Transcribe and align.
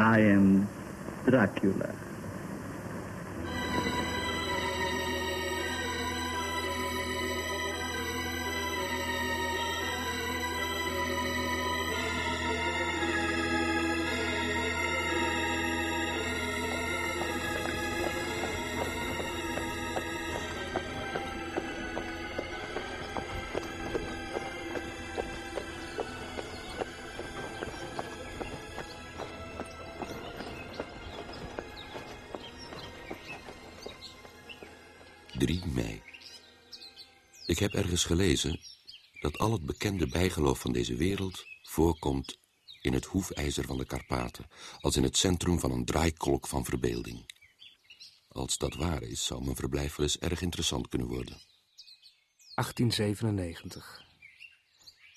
I 0.00 0.20
am 0.20 0.70
Dracula. 1.28 1.94
Heb 37.60 37.74
ergens 37.74 38.04
gelezen 38.04 38.60
dat 39.20 39.38
al 39.38 39.52
het 39.52 39.66
bekende 39.66 40.06
bijgeloof 40.06 40.60
van 40.60 40.72
deze 40.72 40.94
wereld 40.94 41.44
voorkomt 41.62 42.38
in 42.80 42.92
het 42.92 43.04
hoefijzer 43.04 43.64
van 43.64 43.78
de 43.78 43.84
Karpaten, 43.84 44.46
als 44.80 44.96
in 44.96 45.02
het 45.02 45.16
centrum 45.16 45.58
van 45.58 45.70
een 45.70 45.84
draaikolk 45.84 46.46
van 46.46 46.64
verbeelding. 46.64 47.32
Als 48.28 48.58
dat 48.58 48.74
waar 48.74 49.02
is, 49.02 49.24
zou 49.24 49.44
mijn 49.44 49.56
verblijf 49.56 49.96
wel 49.96 50.06
eens 50.06 50.18
erg 50.18 50.40
interessant 50.40 50.88
kunnen 50.88 51.08
worden. 51.08 51.38
1897. 52.54 54.04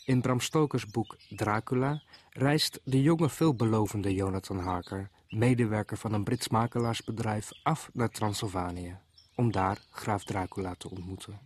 In 0.06 0.22
Bram 0.22 0.40
Stokers 0.40 0.88
boek 0.88 1.18
Dracula 1.30 2.04
reist 2.30 2.80
de 2.84 3.02
jonge 3.02 3.30
veelbelovende 3.30 4.14
Jonathan 4.14 4.60
Harker, 4.60 5.10
medewerker 5.30 5.98
van 5.98 6.14
een 6.14 6.24
Brits 6.24 6.48
makelaarsbedrijf, 6.48 7.50
af 7.64 7.90
naar 7.94 8.10
Transylvanië 8.10 8.98
om 9.36 9.52
daar 9.52 9.86
graaf 9.90 10.24
Dracula 10.24 10.76
te 10.76 10.90
ontmoeten. 10.90 11.40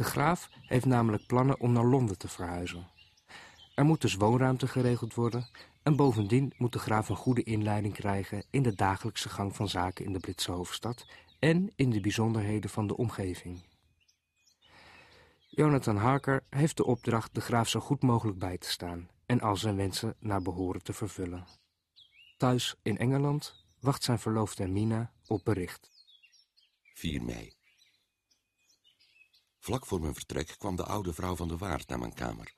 De 0.00 0.06
graaf 0.06 0.48
heeft 0.62 0.84
namelijk 0.84 1.26
plannen 1.26 1.60
om 1.60 1.72
naar 1.72 1.84
Londen 1.84 2.18
te 2.18 2.28
verhuizen. 2.28 2.88
Er 3.74 3.84
moet 3.84 4.00
dus 4.00 4.14
woonruimte 4.14 4.68
geregeld 4.68 5.14
worden 5.14 5.48
en 5.82 5.96
bovendien 5.96 6.52
moet 6.56 6.72
de 6.72 6.78
graaf 6.78 7.08
een 7.08 7.16
goede 7.16 7.42
inleiding 7.42 7.94
krijgen 7.94 8.44
in 8.50 8.62
de 8.62 8.74
dagelijkse 8.74 9.28
gang 9.28 9.56
van 9.56 9.68
zaken 9.68 10.04
in 10.04 10.12
de 10.12 10.18
Britse 10.18 10.50
hoofdstad 10.50 11.06
en 11.38 11.72
in 11.76 11.90
de 11.90 12.00
bijzonderheden 12.00 12.70
van 12.70 12.86
de 12.86 12.96
omgeving. 12.96 13.62
Jonathan 15.48 15.96
Harker 15.96 16.42
heeft 16.50 16.76
de 16.76 16.84
opdracht 16.84 17.34
de 17.34 17.40
graaf 17.40 17.68
zo 17.68 17.80
goed 17.80 18.02
mogelijk 18.02 18.38
bij 18.38 18.58
te 18.58 18.70
staan 18.70 19.08
en 19.26 19.40
al 19.40 19.56
zijn 19.56 19.76
wensen 19.76 20.14
naar 20.18 20.42
behoren 20.42 20.82
te 20.82 20.92
vervullen. 20.92 21.46
Thuis 22.36 22.76
in 22.82 22.98
Engeland 22.98 23.64
wacht 23.80 24.02
zijn 24.02 24.18
verloofde 24.18 24.68
Mina 24.68 25.12
op 25.26 25.44
bericht. 25.44 25.90
4 26.94 27.22
mei. 27.22 27.59
Vlak 29.70 29.86
voor 29.86 30.00
mijn 30.00 30.14
vertrek 30.14 30.54
kwam 30.58 30.76
de 30.76 30.84
oude 30.84 31.12
vrouw 31.12 31.36
van 31.36 31.48
de 31.48 31.56
waard 31.56 31.88
naar 31.88 31.98
mijn 31.98 32.14
kamer. 32.14 32.54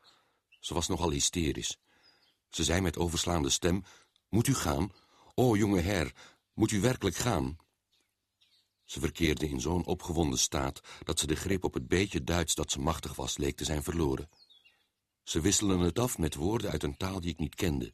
Ze 0.61 0.75
was 0.75 0.89
nogal 0.89 1.11
hysterisch. 1.11 1.79
Ze 2.49 2.65
zei 2.65 2.81
met 2.81 2.99
overslaande 2.99 3.51
stem, 3.51 3.85
moet 4.29 4.47
u 4.47 4.55
gaan? 4.55 4.93
O, 5.35 5.57
jonge 5.57 5.81
her, 5.81 6.15
moet 6.55 6.71
u 6.71 6.81
werkelijk 6.81 7.17
gaan? 7.17 7.57
Ze 8.85 9.01
verkeerde 9.01 9.49
in 9.49 9.61
zo'n 9.61 9.85
opgewonden 9.85 10.39
staat 10.39 10.81
dat 11.05 11.19
ze 11.19 11.27
de 11.27 11.37
grip 11.37 11.65
op 11.65 11.75
het 11.75 11.89
beetje 11.89 12.25
Duits 12.25 12.55
dat 12.55 12.71
ze 12.71 12.81
machtig 12.81 13.15
was 13.15 13.37
leek 13.37 13.57
te 13.57 13.65
zijn 13.65 13.83
verloren. 13.83 14.29
Ze 15.23 15.41
wisselden 15.41 15.81
het 15.81 15.99
af 15.99 16.19
met 16.19 16.35
woorden 16.35 16.71
uit 16.71 16.83
een 16.83 16.97
taal 16.97 17.21
die 17.21 17.31
ik 17.31 17.39
niet 17.39 17.55
kende. 17.55 17.93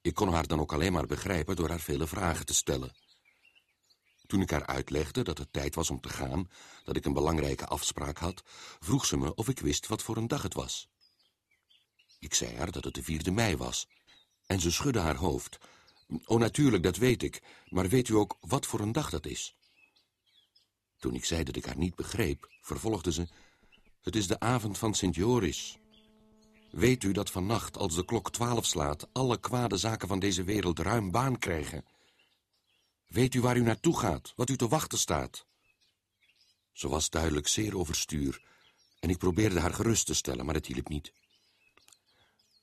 Ik 0.00 0.14
kon 0.14 0.32
haar 0.32 0.46
dan 0.46 0.60
ook 0.60 0.72
alleen 0.72 0.92
maar 0.92 1.06
begrijpen 1.06 1.56
door 1.56 1.68
haar 1.68 1.80
vele 1.80 2.06
vragen 2.06 2.46
te 2.46 2.54
stellen. 2.54 2.92
Toen 4.32 4.40
ik 4.40 4.50
haar 4.50 4.66
uitlegde 4.66 5.22
dat 5.22 5.38
het 5.38 5.52
tijd 5.52 5.74
was 5.74 5.90
om 5.90 6.00
te 6.00 6.08
gaan, 6.08 6.50
dat 6.84 6.96
ik 6.96 7.04
een 7.04 7.12
belangrijke 7.12 7.66
afspraak 7.66 8.18
had, 8.18 8.42
vroeg 8.80 9.06
ze 9.06 9.16
me 9.16 9.34
of 9.34 9.48
ik 9.48 9.58
wist 9.58 9.86
wat 9.86 10.02
voor 10.02 10.16
een 10.16 10.28
dag 10.28 10.42
het 10.42 10.54
was. 10.54 10.88
Ik 12.18 12.34
zei 12.34 12.56
haar 12.56 12.70
dat 12.72 12.84
het 12.84 12.94
de 12.94 13.02
vierde 13.02 13.30
mei 13.30 13.56
was, 13.56 13.88
en 14.46 14.60
ze 14.60 14.70
schudde 14.70 14.98
haar 14.98 15.16
hoofd. 15.16 15.58
Oh, 16.24 16.38
natuurlijk, 16.38 16.82
dat 16.82 16.96
weet 16.96 17.22
ik, 17.22 17.42
maar 17.68 17.88
weet 17.88 18.08
u 18.08 18.14
ook 18.14 18.36
wat 18.40 18.66
voor 18.66 18.80
een 18.80 18.92
dag 18.92 19.10
dat 19.10 19.26
is? 19.26 19.56
Toen 20.98 21.14
ik 21.14 21.24
zei 21.24 21.44
dat 21.44 21.56
ik 21.56 21.64
haar 21.64 21.78
niet 21.78 21.94
begreep, 21.94 22.50
vervolgde 22.60 23.12
ze... 23.12 23.26
Het 24.02 24.16
is 24.16 24.26
de 24.26 24.40
avond 24.40 24.78
van 24.78 24.94
Sint 24.94 25.14
Joris. 25.14 25.78
Weet 26.70 27.04
u 27.04 27.12
dat 27.12 27.30
vannacht, 27.30 27.76
als 27.76 27.94
de 27.94 28.04
klok 28.04 28.30
twaalf 28.30 28.66
slaat... 28.66 29.08
alle 29.12 29.40
kwade 29.40 29.76
zaken 29.76 30.08
van 30.08 30.18
deze 30.18 30.44
wereld 30.44 30.78
ruim 30.78 31.10
baan 31.10 31.38
krijgen... 31.38 31.84
Weet 33.12 33.34
u 33.34 33.40
waar 33.40 33.56
u 33.56 33.60
naartoe 33.60 33.98
gaat, 33.98 34.32
wat 34.36 34.50
u 34.50 34.56
te 34.56 34.68
wachten 34.68 34.98
staat? 34.98 35.46
Ze 36.72 36.88
was 36.88 37.10
duidelijk 37.10 37.48
zeer 37.48 37.76
overstuur 37.76 38.42
en 38.98 39.10
ik 39.10 39.18
probeerde 39.18 39.60
haar 39.60 39.74
gerust 39.74 40.06
te 40.06 40.14
stellen, 40.14 40.44
maar 40.44 40.54
het 40.54 40.66
hielp 40.66 40.88
niet. 40.88 41.12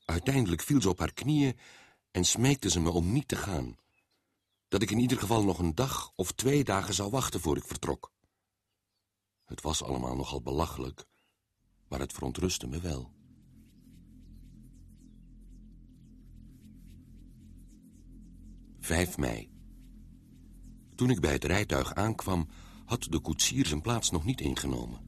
Uiteindelijk 0.06 0.62
viel 0.62 0.82
ze 0.82 0.90
op 0.90 1.00
haar 1.00 1.14
knieën 1.14 1.60
en 2.12 2.26
smeekte 2.26 2.70
ze 2.70 2.80
me 2.80 2.90
om 2.90 3.12
niet 3.12 3.28
te 3.28 3.36
gaan. 3.36 3.78
Dat 4.68 4.82
ik 4.82 4.92
in 4.92 5.00
ieder 5.00 5.18
geval 5.18 5.44
nog 5.44 5.60
een 5.60 5.76
dag 5.76 6.12
of 6.16 6.32
twee 6.32 6.64
dagen 6.64 6.94
zou 6.94 7.10
wachten 7.10 7.40
voor 7.40 7.58
ik 7.58 7.68
vertrok. 7.68 8.12
Het 9.46 9.62
was 9.62 9.84
allemaal 9.84 10.16
nogal 10.16 10.42
belachelijk, 10.42 11.06
maar 11.88 12.00
het 12.00 12.14
verontrustte 12.14 12.68
me 12.68 12.80
wel. 12.80 13.12
5 18.80 19.18
mei. 19.18 19.59
Toen 21.00 21.10
ik 21.10 21.20
bij 21.20 21.32
het 21.32 21.44
rijtuig 21.44 21.94
aankwam, 21.94 22.48
had 22.86 23.08
de 23.10 23.20
koetsier 23.20 23.66
zijn 23.66 23.82
plaats 23.82 24.12
nog 24.12 24.26
niet 24.26 24.42
ingenomen. 24.42 25.00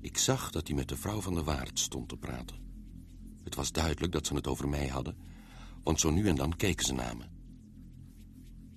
Ik 0.00 0.18
zag 0.18 0.50
dat 0.50 0.66
hij 0.66 0.76
met 0.76 0.88
de 0.88 0.96
vrouw 0.96 1.20
van 1.20 1.34
de 1.34 1.42
waard 1.42 1.78
stond 1.78 2.08
te 2.08 2.16
praten. 2.16 2.56
Het 3.44 3.54
was 3.54 3.72
duidelijk 3.72 4.12
dat 4.12 4.26
ze 4.26 4.34
het 4.34 4.46
over 4.46 4.68
mij 4.68 4.86
hadden, 4.86 5.16
want 5.82 6.00
zo 6.00 6.10
nu 6.10 6.28
en 6.28 6.36
dan 6.36 6.56
keken 6.56 6.84
ze 6.86 6.92
naar 6.92 7.16
me. 7.16 7.24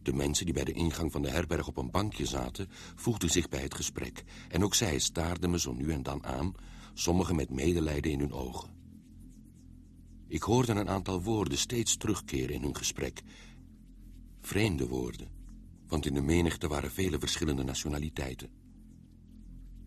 De 0.02 0.14
mensen 0.14 0.46
die 0.46 0.54
bij 0.54 0.64
de 0.64 0.72
ingang 0.72 1.12
van 1.12 1.22
de 1.22 1.30
herberg 1.30 1.68
op 1.68 1.78
een 1.78 1.92
bankje 1.92 2.26
zaten, 2.26 2.68
voegden 2.96 3.30
zich 3.30 3.50
bij 3.50 3.62
het 3.62 3.76
gesprek. 3.76 4.24
En 4.50 4.64
ook 4.64 4.76
zij 4.76 5.00
staarden 5.00 5.50
me 5.50 5.60
zo 5.60 5.74
nu 5.74 5.92
en 5.92 6.04
dan 6.04 6.26
aan, 6.26 6.54
sommigen 6.94 7.36
met 7.36 7.50
medelijden 7.50 8.12
in 8.12 8.20
hun 8.20 8.34
ogen. 8.34 8.70
Ik 10.28 10.42
hoorde 10.42 10.72
een 10.72 10.90
aantal 10.90 11.22
woorden 11.22 11.58
steeds 11.58 11.98
terugkeren 11.98 12.56
in 12.56 12.62
hun 12.62 12.76
gesprek. 12.76 13.22
Vreemde 14.42 14.88
woorden 14.88 15.42
want 15.94 16.06
in 16.06 16.14
de 16.14 16.22
menigte 16.22 16.68
waren 16.68 16.92
vele 16.92 17.20
verschillende 17.20 17.64
nationaliteiten. 17.64 18.50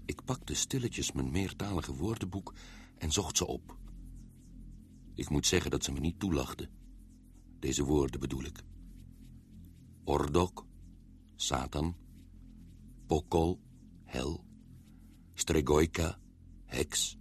Ik 0.04 0.24
pakte 0.24 0.54
stilletjes 0.54 1.12
mijn 1.12 1.30
meertalige 1.30 1.94
woordenboek 1.94 2.54
en 2.98 3.12
zocht 3.12 3.36
ze 3.36 3.46
op. 3.46 3.78
Ik 5.14 5.28
moet 5.28 5.46
zeggen 5.46 5.70
dat 5.70 5.84
ze 5.84 5.92
me 5.92 6.00
niet 6.00 6.18
toelachten. 6.18 6.70
Deze 7.58 7.84
woorden 7.84 8.20
bedoel 8.20 8.44
ik. 8.44 8.62
Ordok, 10.04 10.66
Satan, 11.36 11.96
Pokol, 13.06 13.60
hel, 14.04 14.44
Stregoika, 15.34 16.18
heks, 16.64 17.16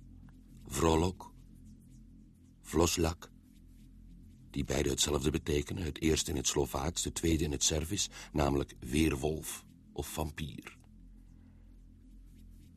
Vrolok, 0.65 1.33
Vloslak, 2.61 3.31
die 4.55 4.65
beide 4.65 4.89
hetzelfde 4.89 5.31
betekenen. 5.31 5.83
Het 5.83 6.01
eerste 6.01 6.31
in 6.31 6.37
het 6.37 6.47
Slovaaks, 6.47 7.01
de 7.01 7.11
tweede 7.11 7.43
in 7.43 7.51
het 7.51 7.63
Servisch, 7.63 8.09
namelijk 8.31 8.75
weerwolf 8.79 9.65
of 9.93 10.07
vampier. 10.07 10.77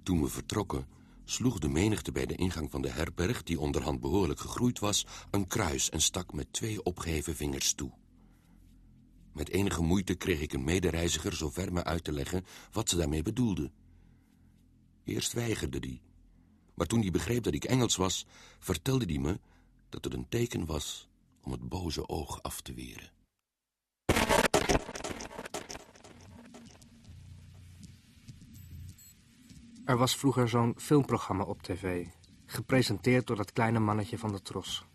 Toen 0.03 0.22
we 0.22 0.28
vertrokken, 0.28 0.87
sloeg 1.25 1.59
de 1.59 1.69
menigte 1.69 2.12
bij 2.12 2.27
de 2.27 2.34
ingang 2.34 2.71
van 2.71 2.83
de 2.83 2.91
herberg, 2.91 3.43
die 3.43 3.61
onderhand 3.61 4.00
behoorlijk 4.00 4.41
gegroeid 4.41 4.78
was, 4.78 5.06
een 5.31 5.47
kruis 5.47 5.91
en 5.91 6.00
stak 6.00 6.33
met 6.33 6.53
twee 6.53 6.83
opgeheven 6.83 7.37
vingers 7.37 7.73
toe. 7.73 7.93
Met 9.32 9.49
enige 9.49 9.82
moeite 9.82 10.14
kreeg 10.14 10.41
ik 10.41 10.52
een 10.52 10.64
medereiziger 10.64 11.32
zover 11.32 11.73
me 11.73 11.85
uit 11.85 12.05
te 12.05 12.12
leggen 12.12 12.44
wat 12.73 12.88
ze 12.88 12.97
daarmee 12.97 13.23
bedoelde. 13.23 13.70
Eerst 15.05 15.32
weigerde 15.32 15.81
die, 15.81 16.00
maar 16.75 16.87
toen 16.87 17.00
hij 17.00 17.11
begreep 17.11 17.43
dat 17.43 17.55
ik 17.55 17.64
Engels 17.64 17.97
was, 17.97 18.26
vertelde 18.58 19.05
hij 19.05 19.19
me 19.19 19.41
dat 19.88 20.05
het 20.05 20.14
een 20.14 20.29
teken 20.29 20.67
was 20.67 21.08
om 21.49 21.55
het 21.55 21.69
boze 21.69 22.09
oog 22.09 22.43
af 22.43 22.61
te 22.61 22.75
weren. 22.75 23.11
Er 29.85 29.97
was 29.97 30.17
vroeger 30.17 30.49
zo'n 30.49 30.75
filmprogramma 30.77 31.45
op 31.45 31.62
tv, 31.62 32.06
gepresenteerd 32.47 33.27
door 33.27 33.37
dat 33.37 33.53
kleine 33.53 33.79
mannetje 33.79 34.19
van 34.19 34.33
de 34.33 34.43
tros. 34.43 34.87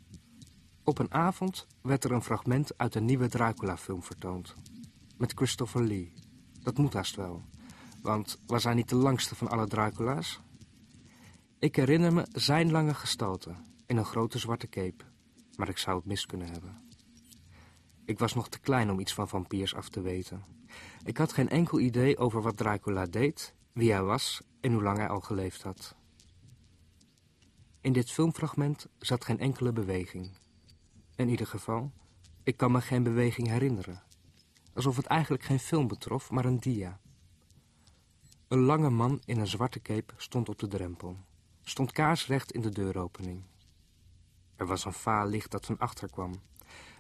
Op 0.84 1.00
een 1.00 1.14
avond 1.14 1.68
werd 1.82 2.04
er 2.04 2.12
een 2.12 2.24
fragment 2.24 2.78
uit 2.78 2.96
een 2.96 3.06
nieuwe 3.06 3.30
Dracula-film 3.30 4.04
vertoond. 4.04 4.56
Met 5.18 5.34
Christopher 5.36 5.84
Lee. 5.84 6.14
Dat 6.62 6.78
moet 6.78 6.94
haast 6.94 7.16
wel. 7.16 7.42
Want 8.02 8.40
was 8.46 8.64
hij 8.64 8.74
niet 8.74 8.90
de 8.90 8.96
langste 8.96 9.36
van 9.36 9.50
alle 9.50 9.68
Dracula's? 9.68 10.40
Ik 11.60 11.76
herinner 11.76 12.14
me 12.14 12.28
zijn 12.32 12.72
lange 12.72 12.94
gestalte 12.94 13.56
in 13.86 13.98
een 13.98 14.06
grote 14.06 14.40
zwarte 14.40 14.68
cape 14.68 15.12
maar 15.58 15.70
ik 15.70 15.78
zou 15.78 15.98
het 15.98 16.06
mis 16.06 16.26
kunnen 16.26 16.52
hebben. 16.52 16.82
Ik 18.06 18.20
was 18.20 18.34
nog 18.34 18.50
te 18.50 18.60
klein 18.60 18.92
om 18.92 19.00
iets 19.00 19.14
van 19.14 19.30
vampiers 19.30 19.76
af 19.76 19.90
te 19.90 20.02
weten. 20.02 20.44
Ik 21.04 21.18
had 21.18 21.34
geen 21.34 21.50
enkel 21.50 21.80
idee 21.80 22.18
over 22.18 22.42
wat 22.42 22.58
Dracula 22.58 23.06
deed, 23.06 23.56
wie 23.72 23.92
hij 23.92 24.04
was 24.04 24.42
en 24.62 24.74
hoe 24.74 24.84
lang 24.84 24.98
hij 24.98 25.08
al 25.08 25.22
geleefd 25.22 25.62
had. 25.62 25.96
In 27.82 27.94
dit 27.94 28.12
filmfragment 28.12 28.88
zat 28.98 29.26
geen 29.26 29.40
enkele 29.40 29.74
beweging. 29.74 30.38
In 31.16 31.30
ieder 31.30 31.48
geval, 31.48 31.92
ik 32.44 32.58
kan 32.58 32.72
me 32.72 32.82
geen 32.82 33.04
beweging 33.04 33.48
herinneren. 33.48 34.04
Alsof 34.74 34.96
het 34.96 35.06
eigenlijk 35.06 35.44
geen 35.44 35.60
film 35.60 35.88
betrof, 35.88 36.32
maar 36.32 36.46
een 36.46 36.60
dia. 36.60 37.00
Een 38.48 38.60
lange 38.60 38.90
man 38.90 39.22
in 39.26 39.40
een 39.40 39.48
zwarte 39.48 39.82
cape 39.82 40.14
stond 40.18 40.50
op 40.50 40.60
de 40.60 40.68
drempel. 40.68 41.18
Stond 41.62 41.92
kaarsrecht 41.92 42.52
in 42.52 42.62
de 42.62 42.70
deuropening. 42.70 43.44
Er 44.56 44.66
was 44.66 44.86
een 44.86 44.94
vaal 44.94 45.28
licht 45.28 45.52
dat 45.52 45.66
van 45.66 45.78
achter 45.78 46.10
kwam. 46.10 46.42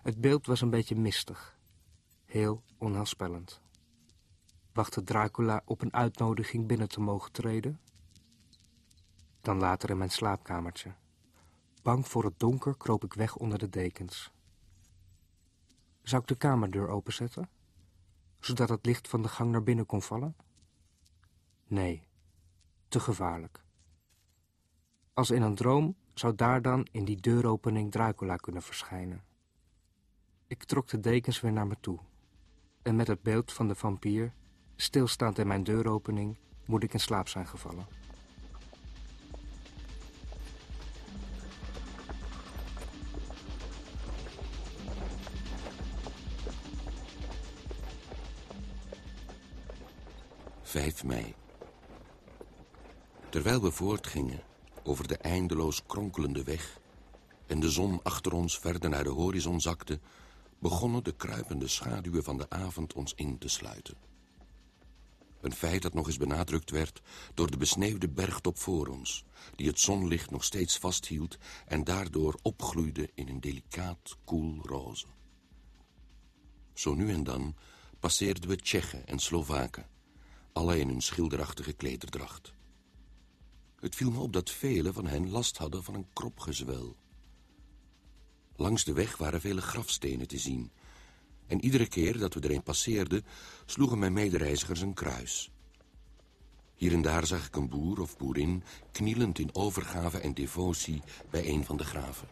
Het 0.01 0.21
beeld 0.21 0.45
was 0.45 0.61
een 0.61 0.69
beetje 0.69 0.95
mistig. 0.95 1.57
Heel 2.25 2.63
onheilspellend. 2.77 3.61
Wachtte 4.73 5.03
Dracula 5.03 5.61
op 5.65 5.81
een 5.81 5.93
uitnodiging 5.93 6.67
binnen 6.67 6.89
te 6.89 6.99
mogen 6.99 7.31
treden? 7.31 7.79
Dan 9.41 9.57
later 9.57 9.89
in 9.89 9.97
mijn 9.97 10.09
slaapkamertje. 10.09 10.93
Bang 11.81 12.07
voor 12.07 12.23
het 12.23 12.39
donker 12.39 12.77
kroop 12.77 13.03
ik 13.03 13.13
weg 13.13 13.35
onder 13.35 13.59
de 13.59 13.69
dekens. 13.69 14.31
Zou 16.01 16.21
ik 16.21 16.27
de 16.27 16.35
kamerdeur 16.35 16.87
openzetten? 16.87 17.49
Zodat 18.39 18.69
het 18.69 18.85
licht 18.85 19.07
van 19.07 19.21
de 19.21 19.27
gang 19.27 19.51
naar 19.51 19.63
binnen 19.63 19.85
kon 19.85 20.01
vallen? 20.01 20.35
Nee, 21.67 22.07
te 22.87 22.99
gevaarlijk. 22.99 23.63
Als 25.13 25.31
in 25.31 25.41
een 25.41 25.55
droom 25.55 25.95
zou 26.13 26.35
daar 26.35 26.61
dan 26.61 26.87
in 26.91 27.05
die 27.05 27.21
deuropening 27.21 27.91
Dracula 27.91 28.35
kunnen 28.35 28.61
verschijnen. 28.61 29.23
Ik 30.47 30.63
trok 30.63 30.87
de 30.87 30.99
dekens 30.99 31.41
weer 31.41 31.51
naar 31.51 31.67
me 31.67 31.75
toe. 31.79 31.99
En 32.81 32.95
met 32.95 33.07
het 33.07 33.21
beeld 33.21 33.53
van 33.53 33.67
de 33.67 33.75
vampier, 33.75 34.33
stilstaand 34.75 35.37
in 35.37 35.47
mijn 35.47 35.63
deuropening, 35.63 36.37
moet 36.65 36.83
ik 36.83 36.93
in 36.93 36.99
slaap 36.99 37.27
zijn 37.27 37.47
gevallen. 37.47 37.87
Vijf 50.61 51.03
mei. 51.03 51.35
Terwijl 53.29 53.61
we 53.61 53.71
voortgingen 53.71 54.39
over 54.83 55.07
de 55.07 55.17
eindeloos 55.17 55.85
kronkelende 55.85 56.43
weg... 56.43 56.79
en 57.47 57.59
de 57.59 57.69
zon 57.69 57.99
achter 58.03 58.33
ons 58.33 58.59
verder 58.59 58.89
naar 58.89 59.03
de 59.03 59.09
horizon 59.09 59.61
zakte... 59.61 59.99
begonnen 60.59 61.03
de 61.03 61.15
kruipende 61.15 61.67
schaduwen 61.67 62.23
van 62.23 62.37
de 62.37 62.49
avond 62.49 62.93
ons 62.93 63.13
in 63.15 63.37
te 63.37 63.47
sluiten. 63.47 63.95
Een 65.41 65.53
feit 65.53 65.81
dat 65.81 65.93
nog 65.93 66.07
eens 66.07 66.17
benadrukt 66.17 66.69
werd 66.69 67.01
door 67.33 67.51
de 67.51 67.57
besneeuwde 67.57 68.09
bergtop 68.09 68.57
voor 68.57 68.87
ons... 68.87 69.25
die 69.55 69.67
het 69.67 69.79
zonlicht 69.79 70.31
nog 70.31 70.43
steeds 70.43 70.77
vasthield 70.77 71.37
en 71.65 71.83
daardoor 71.83 72.39
opgloeide 72.41 73.09
in 73.13 73.27
een 73.27 73.41
delicaat 73.41 74.17
koel 74.23 74.59
roze. 74.61 75.05
Zo 76.73 76.93
nu 76.93 77.11
en 77.11 77.23
dan 77.23 77.55
passeerden 77.99 78.49
we 78.49 78.55
Tsjechen 78.55 79.07
en 79.07 79.19
Slovaken... 79.19 79.87
alle 80.53 80.79
in 80.79 80.87
hun 80.87 81.01
schilderachtige 81.01 81.73
klederdracht. 81.73 82.53
Het 83.83 83.95
viel 83.95 84.11
me 84.11 84.19
op 84.19 84.33
dat 84.33 84.49
velen 84.49 84.93
van 84.93 85.07
hen 85.07 85.29
last 85.29 85.57
hadden 85.57 85.83
van 85.83 85.93
een 85.93 86.07
kropgezwel. 86.13 86.95
Langs 88.55 88.83
de 88.83 88.93
weg 88.93 89.17
waren 89.17 89.41
vele 89.41 89.61
grafstenen 89.61 90.27
te 90.27 90.37
zien... 90.37 90.71
en 91.47 91.63
iedere 91.63 91.87
keer 91.87 92.17
dat 92.17 92.33
we 92.33 92.39
er 92.39 92.51
een 92.51 92.63
passeerden... 92.63 93.25
sloegen 93.65 93.99
mijn 93.99 94.13
medereizigers 94.13 94.81
een 94.81 94.93
kruis. 94.93 95.51
Hier 96.75 96.93
en 96.93 97.01
daar 97.01 97.25
zag 97.25 97.47
ik 97.47 97.55
een 97.55 97.69
boer 97.69 98.01
of 98.01 98.17
boerin... 98.17 98.63
knielend 98.91 99.39
in 99.39 99.55
overgave 99.55 100.17
en 100.17 100.33
devotie 100.33 101.01
bij 101.29 101.47
een 101.47 101.65
van 101.65 101.77
de 101.77 101.85
graven. 101.85 102.27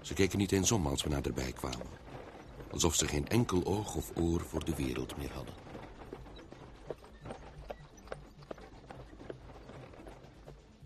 Ze 0.00 0.14
keken 0.14 0.38
niet 0.38 0.52
eens 0.52 0.72
om 0.72 0.86
als 0.86 1.02
we 1.02 1.08
naderbij 1.08 1.52
kwamen. 1.52 1.86
Alsof 2.70 2.94
ze 2.94 3.08
geen 3.08 3.28
enkel 3.28 3.64
oog 3.64 3.94
of 3.94 4.12
oor 4.16 4.40
voor 4.40 4.64
de 4.64 4.74
wereld 4.74 5.16
meer 5.16 5.32
hadden. 5.32 5.63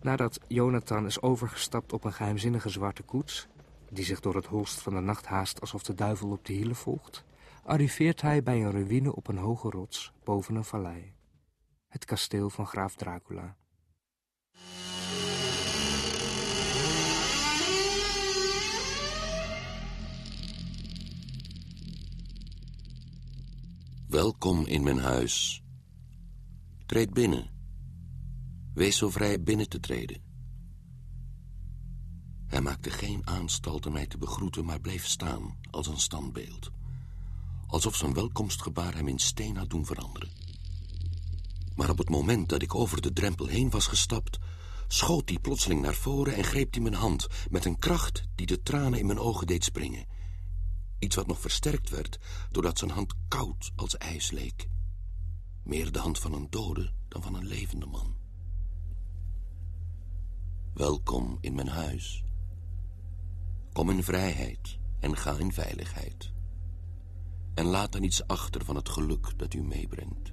Nadat 0.01 0.39
Jonathan 0.47 1.05
is 1.05 1.21
overgestapt 1.21 1.93
op 1.93 2.03
een 2.03 2.13
geheimzinnige 2.13 2.69
zwarte 2.69 3.03
koets... 3.03 3.47
die 3.89 4.05
zich 4.05 4.19
door 4.19 4.35
het 4.35 4.45
holst 4.45 4.81
van 4.81 4.93
de 4.93 4.99
nacht 4.99 5.25
haast 5.25 5.61
alsof 5.61 5.83
de 5.83 5.93
duivel 5.93 6.29
op 6.29 6.45
de 6.45 6.53
hielen 6.53 6.75
volgt... 6.75 7.25
arriveert 7.63 8.21
hij 8.21 8.43
bij 8.43 8.63
een 8.63 8.71
ruïne 8.71 9.15
op 9.15 9.27
een 9.27 9.37
hoge 9.37 9.69
rots 9.69 10.13
boven 10.23 10.55
een 10.55 10.63
vallei. 10.63 11.13
Het 11.87 12.05
kasteel 12.05 12.49
van 12.49 12.67
graaf 12.67 12.95
Dracula. 12.95 13.55
Welkom 24.07 24.65
in 24.65 24.83
mijn 24.83 24.99
huis. 24.99 25.63
Treed 26.85 27.13
binnen. 27.13 27.58
Wees 28.79 28.97
zo 28.97 29.09
vrij 29.09 29.43
binnen 29.43 29.69
te 29.69 29.79
treden. 29.79 30.21
Hij 32.47 32.61
maakte 32.61 32.89
geen 32.89 33.27
aanstalten 33.27 33.91
mij 33.91 34.07
te 34.07 34.17
begroeten, 34.17 34.65
maar 34.65 34.79
bleef 34.79 35.05
staan 35.05 35.57
als 35.71 35.87
een 35.87 35.99
standbeeld. 35.99 36.71
Alsof 37.67 37.95
zijn 37.95 38.13
welkomstgebaar 38.13 38.95
hem 38.95 39.07
in 39.07 39.19
steen 39.19 39.57
had 39.57 39.69
doen 39.69 39.85
veranderen. 39.85 40.29
Maar 41.75 41.89
op 41.89 41.97
het 41.97 42.09
moment 42.09 42.49
dat 42.49 42.61
ik 42.61 42.75
over 42.75 43.01
de 43.01 43.13
drempel 43.13 43.45
heen 43.45 43.69
was 43.69 43.87
gestapt... 43.87 44.39
schoot 44.87 45.29
hij 45.29 45.39
plotseling 45.39 45.81
naar 45.81 45.95
voren 45.95 46.35
en 46.35 46.43
greep 46.43 46.73
hij 46.73 46.81
mijn 46.81 46.93
hand... 46.93 47.27
met 47.49 47.65
een 47.65 47.79
kracht 47.79 48.23
die 48.35 48.45
de 48.45 48.61
tranen 48.61 48.99
in 48.99 49.05
mijn 49.05 49.19
ogen 49.19 49.47
deed 49.47 49.63
springen. 49.63 50.05
Iets 50.99 51.15
wat 51.15 51.27
nog 51.27 51.39
versterkt 51.41 51.89
werd 51.89 52.19
doordat 52.51 52.77
zijn 52.77 52.91
hand 52.91 53.13
koud 53.27 53.71
als 53.75 53.97
ijs 53.97 54.31
leek. 54.31 54.67
Meer 55.63 55.91
de 55.91 55.99
hand 55.99 56.19
van 56.19 56.33
een 56.33 56.47
dode 56.49 56.91
dan 57.07 57.21
van 57.21 57.35
een 57.35 57.47
levende 57.47 57.85
man. 57.85 58.18
Welkom 60.79 61.37
in 61.41 61.55
mijn 61.55 61.67
huis. 61.67 62.23
Kom 63.73 63.89
in 63.89 64.03
vrijheid 64.03 64.79
en 64.99 65.17
ga 65.17 65.37
in 65.37 65.53
veiligheid. 65.53 66.31
En 67.53 67.65
laat 67.65 67.91
dan 67.91 68.03
iets 68.03 68.27
achter 68.27 68.65
van 68.65 68.75
het 68.75 68.89
geluk 68.89 69.33
dat 69.37 69.53
u 69.53 69.61
meebrengt. 69.61 70.31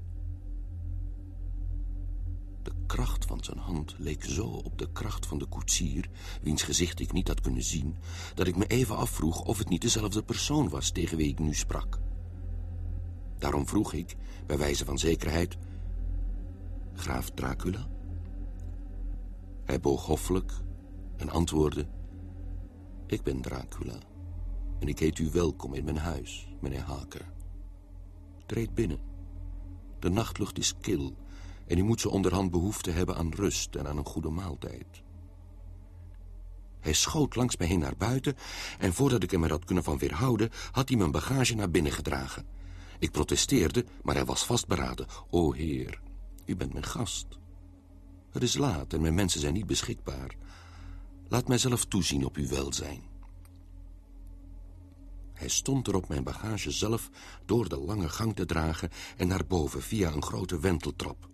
De 2.63 2.73
kracht 2.87 3.25
van 3.25 3.45
zijn 3.45 3.59
hand 3.59 3.95
leek 3.99 4.25
zo 4.25 4.47
op 4.47 4.79
de 4.79 4.93
kracht 4.93 5.27
van 5.27 5.39
de 5.39 5.47
koetsier... 5.47 6.11
wiens 6.43 6.63
gezicht 6.63 7.01
ik 7.01 7.13
niet 7.13 7.29
had 7.29 7.41
kunnen 7.41 7.65
zien... 7.65 7.97
dat 8.35 8.47
ik 8.47 8.57
me 8.57 8.67
even 8.67 8.97
afvroeg 8.97 9.41
of 9.41 9.59
het 9.59 9.69
niet 9.69 9.83
dezelfde 9.83 10.23
persoon 10.23 10.69
was... 10.69 10.91
tegen 10.91 11.17
wie 11.17 11.29
ik 11.29 11.39
nu 11.39 11.55
sprak. 11.55 12.01
Daarom 13.39 13.67
vroeg 13.67 13.93
ik, 13.93 14.17
bij 14.47 14.59
wijze 14.59 14.85
van 14.85 14.99
zekerheid... 14.99 15.57
Graaf 16.95 17.31
Dracula? 17.31 17.96
Hij 19.67 19.81
boog 19.81 20.07
hoffelijk 20.07 20.53
en 21.17 21.29
antwoordde... 21.29 21.87
Ik 23.07 23.23
ben 23.23 23.41
Dracula 23.41 23.99
en 24.79 24.89
ik 24.89 24.99
heet 24.99 25.19
u 25.19 25.31
welkom 25.31 25.75
in 25.75 25.85
mijn 25.85 25.97
huis, 25.97 26.49
meneer 26.61 26.83
Haker. 26.83 27.33
Treed 28.47 28.75
binnen. 28.75 28.99
De 29.99 30.09
nachtlucht 30.09 30.59
is 30.59 30.75
kil 30.81 31.17
en 31.67 31.79
u 31.79 31.83
moet 31.83 32.01
zo 32.01 32.09
onderhand 32.09 32.51
behoefte 32.51 32.91
hebben 32.91 33.17
aan 33.17 33.33
rust 33.33 33.75
en 33.75 33.87
aan 33.87 33.97
een 33.97 34.07
goede 34.07 34.31
maaltijd. 34.31 35.03
Hij 36.81 36.93
schoot 36.93 37.37
langs 37.37 37.57
mij 37.57 37.67
heen 37.67 37.79
naar 37.79 37.97
buiten 37.97 38.37
en 38.79 38.93
voordat 38.93 39.23
ik 39.23 39.31
hem 39.31 39.45
er 39.45 39.51
had 39.51 39.65
kunnen 39.65 39.85
van 39.85 39.99
weerhouden... 39.99 40.51
had 40.71 40.89
hij 40.89 40.99
mijn 40.99 41.11
bagage 41.11 41.55
naar 41.55 41.71
binnen 41.71 41.93
gedragen. 41.93 42.47
Ik 42.99 43.11
protesteerde, 43.11 43.85
maar 44.03 44.15
hij 44.15 44.25
was 44.25 44.45
vastberaden. 44.45 45.07
O 45.31 45.53
heer, 45.53 46.01
u 46.45 46.57
bent 46.57 46.73
mijn 46.73 46.85
gast. 46.85 47.36
Het 48.37 48.45
is 48.45 48.57
laat 48.57 48.93
en 48.93 49.01
mijn 49.01 49.15
mensen 49.15 49.41
zijn 49.41 49.53
niet 49.53 49.67
beschikbaar. 49.67 50.37
Laat 51.29 51.49
mij 51.49 51.59
zelf 51.59 51.85
toezien 51.85 52.25
op 52.25 52.37
uw 52.37 52.49
welzijn. 52.49 53.03
Hij 55.33 55.49
stond 55.49 55.87
er 55.87 55.95
op 55.95 56.09
mijn 56.09 56.25
bagage 56.25 56.71
zelf 56.71 57.11
door 57.45 57.69
de 57.69 57.79
lange 57.79 58.09
gang 58.09 58.37
te 58.37 58.45
dragen... 58.47 58.91
en 59.17 59.29
naar 59.29 59.47
boven 59.47 59.83
via 59.83 60.13
een 60.13 60.23
grote 60.23 60.61
wenteltrap. 60.61 61.29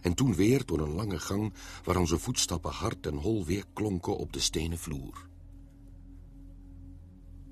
En 0.00 0.14
toen 0.14 0.34
weer 0.34 0.66
door 0.66 0.80
een 0.80 0.94
lange 0.94 1.18
gang... 1.18 1.52
waar 1.84 1.96
onze 1.96 2.18
voetstappen 2.18 2.72
hard 2.72 3.06
en 3.06 3.16
hol 3.16 3.44
weer 3.44 3.64
klonken 3.72 4.16
op 4.16 4.32
de 4.32 4.40
stenen 4.40 4.78
vloer. 4.78 5.28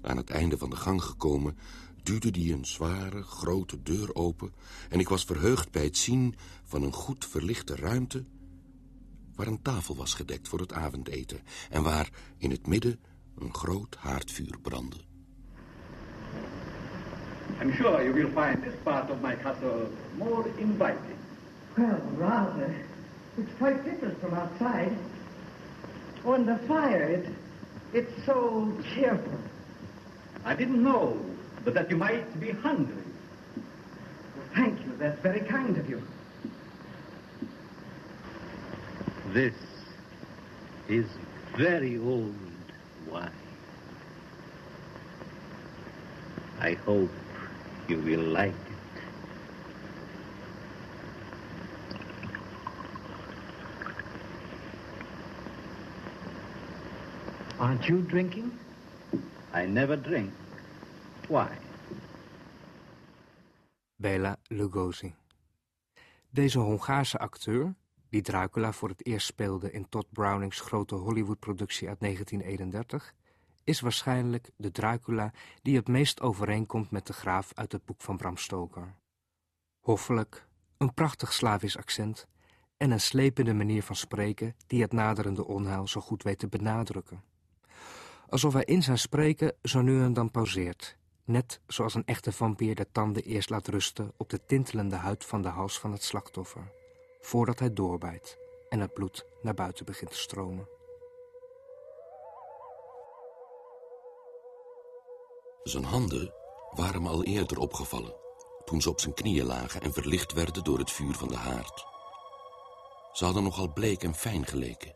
Aan 0.03 0.17
het 0.17 0.31
einde 0.31 0.59
van 0.59 0.71
de 0.71 0.77
gang 0.77 1.03
gekomen... 1.03 1.59
duwde 2.03 2.31
die 2.31 2.53
een 2.53 2.67
zware, 2.67 3.23
grote 3.23 3.83
deur 3.83 4.15
open... 4.15 4.53
en 4.89 5.01
ik 5.01 5.09
was 5.09 5.25
verheugd 5.25 5.71
bij 5.71 5.85
het 5.85 5.97
zien 5.97 6.35
van 6.65 6.83
een 6.83 6.93
goed 6.93 7.27
verlichte 7.27 7.77
ruimte 7.77 8.25
waar 9.37 9.47
een 9.47 9.63
tafel 9.63 9.97
was 9.97 10.15
gedekt 10.15 10.49
voor 10.49 10.61
het 10.61 10.73
avondeten... 10.73 11.41
en 11.71 11.83
waar 11.83 12.09
in 12.39 12.51
het 12.51 12.67
midden 12.67 13.01
een 13.39 13.55
groot 13.55 13.97
haardvuur 13.99 14.59
brandde. 14.63 14.97
I'm 17.61 17.73
sure 17.73 18.03
you 18.03 18.13
will 18.13 18.31
find 18.45 18.63
this 18.63 18.75
part 18.83 19.11
of 19.11 19.21
my 19.21 19.37
castle 19.37 19.91
more 20.17 20.49
inviting. 20.57 21.19
Well, 21.75 22.01
rather. 22.19 22.75
It's 23.37 23.57
quite 23.59 23.85
different 23.85 24.19
from 24.19 24.35
outside. 24.35 24.97
Oh, 26.25 26.35
and 26.35 26.47
the 26.47 26.59
fire, 26.67 27.09
it, 27.09 27.27
it's 27.93 28.25
so 28.25 28.71
cheerful. 28.95 29.39
I 30.45 30.55
didn't 30.55 30.83
know 30.83 31.17
but 31.65 31.75
that 31.75 31.91
you 31.91 31.97
might 31.97 32.41
be 32.41 32.51
hungry. 32.51 33.05
Well, 34.37 34.47
thank 34.55 34.79
you. 34.81 34.97
That's 34.99 35.21
very 35.21 35.41
kind 35.41 35.77
of 35.77 35.89
you. 35.89 36.03
This 39.33 39.55
is 40.89 41.07
very 41.57 41.97
old 41.97 42.35
wine. 43.11 43.31
I 46.61 46.75
hope 46.85 47.09
you 47.89 47.97
will 47.97 48.21
like 48.21 48.53
it. 48.53 49.01
Aren't 57.59 57.89
you 57.89 58.03
drinking? 58.03 58.53
I 59.55 59.65
never 59.65 59.97
drink. 59.97 60.31
Why? 61.29 61.49
Bela 63.97 64.37
Lugosi. 64.51 65.15
Deze 66.31 66.59
Hongaarse 66.59 67.19
acteur, 67.19 67.75
die 68.13 68.23
Dracula 68.23 68.73
voor 68.73 68.89
het 68.89 69.07
eerst 69.07 69.27
speelde 69.27 69.71
in 69.71 69.89
Todd 69.89 70.07
Brownings 70.11 70.61
grote 70.61 70.95
Hollywood-productie 70.95 71.89
uit 71.89 72.01
1931, 72.01 73.15
is 73.65 73.81
waarschijnlijk 73.81 74.51
de 74.57 74.71
Dracula 74.71 75.33
die 75.63 75.77
het 75.77 75.89
meest 75.89 76.21
overeenkomt 76.21 76.91
met 76.91 77.07
de 77.07 77.13
graaf 77.13 77.51
uit 77.55 77.73
het 77.73 77.85
boek 77.85 78.01
van 78.01 78.17
Bram 78.17 78.37
Stoker. 78.37 78.95
Hoffelijk, 79.81 80.47
een 80.77 80.95
prachtig 80.95 81.33
Slavisch 81.33 81.77
accent 81.77 82.27
en 82.77 82.91
een 82.91 83.01
slepende 83.01 83.55
manier 83.55 83.83
van 83.83 83.97
spreken 83.97 84.57
die 84.67 84.83
het 84.83 84.93
naderende 84.93 85.47
onheil 85.47 85.89
zo 85.89 86.01
goed 86.01 86.23
weet 86.23 86.39
te 86.39 86.49
benadrukken. 86.49 87.23
Alsof 88.29 88.53
hij 88.53 88.65
in 88.65 88.83
zijn 88.83 88.99
spreken 88.99 89.55
zo 89.63 89.81
nu 89.81 90.03
en 90.03 90.13
dan 90.13 90.31
pauzeert, 90.31 90.97
net 91.25 91.61
zoals 91.67 91.95
een 91.95 92.07
echte 92.07 92.33
vampier 92.33 92.75
de 92.75 92.87
tanden 92.93 93.23
eerst 93.23 93.51
laat 93.51 93.69
rusten 93.69 94.13
op 94.17 94.31
de 94.31 94.45
tintelende 94.47 94.97
huid 94.97 95.25
van 95.25 95.43
de 95.43 95.49
hals 95.49 95.79
van 95.79 95.93
het 95.93 96.03
slachtoffer, 96.03 96.82
voordat 97.23 97.59
hij 97.59 97.73
doorbijt 97.73 98.39
en 98.69 98.81
het 98.81 98.93
bloed 98.93 99.27
naar 99.41 99.55
buiten 99.55 99.85
begint 99.85 100.11
te 100.11 100.19
stromen. 100.19 100.69
Zijn 105.63 105.85
handen 105.85 106.35
waren 106.71 107.03
me 107.03 107.09
al 107.09 107.25
eerder 107.25 107.59
opgevallen, 107.59 108.17
toen 108.65 108.81
ze 108.81 108.91
op 108.91 109.01
zijn 109.01 109.15
knieën 109.15 109.47
lagen 109.47 109.81
en 109.81 109.93
verlicht 109.93 110.33
werden 110.33 110.65
door 110.65 110.79
het 110.79 110.91
vuur 110.91 111.15
van 111.15 111.29
de 111.29 111.37
haard. 111.37 111.87
Ze 113.13 113.25
hadden 113.25 113.43
nogal 113.43 113.73
bleek 113.73 114.03
en 114.03 114.15
fijn 114.15 114.47
geleken. 114.47 114.95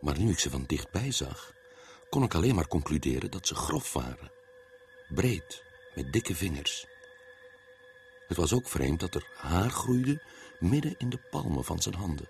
Maar 0.00 0.18
nu 0.18 0.30
ik 0.30 0.38
ze 0.38 0.50
van 0.50 0.64
dichtbij 0.66 1.12
zag, 1.12 1.52
kon 2.08 2.22
ik 2.22 2.34
alleen 2.34 2.54
maar 2.54 2.68
concluderen 2.68 3.30
dat 3.30 3.46
ze 3.46 3.54
grof 3.54 3.92
waren. 3.92 4.32
Breed, 5.14 5.64
met 5.94 6.12
dikke 6.12 6.34
vingers. 6.34 6.86
Het 8.28 8.36
was 8.36 8.52
ook 8.52 8.68
vreemd 8.68 9.00
dat 9.00 9.14
er 9.14 9.28
haar 9.36 9.70
groeide 9.70 10.22
midden 10.60 10.94
in 10.98 11.10
de 11.10 11.18
palmen 11.30 11.64
van 11.64 11.82
zijn 11.82 11.94
handen. 11.94 12.28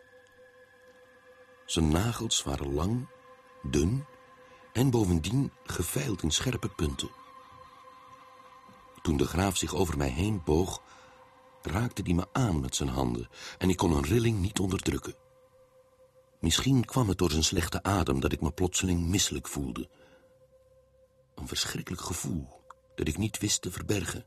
Zijn 1.66 1.88
nagels 1.88 2.42
waren 2.42 2.74
lang, 2.74 3.08
dun 3.62 4.04
en 4.72 4.90
bovendien 4.90 5.52
geveild 5.64 6.22
in 6.22 6.30
scherpe 6.30 6.68
punten. 6.68 7.10
Toen 9.02 9.16
de 9.16 9.26
graaf 9.26 9.56
zich 9.56 9.74
over 9.74 9.96
mij 9.96 10.08
heen 10.08 10.42
boog, 10.44 10.82
raakte 11.62 12.02
hij 12.02 12.14
me 12.14 12.26
aan 12.32 12.60
met 12.60 12.76
zijn 12.76 12.88
handen 12.88 13.28
en 13.58 13.68
ik 13.70 13.76
kon 13.76 13.92
een 13.92 14.04
rilling 14.04 14.38
niet 14.38 14.58
onderdrukken. 14.58 15.14
Misschien 16.40 16.84
kwam 16.84 17.08
het 17.08 17.18
door 17.18 17.30
zijn 17.30 17.44
slechte 17.44 17.82
adem 17.82 18.20
dat 18.20 18.32
ik 18.32 18.40
me 18.40 18.50
plotseling 18.52 19.06
misselijk 19.06 19.48
voelde. 19.48 19.88
Een 21.34 21.48
verschrikkelijk 21.48 22.02
gevoel 22.02 22.62
dat 22.94 23.08
ik 23.08 23.18
niet 23.18 23.38
wist 23.38 23.62
te 23.62 23.70
verbergen. 23.70 24.26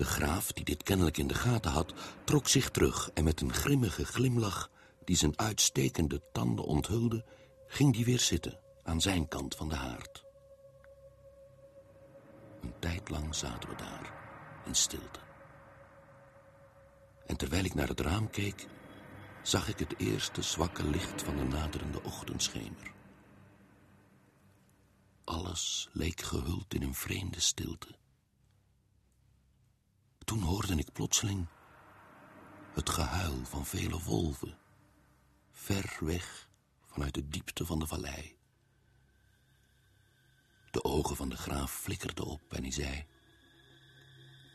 De 0.00 0.06
graaf, 0.06 0.52
die 0.52 0.64
dit 0.64 0.82
kennelijk 0.82 1.16
in 1.16 1.26
de 1.26 1.34
gaten 1.34 1.70
had, 1.70 1.94
trok 2.24 2.48
zich 2.48 2.70
terug 2.70 3.10
en 3.14 3.24
met 3.24 3.40
een 3.40 3.52
grimmige 3.52 4.04
glimlach 4.04 4.70
die 5.04 5.16
zijn 5.16 5.38
uitstekende 5.38 6.22
tanden 6.32 6.64
onthulde, 6.64 7.24
ging 7.66 7.94
die 7.94 8.04
weer 8.04 8.18
zitten 8.18 8.58
aan 8.82 9.00
zijn 9.00 9.28
kant 9.28 9.54
van 9.54 9.68
de 9.68 9.74
haard. 9.74 10.24
Een 12.60 12.74
tijd 12.78 13.08
lang 13.08 13.34
zaten 13.34 13.68
we 13.68 13.76
daar, 13.76 14.12
in 14.66 14.74
stilte. 14.74 15.20
En 17.26 17.36
terwijl 17.36 17.64
ik 17.64 17.74
naar 17.74 17.88
het 17.88 18.00
raam 18.00 18.30
keek, 18.30 18.66
zag 19.42 19.68
ik 19.68 19.78
het 19.78 19.98
eerste 19.98 20.42
zwakke 20.42 20.84
licht 20.84 21.22
van 21.22 21.36
de 21.36 21.44
naderende 21.44 22.02
ochtendschemer. 22.02 22.92
Alles 25.24 25.88
leek 25.92 26.20
gehuld 26.20 26.74
in 26.74 26.82
een 26.82 26.94
vreemde 26.94 27.40
stilte. 27.40 27.99
Toen 30.30 30.42
hoorde 30.42 30.74
ik 30.74 30.92
plotseling 30.92 31.46
het 32.72 32.90
gehuil 32.90 33.44
van 33.44 33.66
vele 33.66 34.02
wolven, 34.02 34.58
ver 35.52 35.96
weg 36.00 36.48
vanuit 36.86 37.14
de 37.14 37.28
diepte 37.28 37.66
van 37.66 37.78
de 37.78 37.86
vallei. 37.86 38.36
De 40.70 40.84
ogen 40.84 41.16
van 41.16 41.28
de 41.28 41.36
graaf 41.36 41.72
flikkerden 41.72 42.24
op 42.24 42.52
en 42.52 42.62
hij 42.62 42.70
zei... 42.70 43.06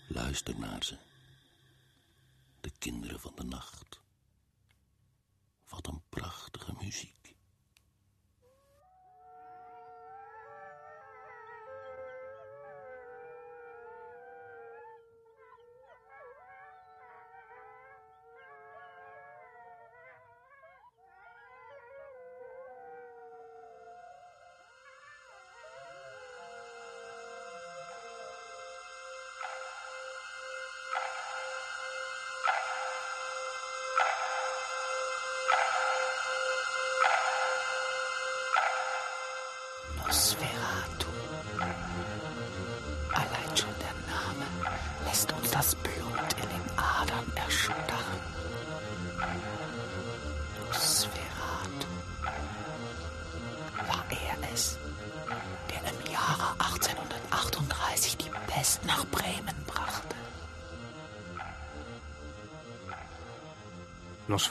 Luister 0.08 0.60
naar 0.60 0.84
ze. 0.84 0.98
De 2.62 2.72
kinderen 2.77 3.20
van 3.20 3.34
de 3.36 3.44
nacht. 3.44 4.01
Wat 5.67 5.88
een 5.88 6.01
prachtige 6.10 6.74
muziek. 6.79 7.25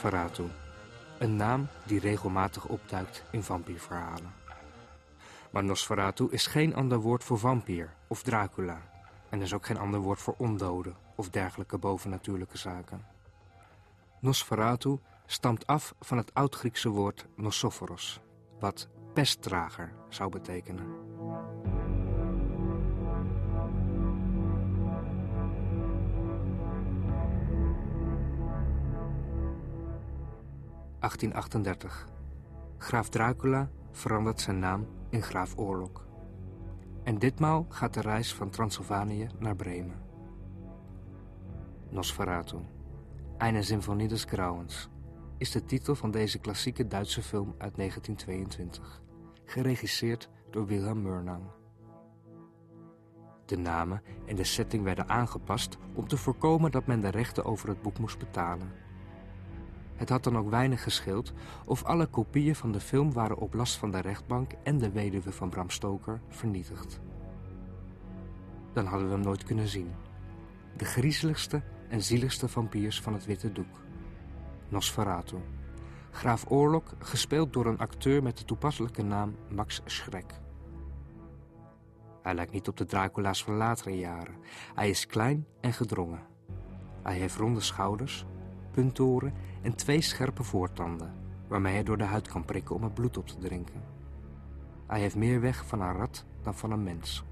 Nosferatu. 0.05 0.49
Een 1.17 1.35
naam 1.35 1.67
die 1.83 1.99
regelmatig 1.99 2.65
opduikt 2.65 3.23
in 3.31 3.43
vampierverhalen. 3.43 4.33
Maar 5.51 5.63
Nosferatu 5.63 6.27
is 6.29 6.47
geen 6.47 6.75
ander 6.75 6.99
woord 6.99 7.23
voor 7.23 7.39
vampier 7.39 7.93
of 8.07 8.21
Dracula. 8.23 8.81
En 9.29 9.41
is 9.41 9.53
ook 9.53 9.65
geen 9.65 9.77
ander 9.77 9.99
woord 9.99 10.19
voor 10.19 10.35
ondoden 10.37 10.95
of 11.15 11.29
dergelijke 11.29 11.77
bovennatuurlijke 11.77 12.57
zaken. 12.57 13.05
Nosferatu 14.19 14.99
stamt 15.25 15.67
af 15.67 15.93
van 15.99 16.17
het 16.17 16.33
oud-Griekse 16.33 16.89
woord 16.89 17.25
nosophoros, 17.35 18.19
wat 18.59 18.87
pestdrager 19.13 19.93
zou 20.09 20.29
betekenen. 20.29 21.04
(1838). 30.99 32.07
Graaf 32.77 33.09
Dracula 33.09 33.69
verandert 33.91 34.41
zijn 34.41 34.59
naam 34.59 34.87
in 35.09 35.21
Graaf 35.21 35.57
Oorlog. 35.57 36.07
En 37.03 37.19
ditmaal 37.19 37.65
gaat 37.69 37.93
de 37.93 38.01
reis 38.01 38.33
van 38.33 38.49
Transylvanië 38.49 39.27
naar 39.39 39.55
Bremen. 39.55 40.03
Nosferatu, 41.89 42.57
Eine 43.37 43.63
Symphonie 43.63 44.07
des 44.07 44.23
Grauens, 44.23 44.89
is 45.37 45.51
de 45.51 45.65
titel 45.65 45.95
van 45.95 46.11
deze 46.11 46.39
klassieke 46.39 46.87
Duitse 46.87 47.21
film 47.21 47.55
uit 47.57 47.75
1922, 47.75 49.01
geregisseerd 49.43 50.29
door 50.49 50.65
Wilhelm 50.65 51.01
Murnau. 51.01 51.41
De 53.45 53.57
namen 53.57 54.01
en 54.25 54.35
de 54.35 54.43
setting 54.43 54.83
werden 54.83 55.09
aangepast 55.09 55.77
om 55.93 56.07
te 56.07 56.17
voorkomen 56.17 56.71
dat 56.71 56.85
men 56.85 57.01
de 57.01 57.09
rechten 57.09 57.45
over 57.45 57.69
het 57.69 57.81
boek 57.81 57.99
moest 57.99 58.19
betalen. 58.19 58.71
Het 59.95 60.09
had 60.09 60.23
dan 60.23 60.37
ook 60.37 60.49
weinig 60.49 60.83
gescheeld 60.83 61.33
of 61.65 61.83
alle 61.83 62.05
kopieën 62.05 62.55
van 62.55 62.71
de 62.71 62.79
film 62.79 63.13
waren 63.13 63.37
op 63.37 63.53
last 63.53 63.77
van 63.77 63.91
de 63.91 63.99
rechtbank 63.99 64.51
en 64.63 64.77
de 64.77 64.91
weduwe 64.91 65.31
van 65.31 65.49
Bram 65.49 65.69
Stoker 65.69 66.21
vernietigd. 66.29 66.99
Dan 68.73 68.85
hadden 68.85 69.07
we 69.07 69.13
hem 69.13 69.23
nooit 69.23 69.43
kunnen 69.43 69.67
zien. 69.67 69.91
De 70.77 70.85
griezeligste 70.85 71.61
en 71.89 72.01
zieligste 72.01 72.47
vampiers 72.47 73.01
van 73.01 73.13
het 73.13 73.25
witte 73.25 73.51
doek. 73.51 73.83
Nosferatu. 74.69 75.37
Graaf 76.11 76.45
Oorlog, 76.47 76.95
gespeeld 76.99 77.53
door 77.53 77.65
een 77.65 77.77
acteur 77.77 78.23
met 78.23 78.37
de 78.37 78.45
toepasselijke 78.45 79.03
naam 79.03 79.35
Max 79.49 79.81
Schreck. 79.85 80.39
Hij 82.21 82.33
lijkt 82.33 82.51
niet 82.51 82.67
op 82.67 82.77
de 82.77 82.85
Dracula's 82.85 83.43
van 83.43 83.55
latere 83.55 83.97
jaren. 83.97 84.35
Hij 84.73 84.89
is 84.89 85.05
klein 85.05 85.45
en 85.61 85.73
gedrongen. 85.73 86.19
Hij 87.03 87.17
heeft 87.17 87.35
ronde 87.35 87.59
schouders, 87.59 88.25
puntoren 88.71 89.33
en 89.65 89.75
twee 89.75 90.01
scherpe 90.01 90.43
voortanden... 90.43 91.13
waarmee 91.47 91.73
hij 91.73 91.83
door 91.83 91.97
de 91.97 92.03
huid 92.03 92.27
kan 92.27 92.45
prikken 92.45 92.75
om 92.75 92.83
het 92.83 92.93
bloed 92.93 93.17
op 93.17 93.27
te 93.27 93.37
drinken. 93.37 93.83
Hij 94.87 94.99
heeft 94.99 95.15
meer 95.15 95.41
weg 95.41 95.65
van 95.65 95.81
een 95.81 95.93
rat 95.93 96.25
dan 96.41 96.55
van 96.55 96.71
een 96.71 96.83
mens. 96.83 97.23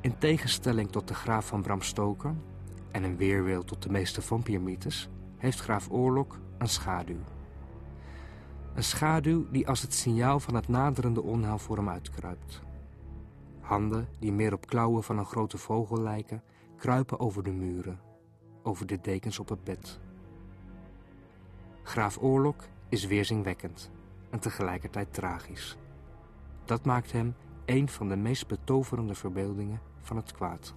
In 0.00 0.18
tegenstelling 0.18 0.90
tot 0.90 1.08
de 1.08 1.14
graaf 1.14 1.46
van 1.46 1.62
Bram 1.62 1.82
Stoker... 1.82 2.34
en 2.90 3.02
een 3.02 3.16
weerwil 3.16 3.64
tot 3.64 3.82
de 3.82 3.90
meeste 3.90 4.22
vampiermythes... 4.22 5.08
heeft 5.36 5.60
graaf 5.60 5.90
Oorlog 5.90 6.40
een 6.58 6.68
schaduw. 6.68 7.20
Een 8.74 8.84
schaduw 8.84 9.46
die 9.50 9.68
als 9.68 9.82
het 9.82 9.94
signaal 9.94 10.40
van 10.40 10.54
het 10.54 10.68
naderende 10.68 11.22
onheil 11.22 11.58
voor 11.58 11.76
hem 11.76 11.88
uitkruipt. 11.88 12.62
Handen 13.60 14.08
die 14.18 14.32
meer 14.32 14.52
op 14.52 14.66
klauwen 14.66 15.02
van 15.02 15.18
een 15.18 15.24
grote 15.24 15.58
vogel 15.58 16.00
lijken... 16.00 16.42
kruipen 16.76 17.20
over 17.20 17.42
de 17.42 17.52
muren, 17.52 18.00
over 18.66 18.86
de 18.86 19.00
dekens 19.00 19.38
op 19.38 19.48
het 19.48 19.64
bed. 19.64 19.98
Graaf 21.82 22.18
Oorlog 22.20 22.56
is 22.88 23.06
weerzinwekkend 23.06 23.90
en 24.30 24.38
tegelijkertijd 24.38 25.12
tragisch. 25.12 25.76
Dat 26.64 26.84
maakt 26.84 27.12
hem 27.12 27.34
een 27.64 27.88
van 27.88 28.08
de 28.08 28.16
meest 28.16 28.46
betoverende 28.46 29.14
verbeeldingen 29.14 29.80
van 30.00 30.16
het 30.16 30.32
kwaad. 30.32 30.74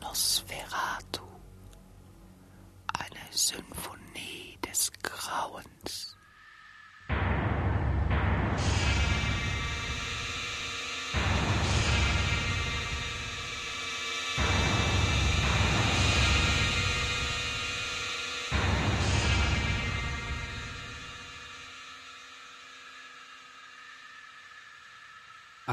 Nosferatu. 0.00 0.83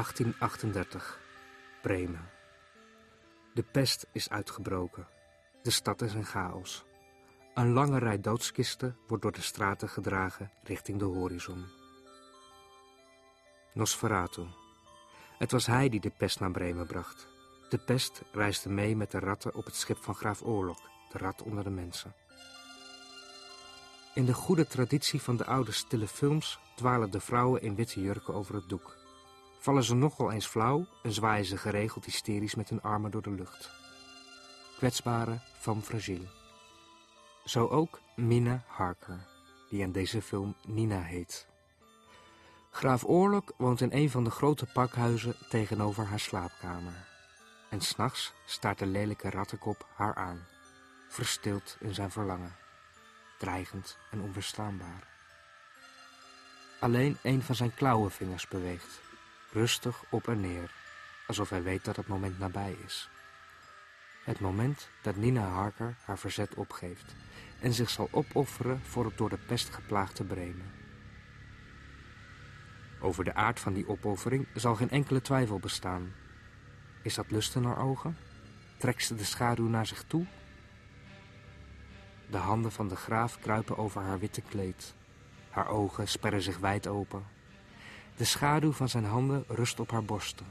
...1838, 0.02 1.18
Bremen. 1.82 2.30
De 3.54 3.62
pest 3.62 4.06
is 4.12 4.30
uitgebroken. 4.30 5.06
De 5.62 5.70
stad 5.70 6.02
is 6.02 6.14
in 6.14 6.24
chaos. 6.24 6.84
Een 7.54 7.72
lange 7.72 7.98
rij 7.98 8.20
doodskisten 8.20 8.96
wordt 9.06 9.22
door 9.22 9.32
de 9.32 9.40
straten 9.40 9.88
gedragen 9.88 10.52
richting 10.62 10.98
de 10.98 11.04
horizon. 11.04 11.64
Nosferatu. 13.72 14.46
Het 15.38 15.52
was 15.52 15.66
hij 15.66 15.88
die 15.88 16.00
de 16.00 16.12
pest 16.16 16.40
naar 16.40 16.50
Bremen 16.50 16.86
bracht. 16.86 17.28
De 17.68 17.78
pest 17.78 18.22
reisde 18.32 18.68
mee 18.68 18.96
met 18.96 19.10
de 19.10 19.18
ratten 19.18 19.54
op 19.54 19.64
het 19.64 19.76
schip 19.76 20.02
van 20.02 20.14
graaf 20.14 20.42
Oorlog, 20.42 20.80
de 21.12 21.18
rat 21.18 21.42
onder 21.42 21.64
de 21.64 21.70
mensen. 21.70 22.14
In 24.14 24.24
de 24.24 24.34
goede 24.34 24.66
traditie 24.66 25.22
van 25.22 25.36
de 25.36 25.44
oude 25.44 25.72
stille 25.72 26.08
films 26.08 26.58
dwalen 26.76 27.10
de 27.10 27.20
vrouwen 27.20 27.62
in 27.62 27.74
witte 27.74 28.00
jurken 28.00 28.34
over 28.34 28.54
het 28.54 28.68
doek. 28.68 29.01
Vallen 29.62 29.82
ze 29.84 29.94
nogal 29.94 30.32
eens 30.32 30.46
flauw 30.46 30.86
en 31.02 31.12
zwaaien 31.12 31.44
ze 31.44 31.56
geregeld 31.56 32.04
hysterisch 32.04 32.54
met 32.54 32.68
hun 32.68 32.82
armen 32.82 33.10
door 33.10 33.22
de 33.22 33.30
lucht. 33.30 33.70
Kwetsbare 34.76 35.38
femme 35.58 35.82
fragile. 35.82 36.26
Zo 37.44 37.68
ook 37.68 38.00
Mina 38.16 38.64
Harker, 38.66 39.26
die 39.68 39.80
in 39.80 39.92
deze 39.92 40.22
film 40.22 40.54
Nina 40.66 41.00
heet. 41.00 41.46
Graaf 42.70 43.04
Oorlog 43.04 43.44
woont 43.56 43.80
in 43.80 43.92
een 43.92 44.10
van 44.10 44.24
de 44.24 44.30
grote 44.30 44.66
pakhuizen 44.66 45.34
tegenover 45.48 46.06
haar 46.06 46.20
slaapkamer. 46.20 47.08
En 47.70 47.80
s'nachts 47.80 48.32
staart 48.44 48.78
de 48.78 48.86
lelijke 48.86 49.30
rattenkop 49.30 49.86
haar 49.94 50.14
aan, 50.14 50.46
verstild 51.08 51.76
in 51.80 51.94
zijn 51.94 52.10
verlangen, 52.10 52.56
dreigend 53.38 53.98
en 54.10 54.20
onverstaanbaar. 54.20 55.08
Alleen 56.80 57.18
een 57.22 57.42
van 57.42 57.54
zijn 57.54 57.74
klauwenvingers 57.74 58.48
beweegt, 58.48 59.00
rustig 59.52 60.04
op 60.10 60.28
en 60.28 60.40
neer, 60.40 60.74
alsof 61.26 61.50
hij 61.50 61.62
weet 61.62 61.84
dat 61.84 61.96
het 61.96 62.06
moment 62.06 62.38
nabij 62.38 62.76
is. 62.84 63.10
Het 64.24 64.40
moment 64.40 64.88
dat 65.02 65.16
Nina 65.16 65.48
Harker 65.48 65.94
haar 66.04 66.18
verzet 66.18 66.54
opgeeft 66.54 67.14
en 67.60 67.72
zich 67.72 67.90
zal 67.90 68.08
opofferen 68.10 68.80
voor 68.82 69.04
het 69.04 69.16
door 69.18 69.28
de 69.28 69.38
pest 69.46 69.74
geplaagde 69.74 70.24
Bremen. 70.24 70.70
Over 73.00 73.24
de 73.24 73.34
aard 73.34 73.60
van 73.60 73.72
die 73.72 73.88
opoffering 73.88 74.46
zal 74.54 74.74
geen 74.74 74.90
enkele 74.90 75.20
twijfel 75.20 75.58
bestaan. 75.58 76.12
Is 77.02 77.14
dat 77.14 77.30
lust 77.30 77.56
in 77.56 77.64
haar 77.64 77.78
ogen? 77.78 78.16
Trekt 78.78 79.04
ze 79.04 79.14
de 79.14 79.24
schaduw 79.24 79.68
naar 79.68 79.86
zich 79.86 80.04
toe? 80.06 80.26
De 82.30 82.36
handen 82.36 82.72
van 82.72 82.88
de 82.88 82.96
graaf 82.96 83.38
kruipen 83.38 83.76
over 83.76 84.02
haar 84.02 84.18
witte 84.18 84.40
kleed. 84.40 84.94
Haar 85.50 85.68
ogen 85.68 86.08
sperren 86.08 86.42
zich 86.42 86.58
wijd 86.58 86.86
open. 86.86 87.24
De 88.16 88.24
schaduw 88.24 88.72
van 88.72 88.88
zijn 88.88 89.04
handen 89.04 89.44
rust 89.48 89.80
op 89.80 89.90
haar 89.90 90.04
borsten. 90.04 90.46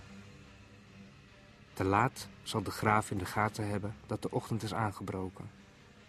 Te 1.74 1.84
laat 1.84 2.28
zal 2.43 2.63
de 2.63 2.71
graaf 2.71 3.12
in 3.12 3.17
de 3.17 3.26
gaten 3.26 3.67
hebben 3.67 3.95
dat 4.08 4.21
de 4.21 4.32
ochtend 4.32 4.63
is 4.63 4.74
aangebroken. 4.74 5.50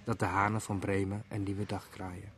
Dat 0.05 0.19
de 0.19 0.25
hanen 0.25 0.61
van 0.61 0.79
Bremen 0.79 1.25
een 1.29 1.43
nieuwe 1.43 1.67
dag 1.67 1.88
kraaien. 1.91 2.33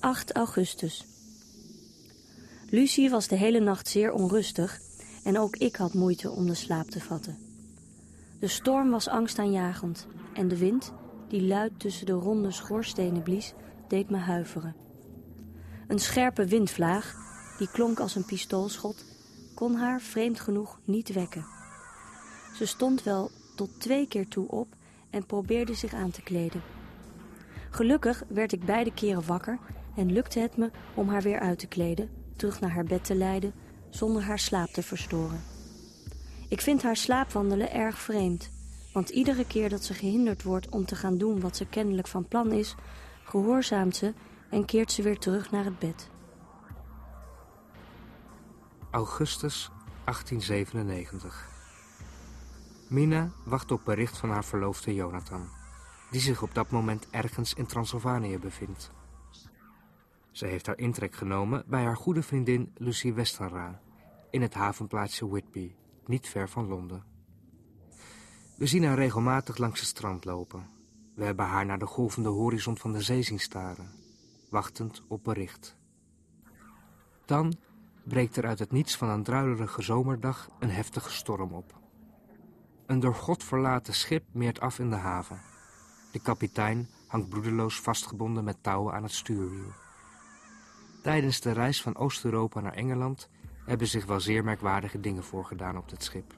8 0.00 0.32
augustus. 0.32 1.06
Lucie 2.70 3.10
was 3.10 3.28
de 3.28 3.36
hele 3.36 3.60
nacht 3.60 3.88
zeer 3.88 4.12
onrustig 4.12 4.80
en 5.24 5.38
ook 5.38 5.56
ik 5.56 5.76
had 5.76 5.94
moeite 5.94 6.30
om 6.30 6.46
de 6.46 6.54
slaap 6.54 6.90
te 6.90 7.00
vatten. 7.00 7.47
De 8.38 8.48
storm 8.48 8.90
was 8.90 9.08
angstaanjagend 9.08 10.06
en 10.32 10.48
de 10.48 10.58
wind, 10.58 10.92
die 11.28 11.42
luid 11.42 11.80
tussen 11.80 12.06
de 12.06 12.12
ronde 12.12 12.50
schoorstenen 12.50 13.22
blies, 13.22 13.54
deed 13.88 14.10
me 14.10 14.16
huiveren. 14.16 14.76
Een 15.86 15.98
scherpe 15.98 16.46
windvlaag, 16.46 17.14
die 17.58 17.70
klonk 17.70 18.00
als 18.00 18.14
een 18.14 18.24
pistoolschot, 18.24 19.04
kon 19.54 19.74
haar 19.74 20.00
vreemd 20.00 20.40
genoeg 20.40 20.80
niet 20.84 21.12
wekken. 21.12 21.46
Ze 22.54 22.66
stond 22.66 23.02
wel 23.02 23.30
tot 23.56 23.80
twee 23.80 24.08
keer 24.08 24.28
toe 24.28 24.48
op 24.48 24.74
en 25.10 25.26
probeerde 25.26 25.74
zich 25.74 25.94
aan 25.94 26.10
te 26.10 26.22
kleden. 26.22 26.62
Gelukkig 27.70 28.22
werd 28.28 28.52
ik 28.52 28.64
beide 28.64 28.94
keren 28.94 29.26
wakker 29.26 29.58
en 29.96 30.12
lukte 30.12 30.40
het 30.40 30.56
me 30.56 30.70
om 30.94 31.08
haar 31.08 31.22
weer 31.22 31.40
uit 31.40 31.58
te 31.58 31.66
kleden, 31.66 32.10
terug 32.36 32.60
naar 32.60 32.70
haar 32.70 32.84
bed 32.84 33.04
te 33.04 33.14
leiden, 33.14 33.52
zonder 33.90 34.22
haar 34.22 34.38
slaap 34.38 34.68
te 34.68 34.82
verstoren. 34.82 35.57
Ik 36.48 36.60
vind 36.60 36.82
haar 36.82 36.96
slaapwandelen 36.96 37.72
erg 37.72 37.98
vreemd, 37.98 38.50
want 38.92 39.08
iedere 39.08 39.46
keer 39.46 39.68
dat 39.68 39.84
ze 39.84 39.94
gehinderd 39.94 40.42
wordt 40.42 40.68
om 40.68 40.84
te 40.84 40.96
gaan 40.96 41.18
doen 41.18 41.40
wat 41.40 41.56
ze 41.56 41.66
kennelijk 41.66 42.08
van 42.08 42.28
plan 42.28 42.52
is, 42.52 42.74
gehoorzaamt 43.24 43.96
ze 43.96 44.14
en 44.50 44.64
keert 44.64 44.92
ze 44.92 45.02
weer 45.02 45.18
terug 45.18 45.50
naar 45.50 45.64
het 45.64 45.78
bed. 45.78 46.10
Augustus 48.90 49.70
1897. 50.04 51.48
Mina 52.88 53.30
wacht 53.44 53.70
op 53.70 53.84
bericht 53.84 54.18
van 54.18 54.30
haar 54.30 54.44
verloofde 54.44 54.94
Jonathan, 54.94 55.48
die 56.10 56.20
zich 56.20 56.42
op 56.42 56.54
dat 56.54 56.70
moment 56.70 57.06
ergens 57.10 57.54
in 57.54 57.66
Transylvanië 57.66 58.38
bevindt. 58.38 58.90
Ze 60.30 60.46
heeft 60.46 60.66
haar 60.66 60.78
intrek 60.78 61.14
genomen 61.14 61.64
bij 61.66 61.84
haar 61.84 61.96
goede 61.96 62.22
vriendin 62.22 62.72
Lucie 62.76 63.12
Westenra 63.12 63.80
in 64.30 64.42
het 64.42 64.54
havenplaatsje 64.54 65.28
Whitby, 65.28 65.74
niet 66.08 66.28
ver 66.28 66.48
van 66.48 66.68
Londen. 66.68 67.04
We 68.56 68.66
zien 68.66 68.84
haar 68.84 68.96
regelmatig 68.96 69.56
langs 69.56 69.80
het 69.80 69.88
strand 69.88 70.24
lopen. 70.24 70.66
We 71.14 71.24
hebben 71.24 71.46
haar 71.46 71.66
naar 71.66 71.78
de 71.78 71.86
golvende 71.86 72.28
horizon 72.28 72.78
van 72.78 72.92
de 72.92 73.02
zee 73.02 73.22
zien 73.22 73.40
staren, 73.40 73.90
wachtend 74.50 75.02
op 75.08 75.24
bericht. 75.24 75.76
Dan 77.24 77.54
breekt 78.04 78.36
er 78.36 78.46
uit 78.46 78.58
het 78.58 78.72
niets 78.72 78.96
van 78.96 79.08
een 79.08 79.22
druilerige 79.22 79.82
zomerdag 79.82 80.48
een 80.58 80.70
heftige 80.70 81.10
storm 81.10 81.52
op. 81.52 81.78
Een 82.86 83.00
door 83.00 83.14
God 83.14 83.44
verlaten 83.44 83.94
schip 83.94 84.24
meert 84.32 84.60
af 84.60 84.78
in 84.78 84.90
de 84.90 84.96
haven. 84.96 85.40
De 86.12 86.20
kapitein 86.20 86.88
hangt 87.06 87.28
bloedeloos 87.28 87.80
vastgebonden 87.80 88.44
met 88.44 88.62
touwen 88.62 88.94
aan 88.94 89.02
het 89.02 89.12
stuurwiel. 89.12 89.72
Tijdens 91.02 91.40
de 91.40 91.52
reis 91.52 91.82
van 91.82 91.96
Oost-Europa 91.96 92.60
naar 92.60 92.74
Engeland 92.74 93.28
hebben 93.68 93.86
zich 93.86 94.06
wel 94.06 94.20
zeer 94.20 94.44
merkwaardige 94.44 95.00
dingen 95.00 95.24
voorgedaan 95.24 95.76
op 95.76 95.88
dit 95.88 96.02
schip. 96.02 96.36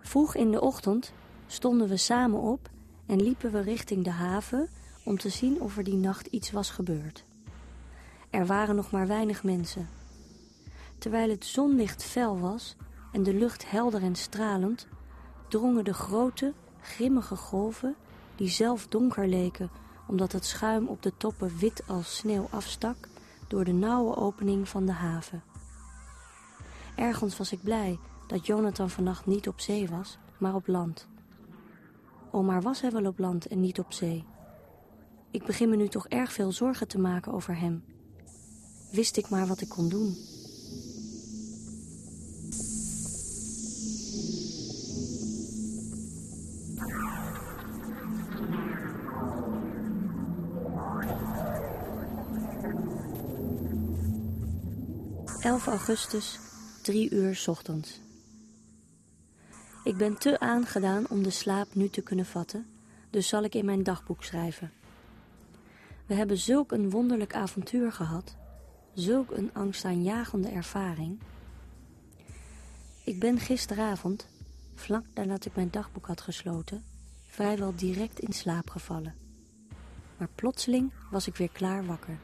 Vroeg 0.00 0.34
in 0.34 0.50
de 0.50 0.60
ochtend 0.60 1.12
stonden 1.46 1.88
we 1.88 1.96
samen 1.96 2.40
op 2.40 2.70
en 3.06 3.22
liepen 3.22 3.52
we 3.52 3.60
richting 3.60 4.04
de 4.04 4.10
haven 4.10 4.68
om 5.04 5.18
te 5.18 5.28
zien 5.28 5.60
of 5.60 5.76
er 5.76 5.84
die 5.84 5.96
nacht 5.96 6.26
iets 6.26 6.50
was 6.50 6.70
gebeurd. 6.70 7.24
Er 8.30 8.46
waren 8.46 8.76
nog 8.76 8.90
maar 8.90 9.06
weinig 9.06 9.44
mensen. 9.44 9.88
Terwijl 10.98 11.30
het 11.30 11.44
zonlicht 11.44 12.04
fel 12.04 12.38
was 12.38 12.76
en 13.12 13.22
de 13.22 13.34
lucht 13.34 13.70
helder 13.70 14.02
en 14.02 14.14
stralend, 14.14 14.86
drongen 15.48 15.84
de 15.84 15.94
grote, 15.94 16.52
grimmige 16.80 17.36
golven, 17.36 17.94
die 18.36 18.48
zelf 18.48 18.86
donker 18.86 19.28
leken 19.28 19.70
omdat 20.06 20.32
het 20.32 20.44
schuim 20.44 20.86
op 20.86 21.02
de 21.02 21.12
toppen 21.16 21.58
wit 21.58 21.82
als 21.86 22.16
sneeuw 22.16 22.46
afstak, 22.50 23.08
door 23.48 23.64
de 23.64 23.72
nauwe 23.72 24.16
opening 24.16 24.68
van 24.68 24.86
de 24.86 24.92
haven. 24.92 25.42
Ergens 26.96 27.36
was 27.36 27.52
ik 27.52 27.62
blij 27.62 27.98
dat 28.26 28.46
Jonathan 28.46 28.90
vannacht 28.90 29.26
niet 29.26 29.48
op 29.48 29.60
zee 29.60 29.88
was, 29.88 30.18
maar 30.38 30.54
op 30.54 30.66
land. 30.66 31.08
O, 32.30 32.60
was 32.60 32.80
hij 32.80 32.90
wel 32.90 33.06
op 33.06 33.18
land 33.18 33.46
en 33.46 33.60
niet 33.60 33.78
op 33.78 33.92
zee? 33.92 34.24
Ik 35.30 35.44
begin 35.44 35.68
me 35.68 35.76
nu 35.76 35.88
toch 35.88 36.08
erg 36.08 36.32
veel 36.32 36.52
zorgen 36.52 36.88
te 36.88 36.98
maken 36.98 37.32
over 37.32 37.58
hem. 37.58 37.84
Wist 38.92 39.16
ik 39.16 39.28
maar 39.28 39.46
wat 39.46 39.60
ik 39.60 39.68
kon 39.68 39.88
doen. 39.88 40.32
...11 55.44 55.66
augustus, 55.66 56.38
drie 56.84 57.10
uur 57.10 57.44
ochtends. 57.46 58.00
Ik 59.84 59.96
ben 59.96 60.18
te 60.18 60.40
aangedaan 60.40 61.08
om 61.08 61.22
de 61.22 61.30
slaap 61.30 61.74
nu 61.74 61.88
te 61.88 62.02
kunnen 62.02 62.26
vatten, 62.26 62.66
dus 63.10 63.28
zal 63.28 63.42
ik 63.42 63.54
in 63.54 63.64
mijn 63.64 63.82
dagboek 63.82 64.24
schrijven. 64.24 64.72
We 66.06 66.14
hebben 66.14 66.38
zulk 66.38 66.72
een 66.72 66.90
wonderlijk 66.90 67.34
avontuur 67.34 67.92
gehad, 67.92 68.36
zulk 68.94 69.30
een 69.30 69.50
angstaanjagende 69.52 70.48
ervaring. 70.48 71.18
Ik 73.04 73.18
ben 73.18 73.38
gisteravond, 73.38 74.26
vlak 74.74 75.04
nadat 75.14 75.44
ik 75.44 75.54
mijn 75.54 75.70
dagboek 75.70 76.06
had 76.06 76.20
gesloten, 76.20 76.84
vrijwel 77.26 77.74
direct 77.76 78.18
in 78.18 78.32
slaap 78.32 78.70
gevallen. 78.70 79.14
Maar 80.16 80.28
plotseling 80.34 80.92
was 81.10 81.26
ik 81.26 81.36
weer 81.36 81.50
klaar 81.52 81.86
wakker. 81.86 82.18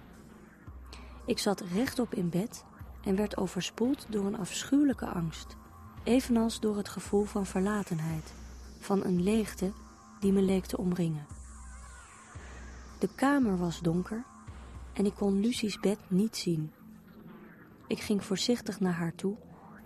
Ik 1.26 1.38
zat 1.38 1.60
rechtop 1.60 2.14
in 2.14 2.28
bed 2.28 2.64
en 3.04 3.16
werd 3.16 3.36
overspoeld 3.36 4.06
door 4.08 4.26
een 4.26 4.38
afschuwelijke 4.38 5.06
angst 5.06 5.56
evenals 6.02 6.60
door 6.60 6.76
het 6.76 6.88
gevoel 6.88 7.24
van 7.24 7.46
verlatenheid, 7.46 8.32
van 8.78 9.04
een 9.04 9.22
leegte 9.22 9.72
die 10.20 10.32
me 10.32 10.42
leek 10.42 10.66
te 10.66 10.78
omringen. 10.78 11.26
De 12.98 13.08
kamer 13.14 13.58
was 13.58 13.80
donker 13.80 14.24
en 14.92 15.06
ik 15.06 15.14
kon 15.14 15.40
Lucie's 15.40 15.80
bed 15.80 15.98
niet 16.08 16.36
zien. 16.36 16.72
Ik 17.86 18.00
ging 18.00 18.24
voorzichtig 18.24 18.80
naar 18.80 18.92
haar 18.92 19.14
toe 19.14 19.36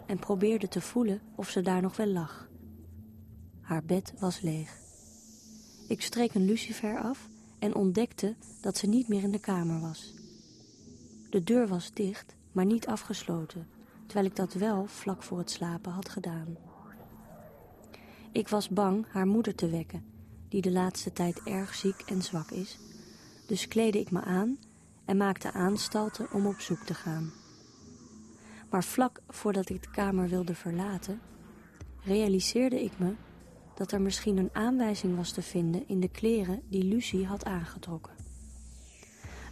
en 0.07 0.18
probeerde 0.18 0.68
te 0.68 0.81
voelen 0.81 1.20
of 1.35 1.50
ze 1.50 1.61
daar 1.61 1.83
nog 1.83 1.96
wel 1.96 2.07
lag. 2.07 2.48
Haar 3.61 3.85
bed 3.85 4.12
was 4.18 4.40
leeg. 4.40 4.79
Ik 5.88 6.03
streek 6.03 6.35
een 6.35 6.44
lucifer 6.44 6.98
af 6.98 7.29
en 7.59 7.74
ontdekte 7.74 8.37
dat 8.61 8.77
ze 8.77 8.87
niet 8.87 9.09
meer 9.09 9.22
in 9.22 9.31
de 9.31 9.40
kamer 9.40 9.81
was. 9.81 10.14
De 11.31 11.42
deur 11.42 11.68
was 11.68 11.92
dicht, 11.92 12.37
maar 12.55 12.64
niet 12.64 12.87
afgesloten 12.87 13.67
terwijl 14.07 14.27
ik 14.27 14.37
dat 14.37 14.53
wel 14.53 14.87
vlak 14.87 15.23
voor 15.23 15.38
het 15.38 15.51
slapen 15.51 15.93
had 15.93 16.09
gedaan. 16.09 16.57
Ik 18.33 18.49
was 18.49 18.69
bang 18.69 19.07
haar 19.09 19.27
moeder 19.27 19.55
te 19.55 19.69
wekken, 19.69 20.05
die 20.49 20.62
de 20.62 20.73
laatste 20.73 21.12
tijd 21.12 21.43
erg 21.43 21.75
ziek 21.75 22.01
en 22.07 22.23
zwak 22.23 22.51
is, 22.51 22.79
dus 23.47 23.69
kleedde 23.69 24.01
ik 24.01 24.11
me 24.11 24.21
aan 24.21 24.59
en 25.05 25.17
maakte 25.17 25.53
aanstalten 25.53 26.33
om 26.33 26.47
op 26.47 26.61
zoek 26.61 26.79
te 26.79 26.95
gaan. 26.95 27.33
Maar 28.71 28.85
vlak 28.85 29.21
voordat 29.29 29.69
ik 29.69 29.83
de 29.83 29.90
kamer 29.90 30.29
wilde 30.29 30.55
verlaten, 30.55 31.21
realiseerde 32.01 32.85
ik 32.85 32.99
me 32.99 33.14
dat 33.75 33.93
er 33.93 34.01
misschien 34.01 34.37
een 34.37 34.51
aanwijzing 34.53 35.17
was 35.17 35.33
te 35.33 35.43
vinden 35.43 35.88
in 35.88 36.01
de 36.01 36.09
kleren 36.09 36.62
die 36.69 36.85
Lucie 36.85 37.27
had 37.27 37.45
aangetrokken. 37.45 38.14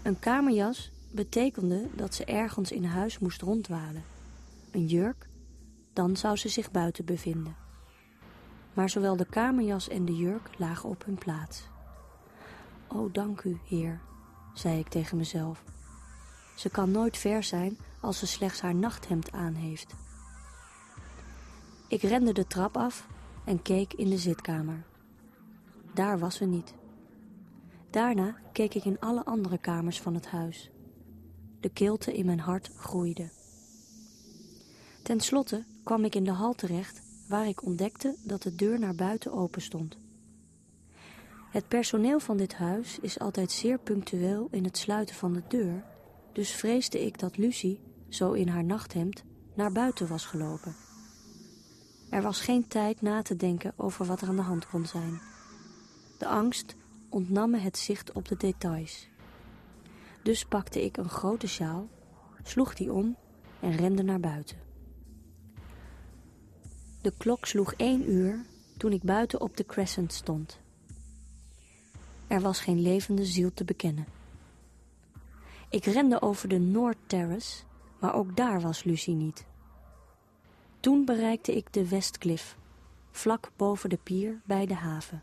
Een 0.03 0.19
kamerjas 0.19 0.93
betekende 1.13 1.89
dat 1.95 2.15
ze 2.15 2.25
ergens 2.25 2.73
in 2.73 2.85
huis 2.85 3.19
moest 3.19 3.43
rondwalen 3.43 4.05
een 4.71 4.87
jurk, 4.87 5.29
dan 5.93 6.17
zou 6.17 6.37
ze 6.37 6.49
zich 6.49 6.71
buiten 6.71 7.05
bevinden. 7.05 7.57
Maar 8.75 8.91
zowel 8.91 9.17
de 9.17 9.27
kamerjas 9.27 9.89
en 9.89 10.05
de 10.05 10.17
jurk 10.17 10.59
lagen 10.59 10.89
op 10.89 11.05
hun 11.05 11.19
plaats. 11.19 11.69
O, 12.89 13.11
dank 13.11 13.43
u, 13.43 13.59
heer, 13.65 14.01
zei 14.55 14.79
ik 14.79 14.89
tegen 14.89 15.17
mezelf. 15.17 15.65
Ze 16.57 16.71
kan 16.71 16.91
nooit 16.91 17.17
ver 17.17 17.43
zijn 17.43 17.77
als 18.01 18.19
ze 18.19 18.27
slechts 18.27 18.61
haar 18.61 18.75
nachthemd 18.75 19.33
aan 19.33 19.55
heeft. 19.55 19.95
Ik 21.89 22.03
rende 22.03 22.33
de 22.33 22.47
trap 22.47 22.77
af 22.77 23.09
en 23.45 23.63
keek 23.63 23.93
in 23.93 24.11
de 24.11 24.19
zitkamer. 24.19 24.85
Daar 25.95 26.19
was 26.19 26.37
ze 26.37 26.45
niet. 26.45 26.75
Daarna 27.91 28.37
keek 28.53 28.75
ik 28.75 28.85
in 28.85 29.01
alle 29.01 29.25
andere 29.25 29.59
kamers 29.59 30.01
van 30.01 30.15
het 30.15 30.27
huis. 30.27 30.71
De 31.63 31.69
kilte 31.69 32.17
in 32.17 32.27
mijn 32.27 32.41
hart 32.41 32.71
groeide. 32.77 33.31
Ten 35.03 35.21
slotte 35.21 35.65
kwam 35.85 36.05
ik 36.05 36.15
in 36.15 36.25
de 36.25 36.31
hal 36.31 36.53
terecht 36.53 37.03
waar 37.29 37.49
ik 37.49 37.65
ontdekte 37.65 38.17
dat 38.25 38.43
de 38.43 38.55
deur 38.55 38.79
naar 38.79 38.95
buiten 38.95 39.33
open 39.33 39.63
stond. 39.63 39.99
Het 41.51 41.69
personeel 41.69 42.21
van 42.21 42.37
dit 42.37 42.55
huis 42.55 42.99
is 42.99 43.19
altijd 43.19 43.53
zeer 43.53 43.79
punctueel 43.79 44.49
in 44.51 44.65
het 44.65 44.79
sluiten 44.79 45.15
van 45.15 45.33
de 45.33 45.43
deur, 45.49 45.85
dus 46.33 46.51
vreesde 46.51 47.05
ik 47.05 47.19
dat 47.19 47.37
Lucie, 47.37 47.81
zo 48.09 48.33
in 48.33 48.49
haar 48.49 48.65
nachthemd, 48.65 49.23
naar 49.55 49.73
buiten 49.73 50.09
was 50.09 50.25
gelopen. 50.25 50.77
Er 52.11 52.23
was 52.23 52.41
geen 52.41 52.69
tijd 52.69 53.03
na 53.03 53.23
te 53.23 53.37
denken 53.37 53.73
over 53.77 54.07
wat 54.07 54.21
er 54.21 54.29
aan 54.29 54.37
de 54.37 54.43
hand 54.43 54.67
kon 54.69 54.87
zijn. 54.87 55.21
De 56.19 56.27
angst 56.27 56.75
ontnam 57.09 57.51
me 57.51 57.59
het 57.59 57.79
zicht 57.79 58.13
op 58.13 58.29
de 58.29 58.37
details. 58.37 59.11
Dus 60.23 60.45
pakte 60.45 60.85
ik 60.85 60.97
een 60.97 61.09
grote 61.09 61.47
sjaal, 61.47 61.89
sloeg 62.43 62.75
die 62.75 62.93
om 62.93 63.17
en 63.61 63.77
rende 63.77 64.03
naar 64.03 64.21
buiten. 64.21 64.57
De 67.01 67.13
klok 67.19 67.47
sloeg 67.47 67.73
één 67.73 68.11
uur 68.11 68.45
toen 68.77 68.93
ik 68.93 69.03
buiten 69.03 69.41
op 69.41 69.57
de 69.57 69.67
Crescent 69.67 70.13
stond. 70.13 70.61
Er 72.27 72.41
was 72.41 72.61
geen 72.61 72.81
levende 72.81 73.25
ziel 73.25 73.55
te 73.55 73.65
bekennen. 73.65 74.07
Ik 75.71 75.85
rende 75.85 76.23
over 76.23 76.49
de 76.49 76.59
North 76.59 76.99
Terrace, 77.07 77.63
maar 77.99 78.15
ook 78.15 78.37
daar 78.37 78.61
was 78.61 78.85
Lucie 78.85 79.15
niet. 79.15 79.45
Toen 80.81 81.05
bereikte 81.05 81.57
ik 81.57 81.73
de 81.73 81.89
Westcliff, 81.89 82.57
vlak 83.11 83.51
boven 83.57 83.89
de 83.89 83.99
pier 84.03 84.41
bij 84.45 84.67
de 84.67 84.75
haven. 84.75 85.23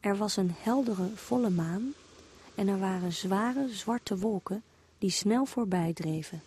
Er 0.00 0.16
was 0.16 0.36
een 0.36 0.52
heldere, 0.54 1.08
volle 1.14 1.50
maan 1.50 1.94
en 2.56 2.68
er 2.68 2.78
waren 2.78 3.12
zware, 3.12 3.68
zwarte 3.68 4.18
wolken 4.18 4.62
die 4.98 5.10
snel 5.10 5.46
voorbij 5.46 5.92
dreven. 5.92 6.42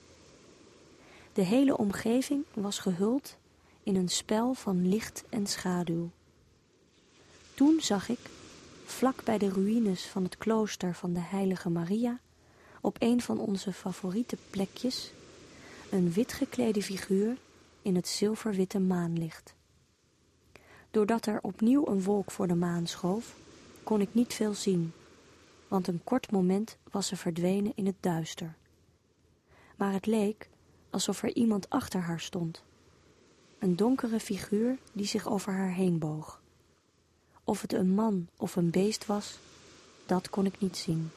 De 1.33 1.41
hele 1.41 1.77
omgeving 1.77 2.43
was 2.53 2.79
gehuld 2.79 3.37
in 3.83 3.95
een 3.95 4.09
spel 4.09 4.53
van 4.53 4.89
licht 4.89 5.23
en 5.29 5.47
schaduw. 5.47 6.09
Toen 7.53 7.79
zag 7.81 8.09
ik, 8.09 8.19
vlak 8.85 9.23
bij 9.23 9.37
de 9.37 9.49
ruïnes 9.49 10.05
van 10.05 10.23
het 10.23 10.37
klooster 10.37 10.95
van 10.95 11.13
de 11.13 11.19
heilige 11.19 11.69
Maria, 11.69 12.19
op 12.81 12.95
een 12.99 13.21
van 13.21 13.39
onze 13.39 13.73
favoriete 13.73 14.37
plekjes, 14.49 15.11
een 15.89 16.11
wit 16.11 16.33
geklede 16.33 16.81
figuur 16.83 17.37
in 17.81 17.95
het 17.95 18.07
zilverwitte 18.07 18.79
maanlicht. 18.79 19.53
Doordat 20.91 21.25
er 21.25 21.39
opnieuw 21.41 21.87
een 21.87 22.03
wolk 22.03 22.31
voor 22.31 22.47
de 22.47 22.55
maan 22.55 22.87
schoof, 22.87 23.35
kon 23.83 24.01
ik 24.01 24.09
niet 24.11 24.33
veel 24.33 24.53
zien, 24.53 24.93
want 25.69 25.87
een 25.87 26.03
kort 26.03 26.31
moment 26.31 26.77
was 26.91 27.07
ze 27.07 27.15
verdwenen 27.15 27.71
in 27.75 27.85
het 27.85 27.97
duister. 27.99 28.55
Maar 29.75 29.93
het 29.93 30.05
leek 30.05 30.49
alsof 30.89 31.23
er 31.23 31.35
iemand 31.35 31.69
achter 31.69 32.01
haar 32.01 32.19
stond 32.19 32.63
een 33.59 33.75
donkere 33.75 34.19
figuur 34.19 34.77
die 34.93 35.05
zich 35.05 35.27
over 35.27 35.53
haar 35.53 35.71
heen 35.71 35.99
boog. 35.99 36.41
Of 37.43 37.61
het 37.61 37.73
een 37.73 37.89
man 37.89 38.27
of 38.37 38.55
een 38.55 38.69
beest 38.69 39.05
was, 39.05 39.37
dat 40.05 40.29
kon 40.29 40.45
ik 40.45 40.59
niet 40.59 40.77
zien. 40.77 41.11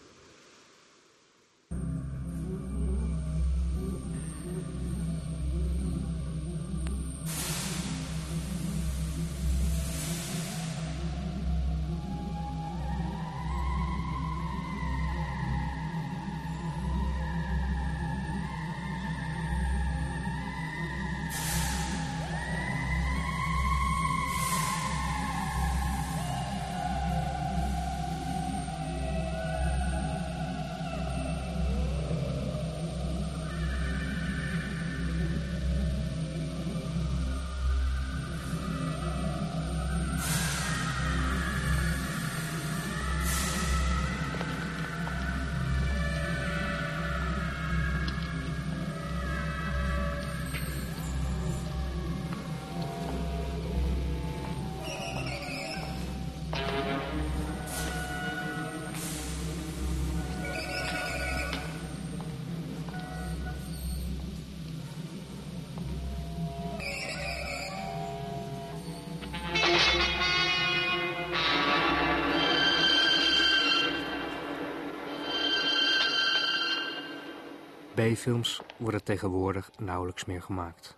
B-films 77.94 78.62
worden 78.76 79.04
tegenwoordig 79.04 79.70
nauwelijks 79.78 80.24
meer 80.24 80.42
gemaakt. 80.42 80.96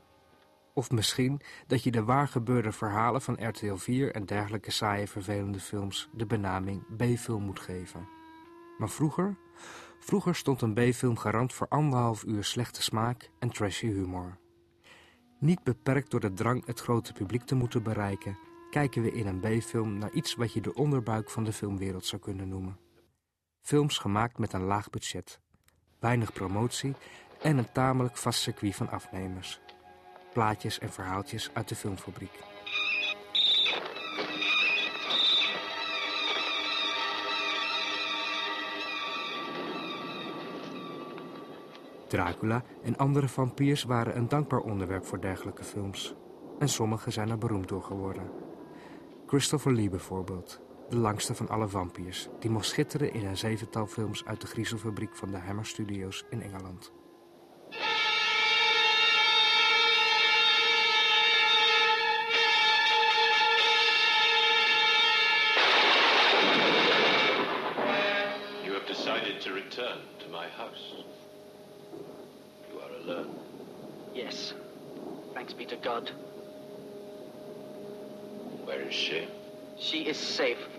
Of 0.73 0.91
misschien 0.91 1.41
dat 1.67 1.83
je 1.83 1.91
de 1.91 2.05
waargebeurde 2.05 2.73
verhalen 2.73 3.23
van 3.23 3.49
RTL 3.49 3.75
4 3.75 4.15
en 4.15 4.27
dergelijke 4.27 4.71
saaie 4.71 5.09
vervelende 5.09 5.61
films 5.61 6.09
de 6.13 6.27
benaming 6.27 6.97
B-film 6.97 7.43
moet 7.43 7.61
geven. 7.61 8.09
Maar 8.79 8.91
vroeger? 8.91 9.37
Vroeger 9.99 10.35
stond 10.35 10.63
een 10.63 10.75
B-film 10.75 11.17
garant 11.17 11.53
voor 11.53 11.69
anderhalf 11.69 12.25
uur 12.25 12.45
slechte 12.45 12.83
smaak 12.83 13.31
en 13.39 13.51
trashy 13.51 13.87
humor. 13.87 14.39
Niet 15.39 15.63
beperkt 15.63 16.11
door 16.11 16.21
de 16.21 16.33
drang 16.33 16.67
het 16.67 16.81
grote 16.81 17.13
publiek 17.13 17.43
te 17.43 17.55
moeten 17.55 17.83
bereiken, 17.83 18.39
kijken 18.71 19.03
we 19.03 19.13
in 19.13 19.27
een 19.27 19.41
B-film 19.41 19.99
naar 19.99 20.11
iets 20.13 20.35
wat 20.35 20.53
je 20.53 20.61
de 20.61 20.75
onderbuik 20.75 21.31
van 21.31 21.45
de 21.45 21.53
filmwereld 21.53 22.07
zou 22.07 22.23
kunnen 22.23 22.49
noemen. 22.49 22.79
Films 23.61 23.99
gemaakt 23.99 24.39
met 24.39 24.53
een 24.53 24.65
laag 24.65 24.91
budget, 24.91 25.41
weinig 26.05 26.33
promotie 26.33 26.95
en 27.43 27.59
een 27.59 27.73
tamelijk 27.73 28.17
vast 28.17 28.41
circuit 28.41 28.75
van 28.75 28.91
afnemers. 28.91 29.61
Plaatjes 30.33 30.79
en 30.79 30.93
verhaaltjes 30.93 31.51
uit 31.53 31.69
de 31.69 31.75
filmfabriek. 31.75 32.39
Dracula 42.09 42.63
en 42.83 42.97
andere 42.97 43.29
vampiers 43.29 43.83
waren 43.83 44.17
een 44.17 44.29
dankbaar 44.29 44.61
onderwerp 44.61 45.07
voor 45.07 45.21
dergelijke 45.21 45.65
films. 45.65 46.15
En 46.59 46.69
sommige 46.69 47.11
zijn 47.11 47.31
er 47.31 47.39
beroemd 47.39 47.69
door 47.69 47.83
geworden. 47.83 48.31
Christopher 49.27 49.73
Lee 49.73 49.91
bijvoorbeeld, 49.91 50.61
de 50.95 51.01
langste 51.01 51.35
van 51.35 51.49
alle 51.49 51.69
vampiers... 51.69 52.29
die 52.41 52.51
mocht 52.51 52.67
schitteren 52.67 53.13
in 53.13 53.27
een 53.27 53.37
zevental 53.37 53.87
films 53.87 54.25
uit 54.25 54.41
de 54.41 54.47
griezelfabriek 54.47 55.17
van 55.17 55.31
de 55.31 55.37
Hammer 55.37 55.67
Studios 55.67 56.25
in 56.31 56.43
Engeland. 56.43 56.93
You 68.63 68.73
have 68.73 68.87
decided 68.87 69.41
to 69.41 69.53
return 69.53 69.99
to 70.19 70.27
my 70.31 70.47
house. 70.57 71.05
You 72.71 72.83
are 72.83 72.95
alone. 73.03 73.31
Yes. 74.13 74.55
Thanks 75.33 75.55
be 75.55 75.65
to 75.65 75.77
God. 75.83 76.13
Where 78.65 78.89
is 78.89 78.95
she? 78.95 79.29
She 79.79 79.99
is 79.99 80.35
safe. 80.35 80.74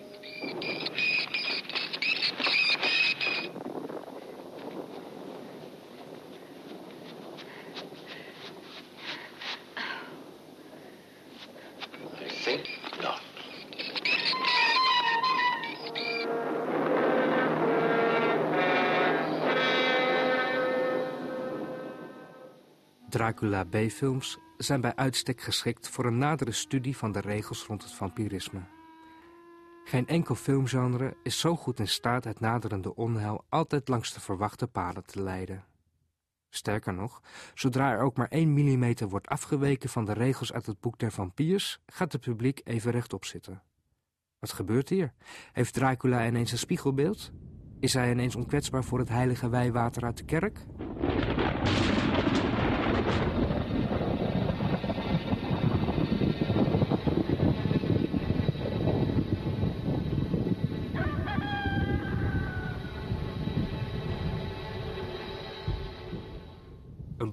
Dracula 23.15 23.63
B-films 23.63 24.37
zijn 24.57 24.81
bij 24.81 24.95
uitstek 24.95 25.41
geschikt 25.41 25.89
voor 25.89 26.05
een 26.05 26.17
nadere 26.17 26.51
studie 26.51 26.97
van 26.97 27.11
de 27.11 27.19
regels 27.19 27.65
rond 27.65 27.83
het 27.83 27.93
vampirisme. 27.93 28.74
Geen 29.95 30.07
enkel 30.07 30.35
filmgenre 30.35 31.17
is 31.23 31.39
zo 31.39 31.55
goed 31.55 31.79
in 31.79 31.87
staat 31.87 32.23
het 32.23 32.39
naderende 32.39 32.95
onheil 32.95 33.45
altijd 33.49 33.87
langs 33.87 34.13
de 34.13 34.19
verwachte 34.19 34.67
paden 34.67 35.05
te 35.05 35.23
leiden. 35.23 35.63
Sterker 36.49 36.93
nog, 36.93 37.21
zodra 37.53 37.91
er 37.91 38.01
ook 38.01 38.17
maar 38.17 38.27
1 38.27 38.53
millimeter 38.53 39.09
wordt 39.09 39.27
afgeweken 39.27 39.89
van 39.89 40.05
de 40.05 40.13
regels 40.13 40.53
uit 40.53 40.65
het 40.65 40.79
boek 40.79 40.99
der 40.99 41.11
vampiers, 41.11 41.81
gaat 41.85 42.11
het 42.11 42.21
publiek 42.21 42.61
even 42.63 42.91
rechtop 42.91 43.25
zitten. 43.25 43.63
Wat 44.39 44.51
gebeurt 44.51 44.89
hier? 44.89 45.13
Heeft 45.51 45.73
Dracula 45.73 46.27
ineens 46.27 46.51
een 46.51 46.57
spiegelbeeld? 46.57 47.31
Is 47.79 47.93
hij 47.93 48.11
ineens 48.11 48.35
onkwetsbaar 48.35 48.83
voor 48.83 48.99
het 48.99 49.09
heilige 49.09 49.49
wijwater 49.49 50.03
uit 50.03 50.17
de 50.17 50.25
kerk? 50.25 50.65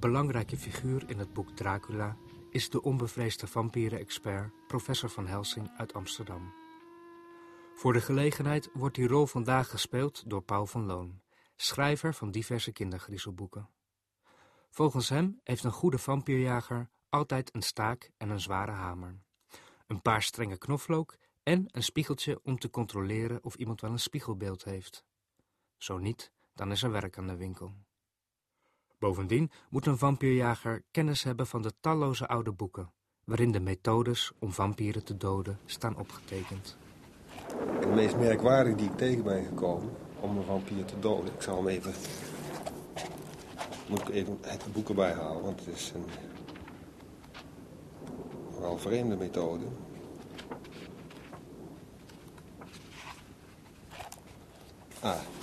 Belangrijke 0.02 0.56
figuur 0.56 1.10
in 1.10 1.18
het 1.18 1.32
boek 1.32 1.50
Dracula 1.50 2.16
is 2.50 2.70
de 2.70 2.82
onbevreesde 2.82 3.46
vampieren-expert 3.46 4.52
professor 4.66 5.10
Van 5.10 5.26
Helsing 5.26 5.70
uit 5.76 5.92
Amsterdam. 5.94 6.52
Voor 7.74 7.92
de 7.92 8.00
gelegenheid 8.00 8.70
wordt 8.72 8.94
die 8.94 9.06
rol 9.06 9.26
vandaag 9.26 9.70
gespeeld 9.70 10.30
door 10.30 10.42
Paul 10.42 10.66
van 10.66 10.86
Loon, 10.86 11.20
schrijver 11.56 12.14
van 12.14 12.30
diverse 12.30 12.72
kindergriezelboeken. 12.72 13.68
Volgens 14.70 15.08
hem 15.08 15.40
heeft 15.42 15.64
een 15.64 15.72
goede 15.72 15.98
vampierjager 15.98 16.90
altijd 17.08 17.54
een 17.54 17.62
staak 17.62 18.10
en 18.16 18.30
een 18.30 18.40
zware 18.40 18.72
hamer, 18.72 19.22
een 19.86 20.02
paar 20.02 20.22
strenge 20.22 20.58
knoflook 20.58 21.16
en 21.42 21.64
een 21.66 21.82
spiegeltje 21.82 22.40
om 22.42 22.58
te 22.58 22.70
controleren 22.70 23.44
of 23.44 23.54
iemand 23.54 23.80
wel 23.80 23.90
een 23.90 23.98
spiegelbeeld 23.98 24.64
heeft. 24.64 25.04
Zo 25.76 25.98
niet, 25.98 26.32
dan 26.54 26.70
is 26.70 26.82
er 26.82 26.90
werk 26.90 27.18
aan 27.18 27.26
de 27.26 27.36
winkel. 27.36 27.74
Bovendien 29.02 29.50
moet 29.68 29.86
een 29.86 29.98
vampierjager 29.98 30.84
kennis 30.90 31.22
hebben 31.22 31.46
van 31.46 31.62
de 31.62 31.72
talloze 31.80 32.28
oude 32.28 32.52
boeken, 32.52 32.92
waarin 33.24 33.52
de 33.52 33.60
methodes 33.60 34.32
om 34.38 34.52
vampieren 34.52 35.04
te 35.04 35.16
doden 35.16 35.58
staan 35.64 35.96
opgetekend. 35.96 36.76
De 37.80 37.86
meest 37.86 38.16
merkwaardige 38.16 38.76
die 38.76 38.86
ik 38.86 38.96
tegen 38.96 39.24
ben 39.24 39.44
gekomen 39.44 39.90
om 40.20 40.36
een 40.36 40.44
vampier 40.44 40.84
te 40.84 40.98
doden. 40.98 41.34
Ik 41.34 41.42
zal 41.42 41.56
hem 41.56 41.68
even. 41.68 41.92
Moet 43.88 44.00
ik 44.00 44.08
even 44.08 44.38
het 44.40 44.72
boek 44.72 44.88
erbij 44.88 45.12
halen, 45.12 45.42
want 45.42 45.64
het 45.64 45.74
is 45.74 45.92
een. 45.94 46.04
wel 48.60 48.78
vreemde 48.78 49.16
methode. 49.16 49.64
Ah. 55.00 55.41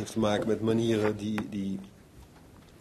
Heeft 0.00 0.12
te 0.12 0.18
maken 0.18 0.48
met 0.48 0.60
manieren 0.60 1.16
die, 1.16 1.48
die, 1.48 1.80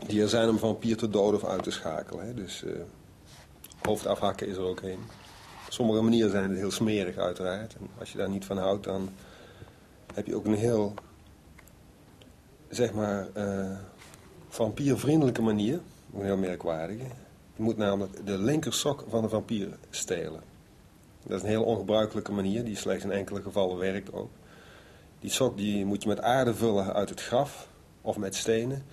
die 0.05 0.21
er 0.21 0.29
zijn 0.29 0.49
om 0.49 0.57
vampier 0.57 0.97
te 0.97 1.09
doden 1.09 1.41
of 1.41 1.47
uit 1.47 1.63
te 1.63 1.71
schakelen. 1.71 2.25
Hè? 2.25 2.33
Dus 2.33 2.63
eh 2.63 2.71
hoofd 3.81 4.05
afhakken 4.05 4.47
is 4.47 4.55
er 4.55 4.63
ook 4.63 4.81
een. 4.81 4.99
Sommige 5.69 6.01
manieren 6.01 6.31
zijn 6.31 6.49
het 6.49 6.59
heel 6.59 6.71
smerig 6.71 7.17
uiteraard. 7.17 7.75
En 7.75 7.87
als 7.97 8.11
je 8.11 8.17
daar 8.17 8.29
niet 8.29 8.45
van 8.45 8.57
houdt, 8.57 8.83
dan 8.83 9.09
heb 10.13 10.27
je 10.27 10.35
ook 10.35 10.45
een 10.45 10.53
heel, 10.53 10.93
zeg 12.69 12.93
maar, 12.93 13.27
eh 13.33 13.77
vampiervriendelijke 14.47 15.41
manier. 15.41 15.79
Een 16.13 16.23
heel 16.23 16.37
merkwaardige. 16.37 17.05
Je 17.55 17.63
moet 17.63 17.77
namelijk 17.77 18.25
de 18.25 18.37
linkersok 18.37 19.05
van 19.09 19.21
de 19.21 19.29
vampier 19.29 19.77
stelen. 19.89 20.41
Dat 21.23 21.37
is 21.37 21.43
een 21.43 21.49
heel 21.49 21.63
ongebruikelijke 21.63 22.31
manier, 22.31 22.63
die 22.63 22.75
slechts 22.75 23.03
in 23.03 23.11
enkele 23.11 23.41
gevallen 23.41 23.77
werkt 23.77 24.13
ook. 24.13 24.29
Die 25.19 25.31
sok 25.31 25.57
die 25.57 25.85
moet 25.85 26.03
je 26.03 26.09
met 26.09 26.21
aarde 26.21 26.53
vullen 26.55 26.93
uit 26.93 27.09
het 27.09 27.21
graf 27.21 27.67
of 28.01 28.17
met 28.17 28.35
stenen. 28.35 28.83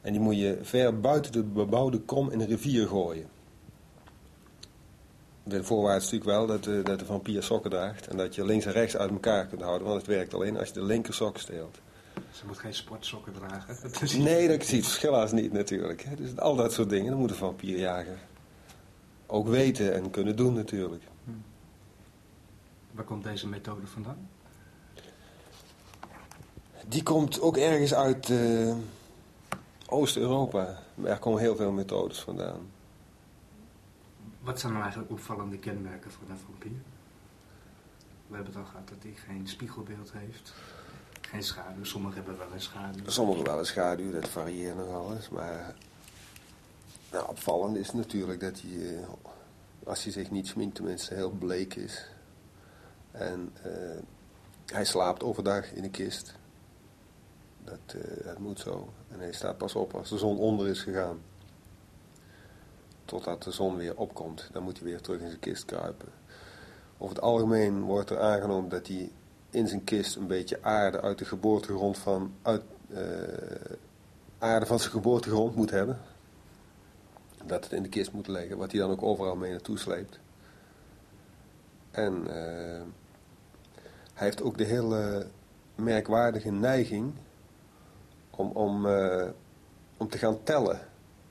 En 0.00 0.12
die 0.12 0.20
moet 0.20 0.38
je 0.38 0.58
ver 0.62 1.00
buiten 1.00 1.32
de 1.32 1.42
bebouwde 1.42 2.00
kom 2.00 2.30
in 2.30 2.40
een 2.40 2.46
rivier 2.46 2.86
gooien. 2.86 3.28
De 5.42 5.64
voorwaarde 5.64 6.04
is 6.04 6.10
natuurlijk 6.10 6.30
wel 6.30 6.46
dat 6.46 6.64
de, 6.64 6.82
dat 6.82 6.98
de 6.98 7.04
vampier 7.04 7.42
sokken 7.42 7.70
draagt. 7.70 8.06
En 8.06 8.16
dat 8.16 8.34
je 8.34 8.44
links 8.44 8.64
en 8.64 8.72
rechts 8.72 8.96
uit 8.96 9.10
elkaar 9.10 9.46
kunt 9.46 9.62
houden. 9.62 9.86
Want 9.86 10.00
het 10.00 10.10
werkt 10.10 10.34
alleen 10.34 10.58
als 10.58 10.68
je 10.68 10.74
de 10.74 10.82
linker 10.82 11.14
sok 11.14 11.38
steelt. 11.38 11.78
Ze 12.30 12.46
moet 12.46 12.58
geen 12.58 12.74
sportsokken 12.74 13.32
dragen. 13.32 13.76
Nee, 14.22 14.48
dat 14.48 14.64
ziet 14.64 14.76
het 14.76 14.86
verschil 14.86 15.16
als 15.16 15.32
niet 15.32 15.52
natuurlijk. 15.52 16.06
Dus 16.16 16.36
al 16.36 16.56
dat 16.56 16.72
soort 16.72 16.88
dingen, 16.88 17.10
dat 17.10 17.18
moet 17.18 17.30
een 17.30 17.36
vampierjager 17.36 18.18
ook 19.26 19.48
weten 19.48 19.94
en 19.94 20.10
kunnen 20.10 20.36
doen 20.36 20.54
natuurlijk. 20.54 21.02
Waar 22.92 23.04
komt 23.04 23.24
deze 23.24 23.48
methode 23.48 23.86
vandaan? 23.86 24.28
Die 26.88 27.02
komt 27.02 27.40
ook 27.40 27.56
ergens 27.56 27.94
uit 27.94 28.30
eh, 28.30 28.74
Oost-Europa. 29.86 30.78
Er 31.04 31.18
komen 31.18 31.40
heel 31.40 31.56
veel 31.56 31.72
methodes 31.72 32.20
vandaan. 32.20 32.70
Wat 34.40 34.60
zijn 34.60 34.72
nou 34.72 34.84
eigenlijk 34.84 35.12
opvallende 35.12 35.58
kenmerken 35.58 36.10
van 36.10 36.30
een 36.30 36.38
vampier? 36.38 36.80
We 38.26 38.34
hebben 38.34 38.52
het 38.52 38.62
al 38.62 38.70
gehad 38.70 38.88
dat 38.88 39.02
hij 39.02 39.12
geen 39.26 39.48
spiegelbeeld 39.48 40.12
heeft. 40.12 40.54
Geen 41.20 41.42
schaduw. 41.42 41.84
Sommigen 41.84 42.16
hebben 42.16 42.38
wel 42.38 42.52
een 42.52 42.60
schaduw. 42.60 43.02
Sommigen 43.06 43.44
wel 43.44 43.58
een 43.58 43.66
schaduw, 43.66 44.12
dat 44.12 44.28
varieert 44.28 44.76
nog 44.76 44.94
alles. 44.94 45.28
Maar 45.28 45.74
nou, 47.12 47.28
opvallend 47.28 47.76
is 47.76 47.92
natuurlijk 47.92 48.40
dat 48.40 48.60
hij, 48.60 48.96
eh, 48.96 49.08
als 49.84 50.02
hij 50.02 50.12
zich 50.12 50.30
niet 50.30 50.46
sminkt, 50.46 50.74
tenminste 50.74 51.14
heel 51.14 51.30
bleek 51.30 51.74
is. 51.74 52.06
En 53.10 53.52
eh, 53.62 54.02
hij 54.66 54.84
slaapt 54.84 55.22
overdag 55.22 55.72
in 55.72 55.84
een 55.84 55.90
kist. 55.90 56.34
Dat, 57.66 58.02
eh, 58.02 58.24
dat 58.24 58.38
moet 58.38 58.60
zo. 58.60 58.92
En 59.08 59.18
hij 59.18 59.32
staat 59.32 59.58
pas 59.58 59.74
op 59.74 59.94
als 59.94 60.08
de 60.08 60.18
zon 60.18 60.38
onder 60.38 60.68
is 60.68 60.82
gegaan. 60.82 61.20
Totdat 63.04 63.42
de 63.42 63.50
zon 63.50 63.76
weer 63.76 63.96
opkomt. 63.96 64.48
Dan 64.52 64.62
moet 64.62 64.76
hij 64.78 64.86
weer 64.86 65.00
terug 65.00 65.20
in 65.20 65.28
zijn 65.28 65.40
kist 65.40 65.64
kruipen. 65.64 66.08
Over 66.98 67.14
het 67.14 67.24
algemeen 67.24 67.82
wordt 67.82 68.10
er 68.10 68.20
aangenomen 68.20 68.70
dat 68.70 68.86
hij 68.86 69.10
in 69.50 69.68
zijn 69.68 69.84
kist 69.84 70.16
een 70.16 70.26
beetje 70.26 70.62
aarde 70.62 71.00
uit 71.00 71.18
de 71.18 71.24
geboortegrond 71.24 71.98
van, 71.98 72.34
uit, 72.42 72.62
eh, 72.88 73.00
aarde 74.38 74.66
van 74.66 74.78
zijn 74.78 74.90
geboortegrond 74.90 75.54
moet 75.54 75.70
hebben. 75.70 75.98
Dat 77.44 77.64
het 77.64 77.72
in 77.72 77.82
de 77.82 77.88
kist 77.88 78.12
moet 78.12 78.28
liggen, 78.28 78.56
wat 78.56 78.70
hij 78.70 78.80
dan 78.80 78.90
ook 78.90 79.02
overal 79.02 79.36
mee 79.36 79.50
naartoe 79.50 79.78
sleept. 79.78 80.18
En 81.90 82.20
uh, 82.26 82.82
hij 84.14 84.26
heeft 84.26 84.42
ook 84.42 84.58
de 84.58 84.64
hele 84.64 85.26
merkwaardige 85.74 86.50
neiging 86.50 87.12
om, 88.36 88.50
om, 88.50 88.86
uh, 88.86 89.28
om 89.96 90.08
te 90.08 90.18
gaan 90.18 90.42
tellen 90.42 90.80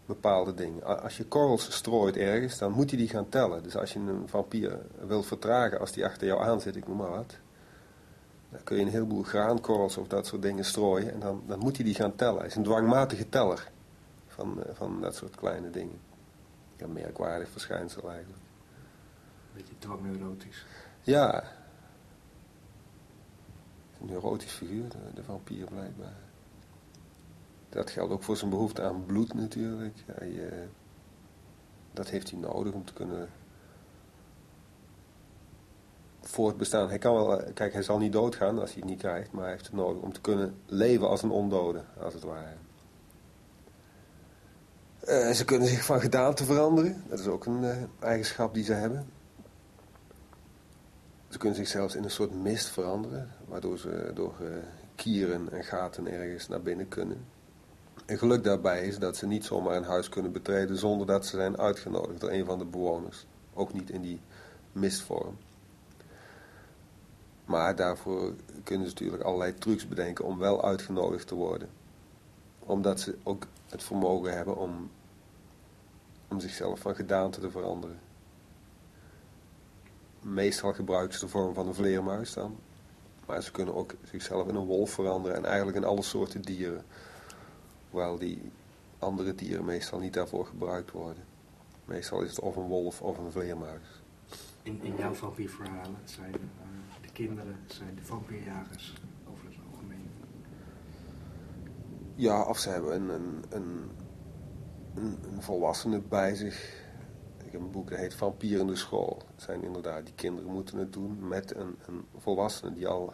bepaalde 0.06 0.54
dingen. 0.54 1.02
Als 1.02 1.18
je 1.18 1.26
korrels 1.26 1.76
strooit 1.76 2.18
ergens, 2.18 2.58
dan 2.58 2.72
moet 2.72 2.90
je 2.90 2.98
die 2.98 3.10
gaan 3.10 3.30
tellen. 3.30 3.64
Dus 3.64 3.78
als 3.78 3.94
je 3.94 4.00
een 4.00 4.28
vampier 4.28 4.80
wilt 5.08 5.26
vertragen 5.26 5.80
als 5.80 5.92
die 5.92 6.06
achter 6.06 6.28
jou 6.28 6.42
aan 6.42 6.62
zit, 6.62 6.76
ik 6.76 6.88
noem 6.88 6.98
maar 6.98 7.10
wat. 7.10 7.38
Dan 8.50 8.64
kun 8.64 8.78
je 8.78 8.82
een 8.82 8.92
heleboel 8.92 9.24
graankorrels 9.24 9.98
of 9.98 10.08
dat 10.08 10.26
soort 10.26 10.42
dingen 10.42 10.66
strooien. 10.66 11.14
En 11.14 11.20
dan, 11.20 11.44
dan 11.48 11.60
moet 11.60 11.76
hij 11.76 11.86
die 11.86 11.96
gaan 11.96 12.16
tellen. 12.16 12.38
Hij 12.38 12.48
is 12.48 12.56
een 12.56 12.64
dwangmatige 12.64 13.30
teller 13.30 13.72
van, 14.28 14.58
uh, 14.58 14.64
van 14.74 15.02
dat 15.02 15.16
soort 15.16 15.36
kleine 15.36 15.70
dingen. 15.70 16.00
Een 16.78 16.94
merkwaardig 16.94 17.50
verschijnsel 17.50 18.10
eigenlijk. 18.10 18.44
Beetje 19.54 19.78
dwangneurotisch. 19.78 20.66
Ja. 21.02 21.44
Een 24.02 24.08
neurotisch 24.08 24.52
figuur, 24.52 24.90
de, 24.90 24.98
de 25.14 25.24
vampier 25.24 25.66
blijkbaar. 25.66 26.25
Dat 27.76 27.90
geldt 27.90 28.14
ook 28.14 28.24
voor 28.24 28.38
zijn 28.38 28.50
behoefte 28.50 28.82
aan 28.82 29.06
bloed 29.06 29.34
natuurlijk. 29.34 30.04
Hij, 30.06 30.50
dat 31.94 32.10
heeft 32.10 32.30
hij 32.32 32.40
nodig 32.40 32.74
om 32.74 32.86
te 32.86 32.94
kunnen 32.94 33.30
voortbestaan. 36.22 36.90
Hij 36.90 36.98
kan 36.98 37.14
wel, 37.14 37.44
kijk, 37.54 37.74
hij 37.74 37.84
zal 37.84 37.98
niet 37.98 38.14
doodgaan 38.14 38.60
als 38.60 38.72
hij 38.72 38.80
het 38.80 38.90
niet 38.90 39.00
krijgt, 39.00 39.32
maar 39.32 39.44
hij 39.44 39.52
heeft 39.52 39.66
het 39.66 39.76
nodig 39.76 40.02
om 40.02 40.14
te 40.14 40.22
kunnen 40.22 40.56
leven 40.66 41.10
als 41.10 41.22
een 41.22 41.32
ondode, 41.32 41.84
als 42.00 42.14
het 42.14 42.24
ware. 42.24 42.56
Uh, 45.08 45.32
ze 45.32 45.46
kunnen 45.46 45.68
zich 45.68 45.86
van 45.86 46.02
gedaante 46.02 46.46
veranderen. 46.46 47.04
Dat 47.08 47.20
is 47.20 47.28
ook 47.28 47.46
een 47.46 47.64
uh, 47.64 47.76
eigenschap 48.00 48.54
die 48.54 48.64
ze 48.64 48.74
hebben. 48.74 49.08
Ze 51.30 51.38
kunnen 51.38 51.58
zich 51.58 51.68
zelfs 51.68 51.96
in 51.96 52.04
een 52.04 52.12
soort 52.12 52.42
mist 52.42 52.68
veranderen, 52.68 53.30
waardoor 53.48 53.78
ze 53.78 54.12
door 54.14 54.34
kieren 54.96 55.52
en 55.52 55.64
gaten 55.64 56.08
ergens 56.08 56.48
naar 56.48 56.62
binnen 56.62 56.88
kunnen. 56.88 57.26
En 58.06 58.18
geluk 58.18 58.44
daarbij 58.44 58.88
is 58.88 58.98
dat 58.98 59.18
ze 59.18 59.28
niet 59.28 59.46
zomaar 59.46 59.76
een 59.76 59.84
huis 59.84 60.10
kunnen 60.10 60.32
betreden 60.32 60.78
zonder 60.78 61.08
dat 61.08 61.26
ze 61.26 61.36
zijn 61.36 61.58
uitgenodigd 61.58 62.20
door 62.20 62.32
een 62.32 62.46
van 62.46 62.60
de 62.60 62.66
bewoners. 62.66 63.26
Ook 63.54 63.74
niet 63.74 63.90
in 63.90 64.02
die 64.02 64.22
mistvorm. 64.72 65.38
Maar 67.46 67.76
daarvoor 67.76 68.34
kunnen 68.64 68.88
ze 68.88 68.94
natuurlijk 68.94 69.24
allerlei 69.24 69.54
trucs 69.54 69.88
bedenken 69.88 70.26
om 70.26 70.38
wel 70.38 70.64
uitgenodigd 70.64 71.28
te 71.28 71.36
worden. 71.36 71.70
Omdat 72.60 73.00
ze 73.00 73.18
ook 73.24 73.48
het 73.70 73.84
vermogen 73.84 74.36
hebben 74.36 74.58
om, 74.58 74.90
om 76.28 76.40
zichzelf 76.40 76.80
van 76.80 76.96
gedaante 76.96 77.40
te 77.40 77.52
veranderen. 77.52 78.00
Meestal 80.22 80.74
gebruiken 80.74 81.14
ze 81.14 81.26
de 81.26 81.32
vorm 81.32 81.54
van 81.54 81.68
een 81.68 81.74
vleermuis 81.74 82.34
dan. 82.34 82.58
Maar 83.26 83.44
ze 83.44 83.52
kunnen 83.52 83.76
ook 83.76 83.94
zichzelf 84.04 84.48
in 84.48 84.56
een 84.56 84.66
wolf 84.66 84.92
veranderen 84.92 85.38
en 85.38 85.46
eigenlijk 85.46 85.78
in 85.78 85.84
alle 85.84 86.02
soorten 86.02 86.42
dieren. 86.42 86.86
Hoewel 87.96 88.18
die 88.18 88.52
andere 89.00 89.36
dieren 89.36 89.66
meestal 89.66 90.00
niet 90.00 90.14
daarvoor 90.14 90.46
gebruikt 90.46 90.92
worden. 90.92 91.24
Meestal 91.86 92.22
is 92.22 92.30
het 92.30 92.40
of 92.40 92.56
een 92.56 92.68
wolf 92.68 93.02
of 93.02 93.18
een 93.18 93.32
vleermuis. 93.32 94.02
In, 94.64 94.80
in 94.82 94.96
jouw 94.96 95.14
vampierverhalen 95.14 95.98
zijn 96.04 96.34
uh, 96.34 97.02
de 97.02 97.12
kinderen 97.14 97.56
zijn 97.66 97.96
de 97.96 98.04
vampierjagers 98.04 98.94
over 99.32 99.46
het 99.46 99.56
algemeen? 99.72 100.10
Ja, 102.16 102.44
of 102.44 102.58
ze 102.58 102.70
hebben 102.70 102.94
een, 102.96 103.10
een, 103.10 103.44
een, 103.50 103.92
een, 104.96 105.18
een 105.34 105.42
volwassene 105.42 106.02
bij 106.02 106.36
zich. 106.36 106.84
Ik 107.46 107.52
heb 107.52 107.62
een 107.62 107.72
boek 107.72 107.90
dat 107.90 108.00
heet 108.00 108.14
Vampier 108.14 108.60
in 108.60 108.68
de 108.68 108.76
school. 108.76 109.22
Het 109.36 109.44
zijn 109.44 109.64
inderdaad, 109.64 110.06
die 110.06 110.16
kinderen 110.16 110.52
moeten 110.52 110.78
het 110.78 110.94
doen 110.94 111.28
met 111.28 111.56
een, 111.56 111.76
een 111.88 112.06
volwassene 112.18 112.74
die 112.74 112.88
al 112.88 113.14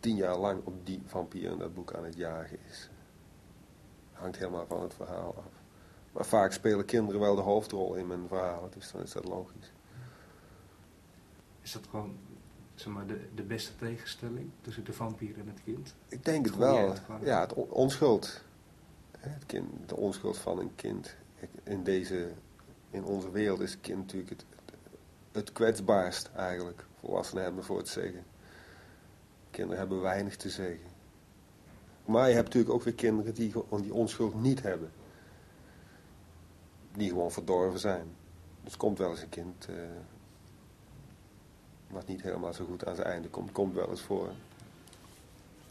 tien 0.00 0.16
jaar 0.16 0.38
lang 0.38 0.64
op 0.64 0.86
die 0.86 1.02
vampier 1.06 1.50
in 1.50 1.58
dat 1.58 1.74
boek 1.74 1.94
aan 1.94 2.04
het 2.04 2.16
jagen 2.16 2.58
is. 2.68 2.89
Hangt 4.20 4.38
helemaal 4.38 4.66
van 4.66 4.82
het 4.82 4.94
verhaal 4.94 5.34
af. 5.36 5.52
Maar 6.12 6.26
vaak 6.26 6.52
spelen 6.52 6.84
kinderen 6.84 7.20
wel 7.20 7.34
de 7.34 7.40
hoofdrol 7.40 7.94
in 7.94 8.06
mijn 8.06 8.28
verhalen, 8.28 8.70
dus 8.70 8.92
dan 8.92 9.02
is 9.02 9.12
dat 9.12 9.24
logisch. 9.24 9.72
Is 11.60 11.72
dat 11.72 11.82
gewoon 11.90 12.18
zeg 12.74 12.92
maar, 12.92 13.06
de, 13.06 13.20
de 13.34 13.42
beste 13.42 13.76
tegenstelling 13.76 14.50
tussen 14.60 14.84
de 14.84 14.92
vampier 14.92 15.38
en 15.38 15.46
het 15.46 15.62
kind? 15.64 15.94
Ik 16.08 16.24
denk 16.24 16.46
het 16.46 16.56
wel. 16.56 16.94
Ja, 17.22 17.40
het 17.40 17.54
onschuld. 17.54 18.42
Het 19.18 19.46
kind, 19.46 19.88
de 19.88 19.96
onschuld 19.96 20.38
van 20.38 20.58
een 20.58 20.74
kind. 20.74 21.16
In, 21.62 21.82
deze, 21.82 22.32
in 22.90 23.04
onze 23.04 23.30
wereld 23.30 23.60
is 23.60 23.70
het 23.70 23.80
kind 23.80 23.98
natuurlijk 23.98 24.30
het, 24.30 24.44
het 25.32 25.52
kwetsbaarst 25.52 26.30
eigenlijk. 26.36 26.86
Volwassenen 27.00 27.42
hebben 27.42 27.64
voor 27.64 27.78
het 27.78 27.88
zeggen. 27.88 28.24
Kinderen 29.50 29.78
hebben 29.78 30.00
weinig 30.00 30.36
te 30.36 30.50
zeggen. 30.50 30.89
Maar 32.10 32.28
je 32.28 32.34
hebt 32.34 32.46
natuurlijk 32.46 32.74
ook 32.74 32.82
weer 32.82 32.94
kinderen 32.94 33.34
die 33.34 33.52
die 33.82 33.94
onschuld 33.94 34.40
niet 34.40 34.62
hebben. 34.62 34.90
Die 36.92 37.08
gewoon 37.08 37.32
verdorven 37.32 37.80
zijn. 37.80 38.06
Dus 38.64 38.76
komt 38.76 38.98
wel 38.98 39.10
eens 39.10 39.22
een 39.22 39.28
kind 39.28 39.66
uh, 39.70 39.76
wat 41.90 42.06
niet 42.06 42.22
helemaal 42.22 42.52
zo 42.52 42.64
goed 42.64 42.86
aan 42.86 42.94
zijn 42.94 43.06
einde 43.06 43.28
komt. 43.28 43.52
Komt 43.52 43.74
wel 43.74 43.90
eens 43.90 44.02
voor. 44.02 44.28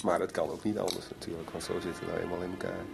Maar 0.04 0.20
dat 0.20 0.32
kan 0.32 0.50
ook 0.50 0.64
niet 0.64 0.78
anders 0.78 1.10
natuurlijk, 1.10 1.50
want 1.50 1.64
zo 1.64 1.80
zitten 1.80 2.06
we 2.06 2.12
nou 2.12 2.20
eenmaal 2.20 2.42
in 2.42 2.52
elkaar. 2.52 2.86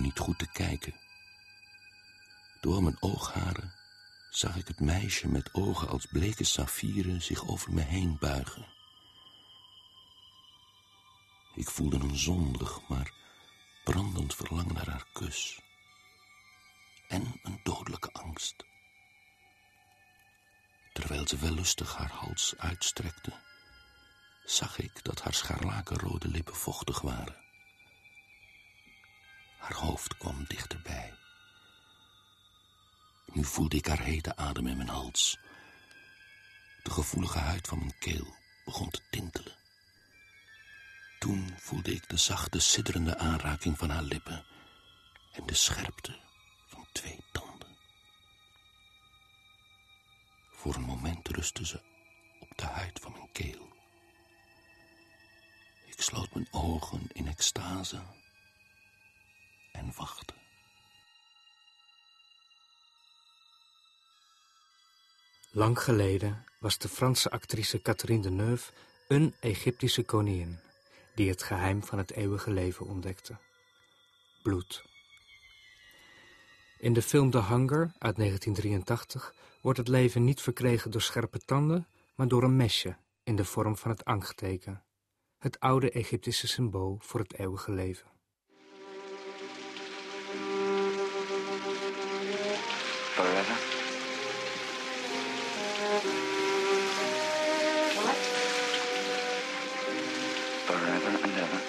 Niet 0.00 0.18
goed 0.18 0.38
te 0.38 0.46
kijken. 0.52 0.94
Door 2.60 2.82
mijn 2.82 3.02
oogharen 3.02 3.72
zag 4.30 4.56
ik 4.56 4.68
het 4.68 4.80
meisje 4.80 5.28
met 5.28 5.54
ogen 5.54 5.88
als 5.88 6.06
bleke 6.06 6.44
saffieren 6.44 7.22
zich 7.22 7.48
over 7.48 7.72
me 7.72 7.80
heen 7.80 8.18
buigen. 8.18 8.66
Ik 11.54 11.70
voelde 11.70 11.98
een 11.98 12.16
zondig, 12.16 12.88
maar 12.88 13.12
brandend 13.84 14.34
verlangen 14.34 14.74
naar 14.74 14.90
haar 14.90 15.06
kus. 15.12 15.60
En 17.08 17.40
een 17.42 17.60
dodelijke 17.62 18.12
angst. 18.12 18.64
Terwijl 20.92 21.28
ze 21.28 21.36
wellustig 21.36 21.96
haar 21.96 22.10
hals 22.10 22.54
uitstrekte, 22.56 23.32
zag 24.44 24.78
ik 24.78 25.04
dat 25.04 25.22
haar 25.22 25.34
scharlakenrode 25.34 26.28
lippen 26.28 26.56
vochtig 26.56 27.00
waren. 27.00 27.45
Haar 29.66 29.76
hoofd 29.76 30.16
kwam 30.16 30.44
dichterbij. 30.48 31.14
Nu 33.26 33.44
voelde 33.44 33.76
ik 33.76 33.86
haar 33.86 34.00
hete 34.00 34.36
adem 34.36 34.66
in 34.66 34.76
mijn 34.76 34.88
hals. 34.88 35.38
De 36.82 36.90
gevoelige 36.90 37.38
huid 37.38 37.68
van 37.68 37.78
mijn 37.78 37.98
keel 37.98 38.34
begon 38.64 38.90
te 38.90 39.00
tintelen. 39.10 39.56
Toen 41.18 41.54
voelde 41.58 41.94
ik 41.94 42.08
de 42.08 42.16
zachte, 42.16 42.58
sidderende 42.58 43.18
aanraking 43.18 43.78
van 43.78 43.90
haar 43.90 44.02
lippen 44.02 44.44
en 45.32 45.46
de 45.46 45.54
scherpte 45.54 46.18
van 46.66 46.86
twee 46.92 47.24
tanden. 47.32 47.76
Voor 50.50 50.74
een 50.74 50.82
moment 50.82 51.28
rustte 51.28 51.66
ze 51.66 51.80
op 52.40 52.52
de 52.56 52.66
huid 52.66 53.00
van 53.00 53.12
mijn 53.12 53.32
keel. 53.32 53.76
Ik 55.86 56.00
sloot 56.02 56.34
mijn 56.34 56.48
ogen 56.50 57.06
in 57.12 57.28
extase 57.28 58.02
en 59.76 59.92
wachten. 59.96 60.36
Lang 65.50 65.78
geleden 65.78 66.44
was 66.58 66.78
de 66.78 66.88
Franse 66.88 67.30
actrice 67.30 67.82
Catherine 67.82 68.22
Deneuve 68.22 68.72
een 69.08 69.34
Egyptische 69.40 70.04
koningin 70.04 70.58
die 71.14 71.28
het 71.28 71.42
geheim 71.42 71.84
van 71.84 71.98
het 71.98 72.10
eeuwige 72.10 72.50
leven 72.50 72.86
ontdekte. 72.86 73.36
Bloed. 74.42 74.84
In 76.78 76.92
de 76.92 77.02
film 77.02 77.30
The 77.30 77.42
Hunger 77.42 77.92
uit 77.98 78.16
1983 78.16 79.34
wordt 79.60 79.78
het 79.78 79.88
leven 79.88 80.24
niet 80.24 80.40
verkregen 80.40 80.90
door 80.90 81.02
scherpe 81.02 81.38
tanden, 81.38 81.86
maar 82.14 82.28
door 82.28 82.42
een 82.42 82.56
mesje 82.56 82.96
in 83.24 83.36
de 83.36 83.44
vorm 83.44 83.76
van 83.76 83.90
het 83.90 84.04
angteken, 84.04 84.82
het 85.38 85.60
oude 85.60 85.90
Egyptische 85.90 86.46
symbool 86.46 86.98
voor 87.00 87.20
het 87.20 87.34
eeuwige 87.38 87.72
leven. 87.72 88.15
Forever? 93.16 93.56
What? 97.96 98.16
Forever 100.66 101.12
and 101.22 101.36
ever. 101.36 101.60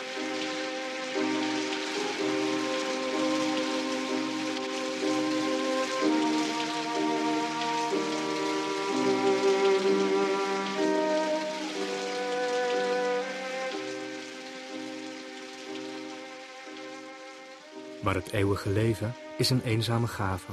Maar 18.02 18.16
het 18.16 18.32
eeuwige 18.32 18.70
leven 18.70 19.14
is 19.38 19.50
een 19.50 19.62
eenzame 19.64 20.08
gave. 20.08 20.52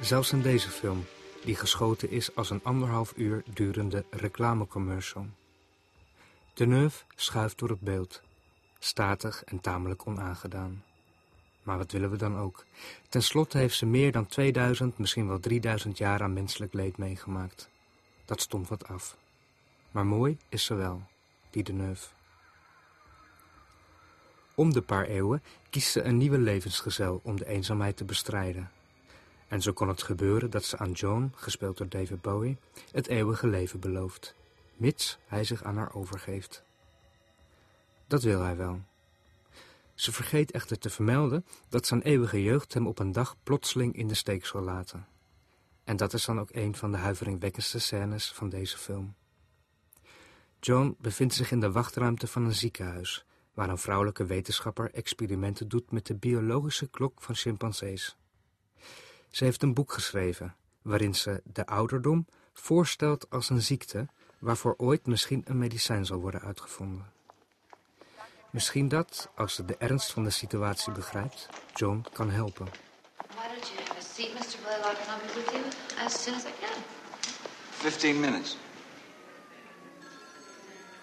Zelfs 0.00 0.32
in 0.32 0.42
deze 0.42 0.70
film, 0.70 1.04
die 1.44 1.56
geschoten 1.56 2.10
is 2.10 2.34
als 2.36 2.50
een 2.50 2.60
anderhalf 2.62 3.12
uur 3.16 3.42
durende 3.46 4.04
reclamecommercial. 4.10 5.26
Deneuve 6.54 7.04
schuift 7.14 7.58
door 7.58 7.68
het 7.68 7.80
beeld, 7.80 8.22
statig 8.78 9.44
en 9.44 9.60
tamelijk 9.60 10.06
onaangedaan. 10.06 10.84
Maar 11.62 11.78
wat 11.78 11.92
willen 11.92 12.10
we 12.10 12.16
dan 12.16 12.38
ook? 12.38 12.64
Ten 13.08 13.22
slotte 13.22 13.58
heeft 13.58 13.76
ze 13.76 13.86
meer 13.86 14.12
dan 14.12 14.26
2000, 14.26 14.98
misschien 14.98 15.28
wel 15.28 15.40
3000 15.40 15.98
jaar 15.98 16.22
aan 16.22 16.32
menselijk 16.32 16.72
leed 16.72 16.96
meegemaakt. 16.96 17.68
Dat 18.24 18.40
stond 18.40 18.68
wat 18.68 18.88
af. 18.88 19.16
Maar 19.90 20.06
mooi 20.06 20.38
is 20.48 20.64
ze 20.64 20.74
wel, 20.74 21.02
die 21.50 21.62
Deneuve. 21.62 22.08
Om 24.54 24.72
de 24.72 24.82
paar 24.82 25.04
eeuwen 25.04 25.42
kiest 25.70 25.90
ze 25.90 26.02
een 26.02 26.16
nieuwe 26.16 26.38
levensgezel 26.38 27.20
om 27.22 27.36
de 27.36 27.46
eenzaamheid 27.46 27.96
te 27.96 28.04
bestrijden. 28.04 28.70
En 29.48 29.62
zo 29.62 29.72
kon 29.72 29.88
het 29.88 30.02
gebeuren 30.02 30.50
dat 30.50 30.64
ze 30.64 30.78
aan 30.78 30.92
Joan, 30.92 31.32
gespeeld 31.34 31.76
door 31.76 31.88
David 31.88 32.20
Bowie, 32.20 32.56
het 32.92 33.06
eeuwige 33.06 33.46
leven 33.46 33.80
belooft, 33.80 34.34
mits 34.76 35.18
hij 35.26 35.44
zich 35.44 35.62
aan 35.62 35.76
haar 35.76 35.94
overgeeft. 35.94 36.62
Dat 38.06 38.22
wil 38.22 38.40
hij 38.40 38.56
wel. 38.56 38.80
Ze 39.94 40.12
vergeet 40.12 40.50
echter 40.50 40.78
te 40.78 40.90
vermelden 40.90 41.44
dat 41.68 41.86
zijn 41.86 42.02
eeuwige 42.02 42.42
jeugd 42.42 42.74
hem 42.74 42.86
op 42.86 42.98
een 42.98 43.12
dag 43.12 43.36
plotseling 43.42 43.96
in 43.96 44.08
de 44.08 44.14
steek 44.14 44.46
zal 44.46 44.62
laten. 44.62 45.06
En 45.84 45.96
dat 45.96 46.12
is 46.12 46.24
dan 46.24 46.40
ook 46.40 46.50
een 46.52 46.76
van 46.76 46.92
de 46.92 46.98
huiveringwekkendste 46.98 47.78
scènes 47.78 48.32
van 48.32 48.48
deze 48.48 48.78
film. 48.78 49.14
Joan 50.60 50.96
bevindt 50.98 51.34
zich 51.34 51.50
in 51.50 51.60
de 51.60 51.72
wachtruimte 51.72 52.26
van 52.26 52.44
een 52.44 52.54
ziekenhuis, 52.54 53.24
waar 53.54 53.68
een 53.68 53.78
vrouwelijke 53.78 54.24
wetenschapper 54.24 54.90
experimenten 54.94 55.68
doet 55.68 55.90
met 55.90 56.06
de 56.06 56.14
biologische 56.14 56.88
klok 56.88 57.22
van 57.22 57.34
chimpansees. 57.34 58.16
Ze 59.34 59.44
heeft 59.44 59.62
een 59.62 59.74
boek 59.74 59.92
geschreven, 59.92 60.54
waarin 60.82 61.14
ze 61.14 61.40
de 61.44 61.66
ouderdom 61.66 62.26
voorstelt 62.52 63.30
als 63.30 63.50
een 63.50 63.62
ziekte 63.62 64.08
waarvoor 64.38 64.74
ooit 64.76 65.06
misschien 65.06 65.42
een 65.44 65.58
medicijn 65.58 66.06
zal 66.06 66.18
worden 66.18 66.40
uitgevonden. 66.40 67.12
Misschien 68.50 68.88
dat, 68.88 69.28
als 69.34 69.54
ze 69.54 69.64
de 69.64 69.76
ernst 69.76 70.12
van 70.12 70.24
de 70.24 70.30
situatie 70.30 70.92
begrijpt, 70.92 71.48
Joan 71.72 72.04
kan 72.12 72.30
helpen. 72.30 72.66
Why 72.66 73.48
don't 73.48 73.68
you 73.68 73.78
have 73.78 73.98
a 73.98 74.14
seat, 74.14 74.34
Mr. 74.34 74.58
Blaylock, 74.62 74.96
and 74.98 75.22
I'll 75.22 75.26
be 75.26 75.34
with 75.34 75.50
you 75.52 75.64
as 76.04 76.22
soon 76.22 76.34
as 76.34 76.44
I 76.44 76.52
can. 76.60 76.82
Fifteen 77.70 78.20
minutes. 78.20 78.56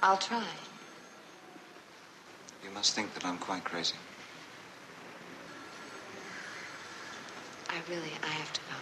I'll 0.03 0.17
try. 0.17 0.47
You 2.61 2.73
must 2.73 2.93
think 2.93 3.13
that 3.13 3.23
I'm 3.23 3.37
quite 3.37 3.63
crazy. 3.63 3.95
I 7.73 7.79
really, 7.87 8.11
I 8.23 8.33
have 8.39 8.51
to 8.51 8.61
go. 8.69 8.75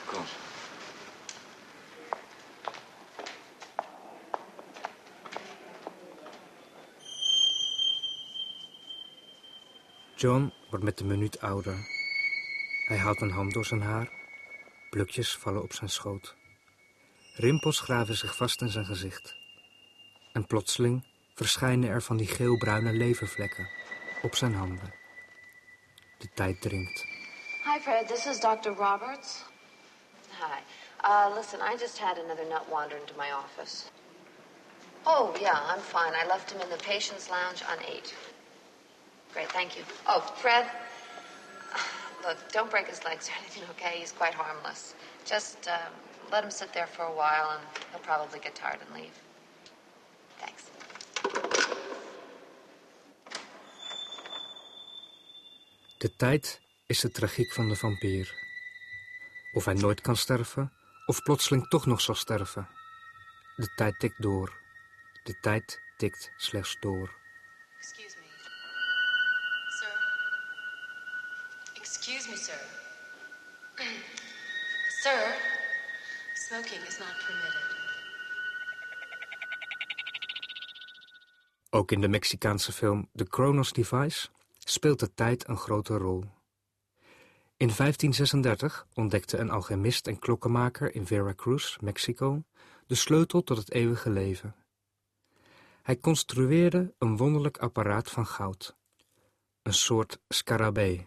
Of 0.00 0.06
course. 0.06 0.34
John 10.16 10.52
wordt 10.70 10.84
met 10.84 10.98
de 10.98 11.04
minuut 11.04 11.40
ouder. 11.40 11.76
Hij 12.86 12.96
haalt 12.96 13.20
een 13.20 13.30
hand 13.30 13.52
door 13.52 13.64
zijn 13.64 13.82
haar. 13.82 14.08
Plukjes 14.90 15.36
vallen 15.36 15.62
op 15.62 15.72
zijn 15.72 15.90
schoot. 15.90 16.34
Rimpels 17.34 17.80
graven 17.80 18.16
zich 18.16 18.36
vast 18.36 18.60
in 18.60 18.68
zijn 18.68 18.84
gezicht. 18.84 19.36
En 20.32 20.46
plotseling 20.46 21.06
verschijnen 21.34 21.90
er 21.90 22.02
van 22.02 22.16
die 22.16 22.26
geelbruine 22.26 22.92
levervlekken 22.92 23.68
op 24.22 24.34
zijn 24.34 24.54
handen. 24.54 24.94
De 26.18 26.28
tijd 26.34 26.60
dringt. 26.60 27.13
Hi, 27.64 27.78
Fred. 27.78 28.06
This 28.06 28.26
is 28.26 28.38
Dr. 28.40 28.72
Roberts. 28.72 29.42
Hi. 30.38 30.60
Uh, 31.02 31.34
listen, 31.34 31.60
I 31.62 31.76
just 31.78 31.96
had 31.96 32.18
another 32.18 32.44
nut 32.44 32.70
wander 32.70 32.94
into 32.94 33.16
my 33.16 33.30
office. 33.30 33.90
Oh, 35.06 35.34
yeah, 35.40 35.58
I'm 35.58 35.80
fine. 35.80 36.12
I 36.14 36.26
left 36.26 36.50
him 36.50 36.60
in 36.60 36.68
the 36.68 36.76
patient's 36.76 37.30
lounge 37.30 37.62
on 37.62 37.78
8. 37.82 38.14
Great, 39.32 39.50
thank 39.50 39.78
you. 39.78 39.82
Oh, 40.06 40.20
Fred, 40.36 40.66
look, 42.22 42.36
don't 42.52 42.70
break 42.70 42.86
his 42.86 43.02
legs 43.02 43.30
or 43.30 43.32
anything, 43.40 43.62
okay? 43.70 43.96
He's 43.98 44.12
quite 44.12 44.34
harmless. 44.34 44.94
Just 45.24 45.66
uh, 45.66 45.78
let 46.30 46.44
him 46.44 46.50
sit 46.50 46.70
there 46.74 46.86
for 46.86 47.06
a 47.06 47.14
while 47.14 47.52
and 47.52 47.62
he'll 47.92 48.00
probably 48.00 48.40
get 48.40 48.54
tired 48.54 48.80
and 48.86 48.94
leave. 48.94 49.18
Thanks. 50.38 50.70
De 55.98 56.08
tijd 56.16 56.63
is 56.86 57.00
de 57.00 57.10
tragiek 57.10 57.52
van 57.52 57.68
de 57.68 57.76
vampier. 57.76 58.34
Of 59.52 59.64
hij 59.64 59.74
nooit 59.74 60.00
kan 60.00 60.16
sterven, 60.16 60.72
of 61.06 61.22
plotseling 61.22 61.68
toch 61.68 61.86
nog 61.86 62.00
zal 62.00 62.14
sterven. 62.14 62.68
De 63.56 63.74
tijd 63.74 63.98
tikt 63.98 64.22
door. 64.22 64.60
De 65.22 65.40
tijd 65.40 65.80
tikt 65.96 66.32
slechts 66.36 66.76
door. 66.80 67.14
Excuse 67.78 68.16
me. 68.18 68.26
Sir? 69.68 69.96
Excuse 71.74 72.30
me, 72.30 72.36
sir. 72.36 72.60
sir, 75.02 75.34
smoking 76.32 76.86
is 76.86 76.98
not 76.98 77.24
permitted. 77.26 77.82
Ook 81.70 81.92
in 81.92 82.00
de 82.00 82.08
Mexicaanse 82.08 82.72
film 82.72 83.08
The 83.14 83.28
Kronos 83.28 83.72
Device 83.72 84.28
speelt 84.58 85.00
de 85.00 85.14
tijd 85.14 85.48
een 85.48 85.56
grote 85.56 85.96
rol. 85.96 86.33
In 87.56 87.70
1536 87.76 88.86
ontdekte 88.94 89.36
een 89.38 89.50
alchemist 89.50 90.06
en 90.06 90.18
klokkenmaker 90.18 90.94
in 90.94 91.06
Veracruz, 91.06 91.76
Mexico, 91.80 92.44
de 92.86 92.94
sleutel 92.94 93.42
tot 93.42 93.56
het 93.56 93.72
eeuwige 93.72 94.10
leven. 94.10 94.54
Hij 95.82 95.98
construeerde 95.98 96.94
een 96.98 97.16
wonderlijk 97.16 97.58
apparaat 97.58 98.10
van 98.10 98.26
goud. 98.26 98.76
Een 99.62 99.74
soort 99.74 100.18
scarabee. 100.28 101.06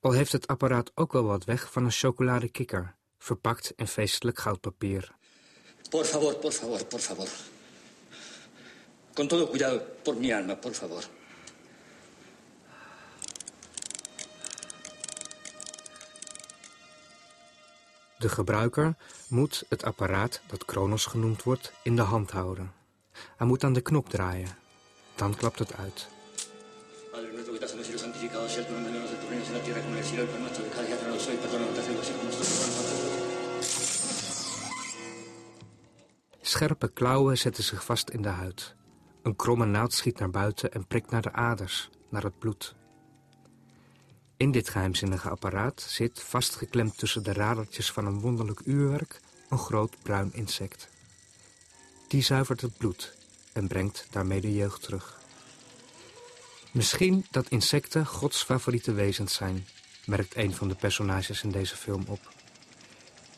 Al 0.00 0.12
heeft 0.12 0.32
het 0.32 0.46
apparaat 0.46 0.90
ook 0.94 1.12
wel 1.12 1.24
wat 1.24 1.44
weg 1.44 1.72
van 1.72 1.84
een 1.84 1.90
chocoladekikker, 1.90 2.94
verpakt 3.18 3.72
in 3.76 3.86
feestelijk 3.86 4.38
goudpapier. 4.38 5.14
Por 5.90 6.04
favor, 6.04 6.34
por 6.34 6.52
favor, 6.52 6.84
por 6.84 7.00
favor. 7.00 7.28
Con 9.14 9.28
todo 9.28 9.48
cuidado 9.48 9.82
por 10.02 10.16
mi 10.16 10.32
alma, 10.32 10.54
por 10.54 10.72
favor. 10.74 11.02
De 18.22 18.28
gebruiker 18.28 18.94
moet 19.28 19.64
het 19.68 19.84
apparaat, 19.84 20.40
dat 20.46 20.64
Kronos 20.64 21.06
genoemd 21.06 21.42
wordt, 21.42 21.72
in 21.82 21.96
de 21.96 22.02
hand 22.02 22.30
houden. 22.30 22.72
Hij 23.36 23.46
moet 23.46 23.64
aan 23.64 23.72
de 23.72 23.80
knop 23.80 24.08
draaien. 24.08 24.48
Dan 25.14 25.36
klapt 25.36 25.58
het 25.58 25.74
uit. 25.76 26.08
Scherpe 36.40 36.88
klauwen 36.92 37.38
zetten 37.38 37.64
zich 37.64 37.84
vast 37.84 38.10
in 38.10 38.22
de 38.22 38.28
huid. 38.28 38.74
Een 39.22 39.36
kromme 39.36 39.66
naald 39.66 39.92
schiet 39.92 40.18
naar 40.18 40.30
buiten 40.30 40.72
en 40.72 40.86
prikt 40.86 41.10
naar 41.10 41.22
de 41.22 41.32
aders, 41.32 41.90
naar 42.08 42.22
het 42.22 42.38
bloed. 42.38 42.74
In 44.42 44.50
dit 44.50 44.68
geheimzinnige 44.68 45.28
apparaat 45.28 45.84
zit, 45.88 46.22
vastgeklemd 46.22 46.98
tussen 46.98 47.22
de 47.22 47.32
radertjes 47.32 47.92
van 47.92 48.06
een 48.06 48.20
wonderlijk 48.20 48.60
uurwerk, 48.64 49.20
een 49.48 49.58
groot 49.58 49.96
bruin 50.02 50.30
insect. 50.32 50.88
Die 52.08 52.22
zuivert 52.22 52.60
het 52.60 52.76
bloed 52.76 53.14
en 53.52 53.66
brengt 53.66 54.06
daarmee 54.10 54.40
de 54.40 54.54
jeugd 54.54 54.82
terug. 54.82 55.20
Misschien 56.72 57.26
dat 57.30 57.48
insecten 57.48 58.06
Gods 58.06 58.42
favoriete 58.42 58.92
wezens 58.92 59.34
zijn, 59.34 59.66
merkt 60.06 60.36
een 60.36 60.54
van 60.54 60.68
de 60.68 60.74
personages 60.74 61.42
in 61.42 61.50
deze 61.50 61.76
film 61.76 62.04
op. 62.06 62.32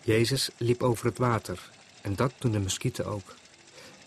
Jezus 0.02 0.50
liep 0.56 0.82
over 0.82 1.06
het 1.06 1.18
water 1.18 1.70
en 2.02 2.16
dat 2.16 2.32
doen 2.38 2.52
de 2.52 2.58
muskieten 2.58 3.06
ook. 3.06 3.34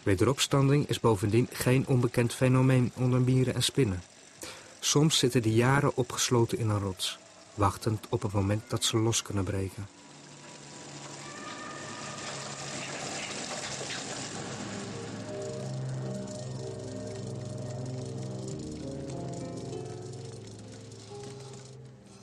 Wederopstanding 0.03 0.87
is 0.87 0.99
bovendien 0.99 1.47
geen 1.51 1.87
onbekend 1.87 2.33
fenomeen 2.33 2.91
onder 2.95 3.21
mieren 3.21 3.53
en 3.53 3.63
spinnen. 3.63 4.03
Soms 4.80 5.17
zitten 5.17 5.41
die 5.41 5.53
jaren 5.53 5.95
opgesloten 5.95 6.57
in 6.57 6.69
een 6.69 6.80
rots, 6.80 7.19
wachtend 7.53 8.05
op 8.09 8.21
het 8.21 8.32
moment 8.32 8.69
dat 8.69 8.84
ze 8.84 8.97
los 8.97 9.21
kunnen 9.21 9.43
breken. 9.43 9.88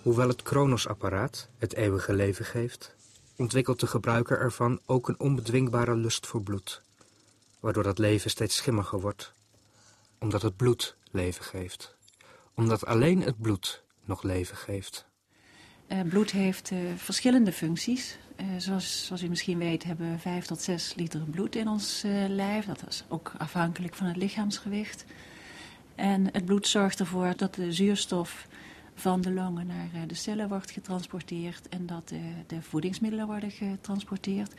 Hoewel 0.03 0.29
het 0.29 0.43
Kronosapparaat 0.43 1.49
het 1.59 1.75
eeuwige 1.75 2.13
leven 2.13 2.45
geeft, 2.45 2.95
ontwikkelt 3.37 3.81
de 3.81 3.87
gebruiker 3.87 4.39
ervan 4.39 4.81
ook 4.87 5.09
een 5.09 5.21
onbedwingbare 5.21 5.95
lust 5.95 6.27
voor 6.27 6.43
bloed, 6.43 6.83
waardoor 7.61 7.83
dat 7.83 7.99
leven 7.99 8.31
steeds 8.31 8.57
schimmiger 8.57 9.01
wordt, 9.01 9.33
omdat 10.19 10.43
het 10.43 10.57
bloed 10.57 10.97
leven 11.11 11.45
geeft, 11.45 11.94
omdat 12.55 12.87
alleen 12.87 13.21
het 13.21 13.41
bloed 13.41 13.85
nog 14.05 14.23
leven 14.23 14.57
geeft. 14.57 15.07
Uh, 15.89 16.01
bloed 16.03 16.31
heeft 16.31 16.71
uh, 16.71 16.79
verschillende 16.97 17.53
functies. 17.53 18.19
Uh, 18.41 18.47
zoals, 18.59 19.07
zoals, 19.07 19.23
u 19.23 19.29
misschien 19.29 19.59
weet 19.59 19.85
hebben 19.85 20.11
we 20.11 20.19
5 20.19 20.47
tot 20.47 20.61
6 20.61 20.95
liter 20.95 21.21
bloed 21.21 21.57
in 21.57 21.69
ons 21.69 22.03
lijf. 22.29 22.65
Dat 22.65 22.85
is 22.89 23.05
ook 23.09 23.33
afhankelijk 23.39 23.95
van 23.95 24.07
het 24.07 24.17
lichaamsgewicht. 24.17 25.05
En 25.95 26.29
het 26.33 26.45
bloed 26.45 26.67
zorgt 26.67 27.01
ervoor 27.01 27.37
dat 27.37 27.55
de 27.55 27.73
zuurstof 27.73 28.47
van 28.95 29.21
de 29.21 29.31
longen 29.31 29.67
naar 29.67 29.89
eh, 29.95 30.01
de 30.07 30.15
cellen 30.15 30.49
wordt 30.49 30.71
getransporteerd 30.71 31.69
en 31.69 31.87
dat 31.87 32.09
de, 32.09 32.21
de 32.47 32.63
voedingsmiddelen 32.63 33.27
worden 33.27 33.51
getransporteerd. 33.51 34.55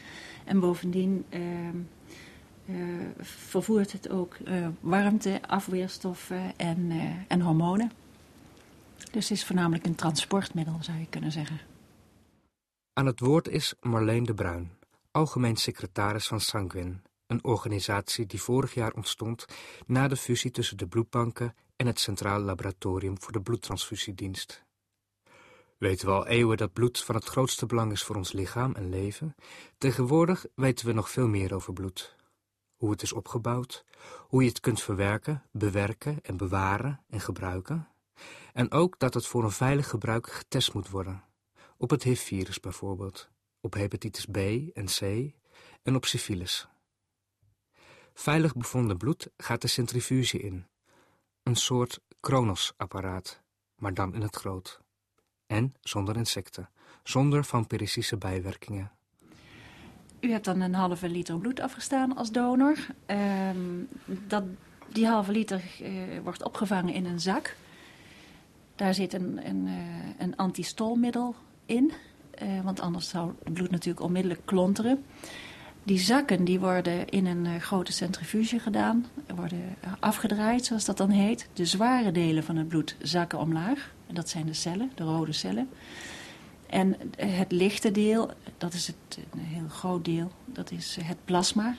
En 0.46 0.60
bovendien 0.60 1.26
uh, 1.30 1.40
vervoert 3.20 3.92
het 3.92 4.10
ook 4.10 4.38
uh, 4.48 4.68
warmte, 4.80 5.42
afweerstoffen 5.48 6.58
en, 6.58 6.92
en 7.28 7.42
hormonen. 7.42 7.92
Dus 9.12 9.30
het 9.30 9.38
is 9.38 9.46
voornamelijk 9.46 9.86
een 9.86 9.96
transportmiddel, 9.96 10.78
zou 10.80 10.98
je 11.00 11.08
kunnen 11.10 11.32
zeggen. 11.32 11.60
Aan 12.94 13.06
het 13.06 13.20
woord 13.20 13.48
is 13.48 13.74
Marleen 13.82 14.24
de 14.24 14.34
Bruin, 14.34 14.72
algemeen 15.12 15.56
secretaris 15.56 16.28
van 16.28 16.40
Sanguin, 16.40 17.02
een 17.28 17.44
organisatie 17.44 18.26
die 18.26 18.42
vorig 18.42 18.74
jaar 18.74 18.94
ontstond 18.94 19.46
na 19.86 20.08
de 20.08 20.16
fusie 20.16 20.52
tussen 20.52 20.78
de 20.78 20.88
bloedbanken 20.88 21.56
en 21.76 21.88
het 21.88 22.00
Centraal 22.00 22.40
Laboratorium 22.40 23.22
voor 23.22 23.32
de 23.32 23.42
Bloedtransfusiedienst. 23.42 24.64
Weten 25.78 26.08
we 26.08 26.14
al 26.14 26.28
eeuwen 26.28 26.58
dat 26.58 26.74
bloed 26.74 27.04
van 27.04 27.16
het 27.16 27.26
grootste 27.26 27.66
belang 27.66 27.92
is 27.92 28.04
voor 28.04 28.16
ons 28.16 28.32
lichaam 28.32 28.74
en 28.76 28.90
leven? 28.90 29.36
Tegenwoordig 29.78 30.46
weten 30.56 30.86
we 30.86 30.94
nog 30.94 31.10
veel 31.10 31.28
meer 31.28 31.54
over 31.54 31.74
bloed. 31.74 32.16
Hoe 32.76 32.92
het 32.92 33.02
is 33.02 33.14
opgebouwd, 33.14 33.86
hoe 34.20 34.42
je 34.44 34.50
het 34.50 34.60
kunt 34.60 34.82
verwerken, 34.82 35.44
bewerken 35.52 36.20
en 36.22 36.38
bewaren 36.38 37.04
en 37.10 37.20
gebruiken. 37.20 37.88
En 38.54 38.72
ook 38.72 39.00
dat 39.00 39.14
het 39.14 39.28
voor 39.28 39.44
een 39.44 39.52
veilig 39.52 39.90
gebruik 39.90 40.32
getest 40.32 40.74
moet 40.74 40.90
worden. 40.90 41.24
Op 41.78 41.90
het 41.90 42.04
HIV-virus 42.04 42.60
bijvoorbeeld, 42.60 43.30
op 43.62 43.74
hepatitis 43.74 44.26
B 44.26 44.38
en 44.74 44.86
C 44.86 45.02
en 45.84 45.96
op 45.96 46.06
syfilis. 46.06 46.68
Veilig 48.14 48.56
bevonden 48.56 48.98
bloed 48.98 49.30
gaat 49.38 49.62
de 49.62 49.68
centrifuge 49.68 50.40
in, 50.40 50.68
een 51.44 51.56
soort 51.56 52.02
Kronos-apparaat, 52.20 53.42
maar 53.76 53.94
dan 53.94 54.14
in 54.14 54.22
het 54.22 54.36
groot. 54.36 54.82
En 55.48 55.74
zonder 55.82 56.18
insecten, 56.18 56.70
zonder 57.04 57.46
vampiristische 57.46 58.18
bijwerkingen. 58.18 58.95
U 60.26 60.32
hebt 60.32 60.46
dan 60.46 60.62
een 60.62 60.74
halve 60.74 61.10
liter 61.10 61.38
bloed 61.38 61.60
afgestaan 61.60 62.16
als 62.16 62.32
donor. 62.32 62.78
Um, 63.56 63.88
dat, 64.28 64.44
die 64.92 65.08
halve 65.08 65.32
liter 65.32 65.62
uh, 65.82 65.90
wordt 66.24 66.44
opgevangen 66.44 66.94
in 66.94 67.06
een 67.06 67.20
zak. 67.20 67.56
Daar 68.76 68.94
zit 68.94 69.14
een, 69.14 69.40
een, 69.48 69.66
uh, 69.66 69.74
een 70.18 70.36
antistolmiddel 70.36 71.36
in, 71.66 71.92
uh, 72.44 72.62
want 72.64 72.80
anders 72.80 73.10
zou 73.10 73.32
het 73.44 73.54
bloed 73.54 73.72
natuurlijk 73.72 74.06
onmiddellijk 74.06 74.42
klonteren. 74.46 75.04
Die 75.84 76.00
zakken 76.00 76.44
die 76.44 76.60
worden 76.60 77.10
in 77.10 77.26
een 77.26 77.62
grote 77.62 77.92
centrifuge 77.92 78.60
gedaan, 78.60 79.06
worden 79.36 79.76
afgedraaid 80.00 80.66
zoals 80.66 80.86
dat 80.86 80.98
dan 80.98 81.10
heet. 81.10 81.48
De 81.54 81.66
zware 81.66 82.12
delen 82.12 82.44
van 82.44 82.56
het 82.56 82.68
bloed 82.68 82.96
zakken 83.02 83.40
omlaag. 83.40 83.94
En 84.08 84.16
dat 84.16 84.30
zijn 84.30 84.46
de 84.46 84.54
cellen, 84.54 84.92
de 84.96 85.04
rode 85.04 85.34
cellen. 85.34 85.70
En 86.76 86.96
het 87.18 87.52
lichte 87.52 87.92
deel, 87.92 88.32
dat 88.58 88.74
is 88.74 88.88
het, 88.88 89.20
een 89.34 89.40
heel 89.40 89.68
groot 89.68 90.06
deel, 90.06 90.32
dat 90.46 90.72
is 90.72 90.98
het 91.02 91.18
plasma. 91.26 91.76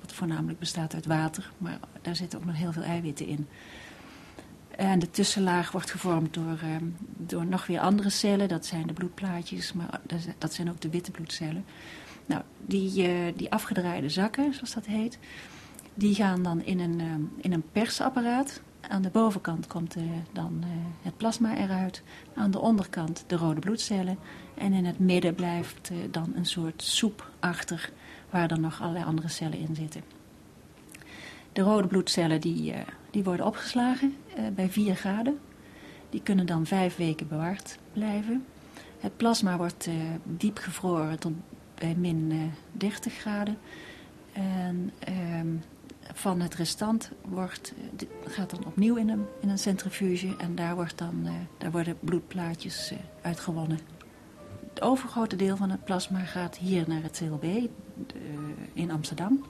Wat 0.00 0.12
voornamelijk 0.12 0.58
bestaat 0.58 0.94
uit 0.94 1.06
water, 1.06 1.52
maar 1.58 1.78
daar 2.02 2.16
zitten 2.16 2.38
ook 2.38 2.44
nog 2.44 2.56
heel 2.56 2.72
veel 2.72 2.82
eiwitten 2.82 3.26
in. 3.26 3.46
En 4.70 4.98
de 4.98 5.10
tussenlaag 5.10 5.72
wordt 5.72 5.90
gevormd 5.90 6.34
door, 6.34 6.60
uh, 6.64 6.76
door 7.16 7.46
nog 7.46 7.66
weer 7.66 7.80
andere 7.80 8.10
cellen. 8.10 8.48
Dat 8.48 8.66
zijn 8.66 8.86
de 8.86 8.92
bloedplaatjes, 8.92 9.72
maar 9.72 10.00
dat 10.38 10.54
zijn 10.54 10.70
ook 10.70 10.80
de 10.80 10.90
witte 10.90 11.10
bloedcellen. 11.10 11.64
Nou, 12.26 12.42
die, 12.66 13.08
uh, 13.08 13.32
die 13.36 13.52
afgedraaide 13.52 14.08
zakken, 14.08 14.54
zoals 14.54 14.74
dat 14.74 14.86
heet, 14.86 15.18
die 15.94 16.14
gaan 16.14 16.42
dan 16.42 16.62
in 16.62 16.80
een, 16.80 16.98
uh, 16.98 17.14
in 17.36 17.52
een 17.52 17.64
persapparaat. 17.72 18.60
Aan 18.90 19.02
de 19.02 19.10
bovenkant 19.10 19.66
komt 19.66 19.96
uh, 19.96 20.02
dan 20.32 20.62
het 21.02 21.16
plasma 21.16 21.56
eruit. 21.56 22.02
Aan 22.34 22.50
de 22.50 22.58
onderkant 22.58 23.24
de 23.26 23.36
rode 23.36 23.60
bloedcellen. 23.60 24.18
En 24.54 24.72
in 24.72 24.84
het 24.84 24.98
midden 24.98 25.34
blijft 25.34 25.90
dan 26.10 26.32
een 26.34 26.46
soort 26.46 26.82
soep 26.82 27.30
achter 27.38 27.90
waar 28.30 28.48
dan 28.48 28.60
nog 28.60 28.80
allerlei 28.80 29.04
andere 29.04 29.28
cellen 29.28 29.58
in 29.58 29.74
zitten. 29.74 30.02
De 31.52 31.60
rode 31.60 31.86
bloedcellen 31.86 32.40
die, 32.40 32.74
die 33.10 33.24
worden 33.24 33.46
opgeslagen 33.46 34.16
bij 34.54 34.68
4 34.68 34.94
graden. 34.94 35.38
Die 36.10 36.22
kunnen 36.22 36.46
dan 36.46 36.66
vijf 36.66 36.96
weken 36.96 37.28
bewaard 37.28 37.78
blijven. 37.92 38.44
Het 38.98 39.16
plasma 39.16 39.56
wordt 39.56 39.88
diep 40.24 40.58
gevroren 40.58 41.18
tot 41.18 41.32
bij 41.74 41.94
min 41.94 42.52
30 42.72 43.12
graden. 43.12 43.58
En 44.32 44.92
ehm, 44.98 45.48
van 46.14 46.40
het 46.40 46.54
restant 46.54 47.10
wordt, 47.24 47.72
gaat 48.26 48.50
dan 48.50 48.64
opnieuw 48.64 48.96
in 48.96 49.08
een, 49.08 49.26
in 49.40 49.48
een 49.48 49.58
centrifuge 49.58 50.36
en 50.38 50.54
daar, 50.54 50.74
wordt 50.74 50.98
dan, 50.98 51.20
uh, 51.24 51.30
daar 51.58 51.70
worden 51.70 51.98
bloedplaatjes 52.00 52.92
uh, 52.92 52.98
uitgewonnen. 53.20 53.78
Het 54.68 54.82
overgrote 54.82 55.36
deel 55.36 55.56
van 55.56 55.70
het 55.70 55.84
plasma 55.84 56.18
gaat 56.18 56.56
hier 56.56 56.84
naar 56.88 57.02
het 57.02 57.22
CLB 57.24 57.68
in 58.72 58.90
Amsterdam. 58.90 59.44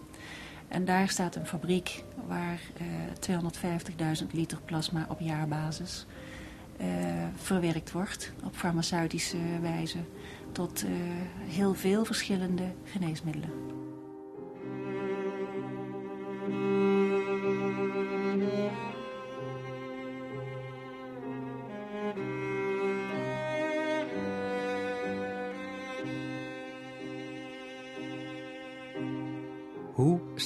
En 0.69 0.85
daar 0.85 1.09
staat 1.09 1.37
een 1.37 1.47
fabriek 1.47 2.05
waar 2.27 2.61
250.000 4.23 4.27
liter 4.33 4.61
plasma 4.65 5.07
op 5.09 5.21
jaarbasis 5.21 6.07
verwerkt 7.35 7.93
wordt 7.93 8.33
op 8.45 8.55
farmaceutische 8.55 9.61
wijze 9.61 9.99
tot 10.53 10.85
heel 11.47 11.75
veel 11.75 12.05
verschillende 12.05 12.65
geneesmiddelen. 12.85 13.80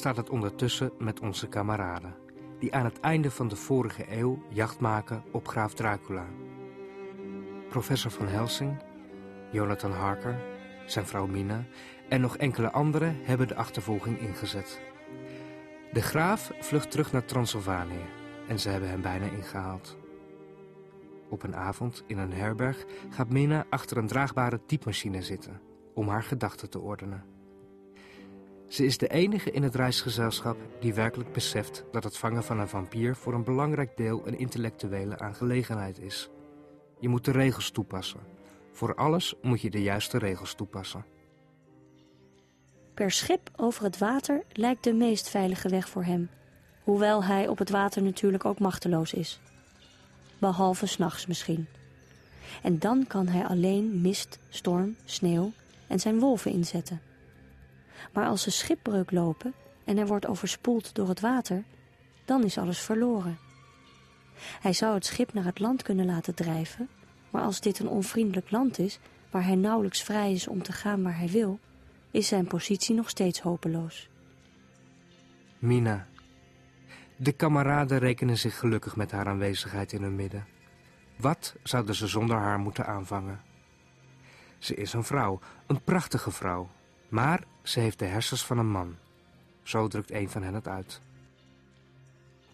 Staat 0.05 0.17
het 0.17 0.31
ondertussen 0.31 0.93
met 0.99 1.21
onze 1.21 1.49
kameraden, 1.49 2.15
die 2.59 2.75
aan 2.75 2.85
het 2.85 3.01
einde 3.01 3.31
van 3.31 3.49
de 3.49 3.57
vorige 3.57 4.05
eeuw 4.09 4.43
jacht 4.49 4.81
maken 4.81 5.25
op 5.33 5.49
graaf 5.49 5.75
Dracula? 5.75 6.27
Professor 7.69 8.11
van 8.11 8.27
Helsing 8.27 8.83
Jonathan 9.53 9.93
Harker, 9.93 10.41
zijn 10.87 11.07
vrouw 11.07 11.27
Mina 11.27 11.65
en 12.09 12.21
nog 12.21 12.37
enkele 12.37 12.71
anderen 12.71 13.17
hebben 13.23 13.49
de 13.49 13.55
achtervolging 13.55 14.19
ingezet. 14.19 14.81
De 15.93 16.03
graaf 16.03 16.53
vlucht 16.61 16.91
terug 16.91 17.13
naar 17.13 17.25
Transylvanië 17.25 18.05
en 18.49 18.61
ze 18.61 18.69
hebben 18.69 18.89
hem 18.89 19.03
bijna 19.03 19.27
ingehaald. 19.27 19.97
Op 21.29 21.43
een 21.43 21.57
avond 21.57 22.05
in 22.07 22.19
een 22.19 22.33
herberg 22.33 22.85
gaat 23.11 23.31
Mina 23.31 23.67
achter 23.71 23.97
een 23.97 24.07
draagbare 24.07 24.61
typemachine 24.67 25.23
zitten 25.23 25.61
om 25.95 26.09
haar 26.09 26.23
gedachten 26.23 26.71
te 26.71 26.81
ordenen. 26.81 27.34
Ze 28.69 28.85
is 28.85 28.99
de 28.99 29.09
enige 29.09 29.51
in 29.51 29.63
het 29.63 29.75
reisgezelschap 29.75 30.57
die 30.81 30.95
werkelijk 30.95 31.33
beseft 31.33 31.85
dat 31.93 32.05
het 32.05 32.17
vangen 32.17 32.45
van 32.45 32.59
een 32.59 32.69
vampier 32.69 33.17
voor 33.17 33.35
een 33.35 33.45
belangrijk 33.45 33.97
deel 33.97 34.27
een 34.27 34.39
intellectuele 34.39 35.19
aangelegenheid 35.19 35.99
is. 35.99 36.31
Je 37.01 37.09
moet 37.09 37.25
de 37.25 37.33
regels 37.33 37.71
toepassen 37.71 38.35
voor 38.75 38.95
alles 38.95 39.35
moet 39.43 39.61
je 39.61 39.71
de 39.71 39.83
juiste 39.83 40.19
regels 40.19 40.55
toepassen. 40.55 41.05
Per 42.95 43.11
schip 43.11 43.51
over 43.57 43.85
het 43.85 43.99
water 43.99 44.43
lijkt 44.53 44.85
de 44.85 44.93
meest 44.93 45.29
veilige 45.29 45.69
weg 45.69 45.89
voor 45.89 46.05
hem, 46.05 46.31
hoewel 46.83 47.25
hij 47.25 47.49
op 47.49 47.59
het 47.59 47.71
water 47.71 48.03
natuurlijk 48.03 48.45
ook 48.45 48.59
machteloos 48.59 49.13
is. 49.13 49.41
Behalve 50.39 50.87
s'nachts 50.87 51.27
misschien. 51.27 51.67
En 52.63 52.79
dan 52.79 53.07
kan 53.07 53.27
hij 53.27 53.45
alleen 53.45 54.01
mist, 54.01 54.39
storm, 54.49 54.97
sneeuw 55.05 55.53
en 55.87 56.01
zijn 56.01 56.19
wolven 56.19 56.51
inzetten. 56.51 57.01
Maar 58.13 58.27
als 58.27 58.43
ze 58.43 58.51
schipbreuk 58.51 59.11
lopen 59.11 59.55
en 59.85 59.97
hij 59.97 60.07
wordt 60.07 60.27
overspoeld 60.27 60.95
door 60.95 61.09
het 61.09 61.21
water, 61.21 61.65
dan 62.25 62.45
is 62.45 62.59
alles 62.59 62.79
verloren. 62.79 63.39
Hij 64.61 64.73
zou 64.73 64.95
het 64.95 65.07
schip 65.07 65.33
naar 65.33 65.45
het 65.45 65.59
land 65.59 65.83
kunnen 65.83 66.07
laten 66.07 66.35
drijven, 66.35 66.89
maar 67.31 67.43
als 67.43 67.61
dit 67.61 67.79
een 67.79 67.89
onvriendelijk 67.89 68.51
land 68.51 68.79
is, 68.79 68.99
waar 69.31 69.45
hij 69.45 69.55
nauwelijks 69.55 70.03
vrij 70.03 70.33
is 70.33 70.49
om 70.49 70.63
te 70.63 70.73
gaan 70.73 71.03
waar 71.03 71.19
hij 71.19 71.29
wil, 71.29 71.59
is 72.11 72.29
zijn 72.29 72.47
positie 72.47 72.95
nog 72.95 73.09
steeds 73.09 73.41
hopeloos. 73.41 74.09
Mina. 75.59 76.07
De 77.17 77.33
kameraden 77.33 77.99
rekenen 77.99 78.39
zich 78.39 78.59
gelukkig 78.59 78.97
met 78.97 79.11
haar 79.11 79.27
aanwezigheid 79.27 79.93
in 79.93 80.03
hun 80.03 80.15
midden. 80.15 80.47
Wat 81.17 81.55
zouden 81.63 81.95
ze 81.95 82.07
zonder 82.07 82.37
haar 82.37 82.59
moeten 82.59 82.87
aanvangen? 82.87 83.41
Ze 84.59 84.75
is 84.75 84.93
een 84.93 85.05
vrouw, 85.05 85.41
een 85.67 85.83
prachtige 85.83 86.31
vrouw, 86.31 86.71
maar 87.09 87.45
ze 87.63 87.81
heeft 87.81 87.99
de 87.99 88.05
hersens 88.05 88.45
van 88.45 88.59
een 88.59 88.71
man. 88.71 88.97
Zo 89.63 89.89
drukt 89.89 90.11
een 90.11 90.31
van 90.31 90.43
hen 90.43 90.55
het 90.55 90.69
uit. 90.69 91.01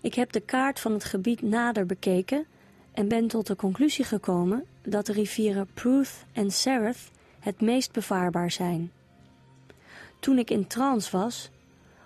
Ik 0.00 0.14
heb 0.14 0.32
de 0.32 0.40
kaart 0.40 0.80
van 0.80 0.92
het 0.92 1.04
gebied 1.04 1.42
nader 1.42 1.86
bekeken 1.86 2.46
en 2.92 3.08
ben 3.08 3.26
tot 3.26 3.46
de 3.46 3.56
conclusie 3.56 4.04
gekomen 4.04 4.64
dat 4.82 5.06
de 5.06 5.12
rivieren 5.12 5.68
Pruth 5.74 6.24
en 6.32 6.50
Sereth 6.50 7.10
het 7.40 7.60
meest 7.60 7.92
bevaarbaar 7.92 8.50
zijn. 8.50 8.92
Toen 10.18 10.38
ik 10.38 10.50
in 10.50 10.66
trance 10.66 11.16
was, 11.16 11.50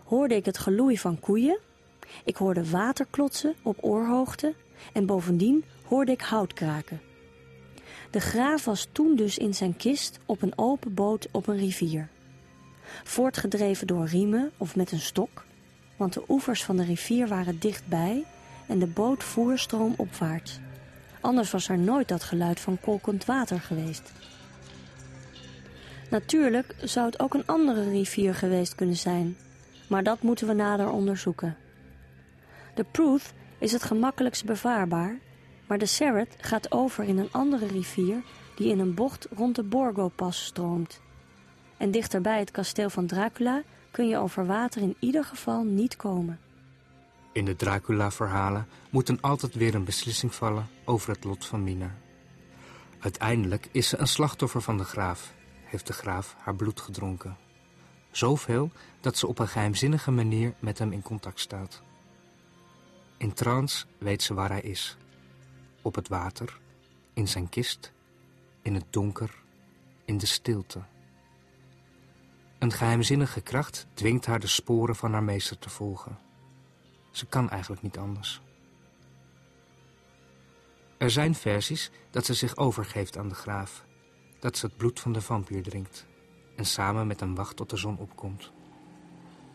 hoorde 0.05 0.35
ik 0.35 0.45
het 0.45 0.59
geloei 0.59 0.99
van 0.99 1.21
koeien, 1.21 1.59
ik 2.25 2.37
hoorde 2.37 2.71
water 2.71 3.07
klotsen 3.11 3.55
op 3.63 3.77
oorhoogte 3.81 4.55
en 4.93 5.07
bovendien 5.07 5.65
hoorde 5.85 6.13
ik 6.13 6.21
hout 6.21 6.53
kraken. 6.53 7.01
De 8.11 8.21
graaf 8.21 8.65
was 8.65 8.89
toen 8.93 9.17
dus 9.17 9.39
in 9.39 9.55
zijn 9.55 9.77
kist 9.77 10.19
op 10.27 10.43
een 10.43 10.59
open 10.59 10.95
boot 10.95 11.29
op 11.31 11.47
een 11.47 11.57
rivier. 11.57 12.09
Voortgedreven 13.05 13.87
door 13.87 14.07
riemen 14.07 14.51
of 14.57 14.76
met 14.76 14.93
een 14.93 15.01
stok, 15.01 15.45
want 15.97 16.12
de 16.12 16.22
oevers 16.28 16.64
van 16.64 16.76
de 16.76 16.85
rivier 16.85 17.28
waren 17.28 17.59
dichtbij 17.59 18.24
en 18.66 18.78
de 18.78 18.87
boot 18.87 19.24
voer 19.24 19.59
stroomopwaarts. 19.59 20.59
Anders 21.20 21.51
was 21.51 21.68
er 21.68 21.78
nooit 21.78 22.09
dat 22.09 22.22
geluid 22.22 22.61
van 22.61 22.80
kolkend 22.80 23.24
water 23.24 23.61
geweest. 23.61 24.12
Natuurlijk 26.11 26.74
zou 26.82 27.07
het 27.07 27.20
ook 27.20 27.35
een 27.35 27.47
andere 27.47 27.91
rivier 27.91 28.35
geweest 28.35 28.74
kunnen 28.74 28.97
zijn, 28.97 29.37
maar 29.89 30.03
dat 30.03 30.22
moeten 30.22 30.47
we 30.47 30.53
nader 30.53 30.91
onderzoeken. 30.91 31.57
De 32.74 32.85
Pruth 32.91 33.32
is 33.59 33.72
het 33.72 33.82
gemakkelijkst 33.82 34.45
bevaarbaar, 34.45 35.18
maar 35.66 35.78
de 35.78 35.87
Serret 35.87 36.37
gaat 36.41 36.72
over 36.72 37.05
in 37.05 37.18
een 37.18 37.32
andere 37.32 37.66
rivier 37.66 38.22
die 38.57 38.70
in 38.70 38.78
een 38.78 38.95
bocht 38.95 39.26
rond 39.37 39.57
de 39.57 39.62
Borgo-pas 39.62 40.45
stroomt. 40.45 41.01
En 41.77 41.91
dichterbij 41.91 42.39
het 42.39 42.51
kasteel 42.51 42.91
van 42.91 43.07
Dracula 43.07 43.62
kun 43.91 44.09
je 44.09 44.16
over 44.16 44.47
water 44.47 44.83
in 44.83 44.97
ieder 44.99 45.25
geval 45.25 45.64
niet 45.64 45.97
komen. 45.97 46.39
In 47.33 47.45
de 47.45 47.57
Dracula-verhalen 47.57 48.66
moet 48.91 49.22
altijd 49.22 49.55
weer 49.55 49.75
een 49.75 49.85
beslissing 49.85 50.35
vallen 50.35 50.66
over 50.85 51.11
het 51.11 51.25
lot 51.25 51.47
van 51.47 51.64
Mina. 51.64 51.95
Uiteindelijk 52.99 53.68
is 53.72 53.89
ze 53.89 53.99
een 53.99 54.07
slachtoffer 54.07 54.62
van 54.62 54.77
de 54.77 54.85
graaf, 54.85 55.33
heeft 55.64 55.87
de 55.87 55.93
graaf 55.93 56.37
haar 56.39 56.55
bloed 56.55 56.81
gedronken. 56.81 57.37
Zoveel 58.11 58.70
dat 59.01 59.18
ze 59.18 59.27
op 59.27 59.39
een 59.39 59.49
geheimzinnige 59.49 60.11
manier 60.11 60.55
met 60.59 60.79
hem 60.79 60.93
in 60.93 61.03
contact 61.03 61.41
staat. 61.41 61.83
In 63.16 63.33
trance 63.33 63.85
weet 63.99 64.22
ze 64.22 64.35
waar 64.35 64.49
hij 64.49 64.61
is. 64.61 64.97
Op 65.83 65.95
het 65.95 66.09
water, 66.09 66.59
in 67.12 67.29
zijn 67.29 67.49
kist, 67.49 67.93
in 68.62 68.75
het 68.75 68.85
donker, 68.91 69.35
in 70.05 70.18
de 70.18 70.27
stilte. 70.27 70.81
Een 72.65 72.73
geheimzinnige 72.73 73.41
kracht 73.41 73.87
dwingt 73.95 74.27
haar 74.27 74.41
de 74.41 74.47
sporen 74.47 74.97
van 74.97 75.12
haar 75.12 75.23
meester 75.23 75.59
te 75.59 75.71
volgen. 75.71 76.19
Ze 77.11 77.27
kan 77.27 77.51
eigenlijk 77.51 77.83
niet 77.83 77.99
anders. 77.99 78.41
Er 80.99 81.11
zijn 81.11 81.35
versies 81.35 81.91
dat 82.11 82.25
ze 82.25 82.35
zich 82.35 82.57
overgeeft 82.57 83.19
aan 83.19 83.29
de 83.29 83.35
graaf. 83.35 83.85
Dat 84.41 84.57
ze 84.57 84.67
het 84.67 84.77
bloed 84.77 85.01
van 85.01 85.12
de 85.12 85.21
vampier 85.21 85.62
drinkt. 85.62 86.07
En 86.57 86.65
samen 86.65 87.07
met 87.07 87.21
hem 87.21 87.35
wacht 87.35 87.57
tot 87.57 87.71
de 87.71 87.77
zon 87.77 87.99
opkomt. 87.99 88.53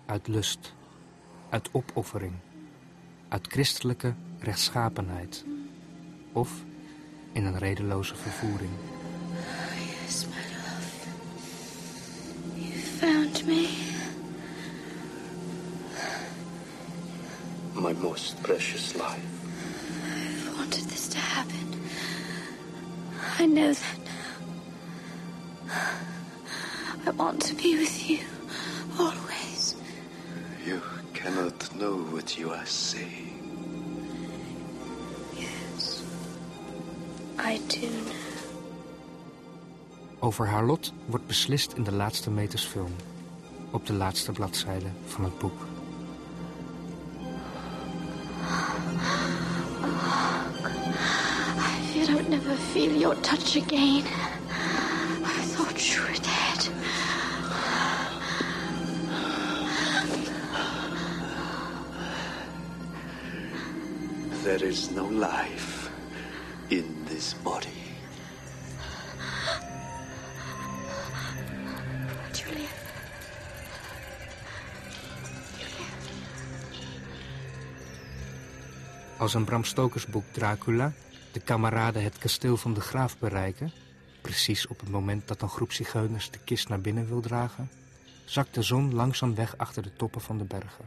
Uit 0.05 0.27
lust. 0.27 0.73
Uit 1.49 1.69
opoffering. 1.71 2.33
Uit 3.29 3.47
christelijke 3.47 4.15
rechtschapenheid. 4.39 5.45
Of 6.33 6.51
in 7.31 7.45
een 7.45 7.57
redeloze 7.57 8.15
vervoering. 8.15 8.71
Most 18.01 18.41
precious 18.43 18.95
life. 18.95 19.25
I've 20.47 20.57
wanted 20.57 20.85
this 20.89 21.07
to 21.09 21.17
happen. 21.17 21.67
I 23.39 23.45
know 23.45 23.73
that 23.73 23.97
now. 24.05 25.79
I 27.07 27.11
want 27.11 27.41
to 27.47 27.55
be 27.55 27.75
with 27.77 28.09
you 28.09 28.19
always. 28.97 29.75
You 30.65 30.81
cannot 31.13 31.75
know 31.75 31.95
what 32.13 32.37
you 32.37 32.51
are 32.51 32.65
saying. 32.65 33.27
Yes. 35.35 36.03
I 37.37 37.59
do 37.67 37.87
know. 37.87 38.15
Over 40.19 40.47
haar 40.47 40.65
lot 40.65 40.93
wordt 41.05 41.27
beslist 41.27 41.73
in 41.73 41.83
de 41.83 41.93
laatste 41.93 42.29
meters 42.29 42.65
film. 42.65 42.95
Op 43.71 43.85
de 43.85 43.93
laatste 43.93 44.31
bladzijde 44.31 44.87
van 45.05 45.23
het 45.23 45.37
boek. 45.39 45.68
Feel 53.09 53.15
your 53.15 53.23
touch 53.23 53.55
again. 53.55 54.03
I 55.23 55.41
thought 55.53 55.95
you 55.95 56.01
were 56.01 56.19
dead. 56.21 56.59
There 64.43 64.63
is 64.63 64.91
no 64.91 65.05
life 65.05 65.89
in 66.69 67.05
this 67.05 67.33
body. 67.43 67.67
Julia. 72.31 72.67
Als 79.17 79.33
een 79.33 79.43
Bram 79.43 79.63
Stokers 79.63 80.05
boek 80.05 80.23
Dracula 80.31 80.91
de 81.31 81.39
kameraden 81.39 82.03
het 82.03 82.17
kasteel 82.17 82.57
van 82.57 82.73
de 82.73 82.81
graaf 82.81 83.17
bereiken... 83.17 83.71
precies 84.21 84.67
op 84.67 84.79
het 84.79 84.89
moment 84.89 85.27
dat 85.27 85.41
een 85.41 85.49
groep 85.49 85.71
zigeuners 85.71 86.31
de 86.31 86.39
kist 86.39 86.69
naar 86.69 86.81
binnen 86.81 87.07
wil 87.07 87.21
dragen... 87.21 87.71
zakt 88.25 88.53
de 88.53 88.61
zon 88.61 88.93
langzaam 88.93 89.35
weg 89.35 89.57
achter 89.57 89.83
de 89.83 89.93
toppen 89.95 90.21
van 90.21 90.37
de 90.37 90.43
bergen. 90.43 90.85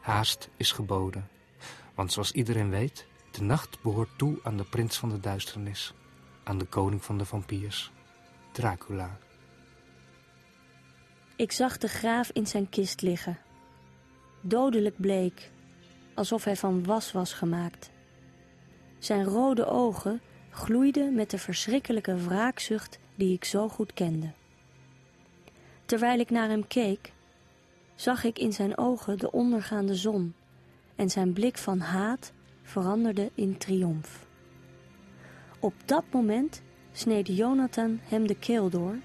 Haast 0.00 0.48
is 0.56 0.72
geboden, 0.72 1.28
want 1.94 2.12
zoals 2.12 2.32
iedereen 2.32 2.70
weet... 2.70 3.06
de 3.30 3.42
nacht 3.42 3.82
behoort 3.82 4.10
toe 4.16 4.38
aan 4.42 4.56
de 4.56 4.64
prins 4.64 4.98
van 4.98 5.08
de 5.08 5.20
duisternis... 5.20 5.94
aan 6.44 6.58
de 6.58 6.64
koning 6.64 7.04
van 7.04 7.18
de 7.18 7.24
vampiers, 7.24 7.92
Dracula. 8.52 9.18
Ik 11.36 11.52
zag 11.52 11.78
de 11.78 11.88
graaf 11.88 12.30
in 12.32 12.46
zijn 12.46 12.68
kist 12.68 13.02
liggen. 13.02 13.38
Dodelijk 14.40 15.00
bleek, 15.00 15.50
alsof 16.14 16.44
hij 16.44 16.56
van 16.56 16.84
was 16.84 17.12
was 17.12 17.32
gemaakt. 17.32 17.90
Zijn 18.98 19.24
rode 19.24 19.66
ogen 19.66 20.20
gloeiden 20.50 21.14
met 21.14 21.30
de 21.30 21.38
verschrikkelijke 21.38 22.16
wraakzucht 22.16 22.98
die 23.14 23.34
ik 23.34 23.44
zo 23.44 23.68
goed 23.68 23.92
kende. 23.92 24.30
Terwijl 25.84 26.18
ik 26.18 26.30
naar 26.30 26.48
hem 26.48 26.66
keek, 26.66 27.12
zag 27.94 28.24
ik 28.24 28.38
in 28.38 28.52
zijn 28.52 28.78
ogen 28.78 29.18
de 29.18 29.30
ondergaande 29.30 29.94
zon 29.94 30.34
en 30.96 31.10
zijn 31.10 31.32
blik 31.32 31.58
van 31.58 31.78
haat 31.78 32.32
veranderde 32.62 33.30
in 33.34 33.58
triomf. 33.58 34.26
Op 35.58 35.74
dat 35.84 36.04
moment 36.10 36.62
sneed 36.92 37.26
Jonathan 37.26 38.00
hem 38.02 38.26
de 38.26 38.34
keel 38.34 38.70
door 38.70 38.96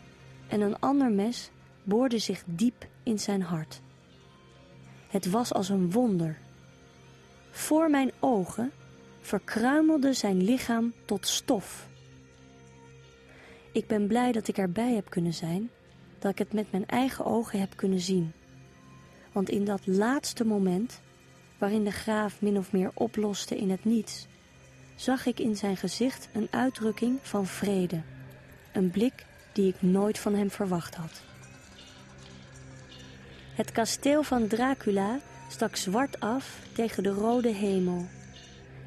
en 0.48 0.62
een 0.62 0.80
ander 0.80 1.12
mes 1.12 1.52
boorde 1.84 2.18
zich 2.18 2.44
diep 2.46 2.88
in 3.04 3.20
zijn 3.20 3.42
hart. 3.42 3.82
Het 5.08 5.30
was 5.30 5.54
als 5.54 5.70
een 5.70 5.92
wonder. 5.92 6.38
Voor 7.52 7.90
mijn 7.90 8.12
ogen 8.20 8.72
verkruimelde 9.24 10.14
zijn 10.14 10.44
lichaam 10.44 10.94
tot 11.06 11.28
stof. 11.28 11.88
Ik 13.72 13.88
ben 13.88 14.08
blij 14.08 14.32
dat 14.32 14.48
ik 14.48 14.58
erbij 14.58 14.94
heb 14.94 15.10
kunnen 15.10 15.34
zijn, 15.34 15.70
dat 16.20 16.32
ik 16.32 16.38
het 16.38 16.54
met 16.54 16.72
mijn 16.72 16.86
eigen 16.86 17.26
ogen 17.26 17.60
heb 17.60 17.76
kunnen 17.76 18.00
zien. 18.00 18.32
Want 19.32 19.50
in 19.50 19.66
dat 19.66 19.88
laatste 19.88 20.46
moment, 20.46 21.02
waarin 21.58 21.84
de 21.84 21.92
graaf 21.92 22.42
min 22.42 22.58
of 22.58 22.72
meer 22.72 22.92
oploste 22.94 23.58
in 23.58 23.70
het 23.70 23.86
niets, 23.86 24.28
zag 24.96 25.26
ik 25.26 25.40
in 25.40 25.56
zijn 25.56 25.78
gezicht 25.78 26.30
een 26.34 26.48
uitdrukking 26.52 27.20
van 27.22 27.46
vrede. 27.46 28.02
Een 28.74 28.92
blik 28.92 29.26
die 29.54 29.68
ik 29.68 29.82
nooit 29.82 30.20
van 30.20 30.36
hem 30.36 30.52
verwacht 30.52 30.96
had. 30.96 31.22
Het 33.56 33.72
kasteel 33.72 34.24
van 34.24 34.48
Dracula 34.48 35.20
stak 35.50 35.76
zwart 35.76 36.20
af 36.20 36.60
tegen 36.74 37.04
de 37.04 37.10
rode 37.10 37.50
hemel. 37.54 38.06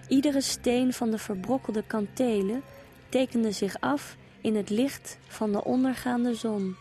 Iedere 0.09 0.41
steen 0.41 0.93
van 0.93 1.11
de 1.11 1.19
verbrokkelde 1.19 1.83
kantelen 1.87 2.63
tekende 3.09 3.53
zich 3.53 3.81
af 3.81 4.17
in 4.41 4.57
het 4.57 4.71
licht 4.71 5.19
van 5.27 5.53
de 5.53 5.65
ondergaande 5.65 6.35
zon. 6.35 6.77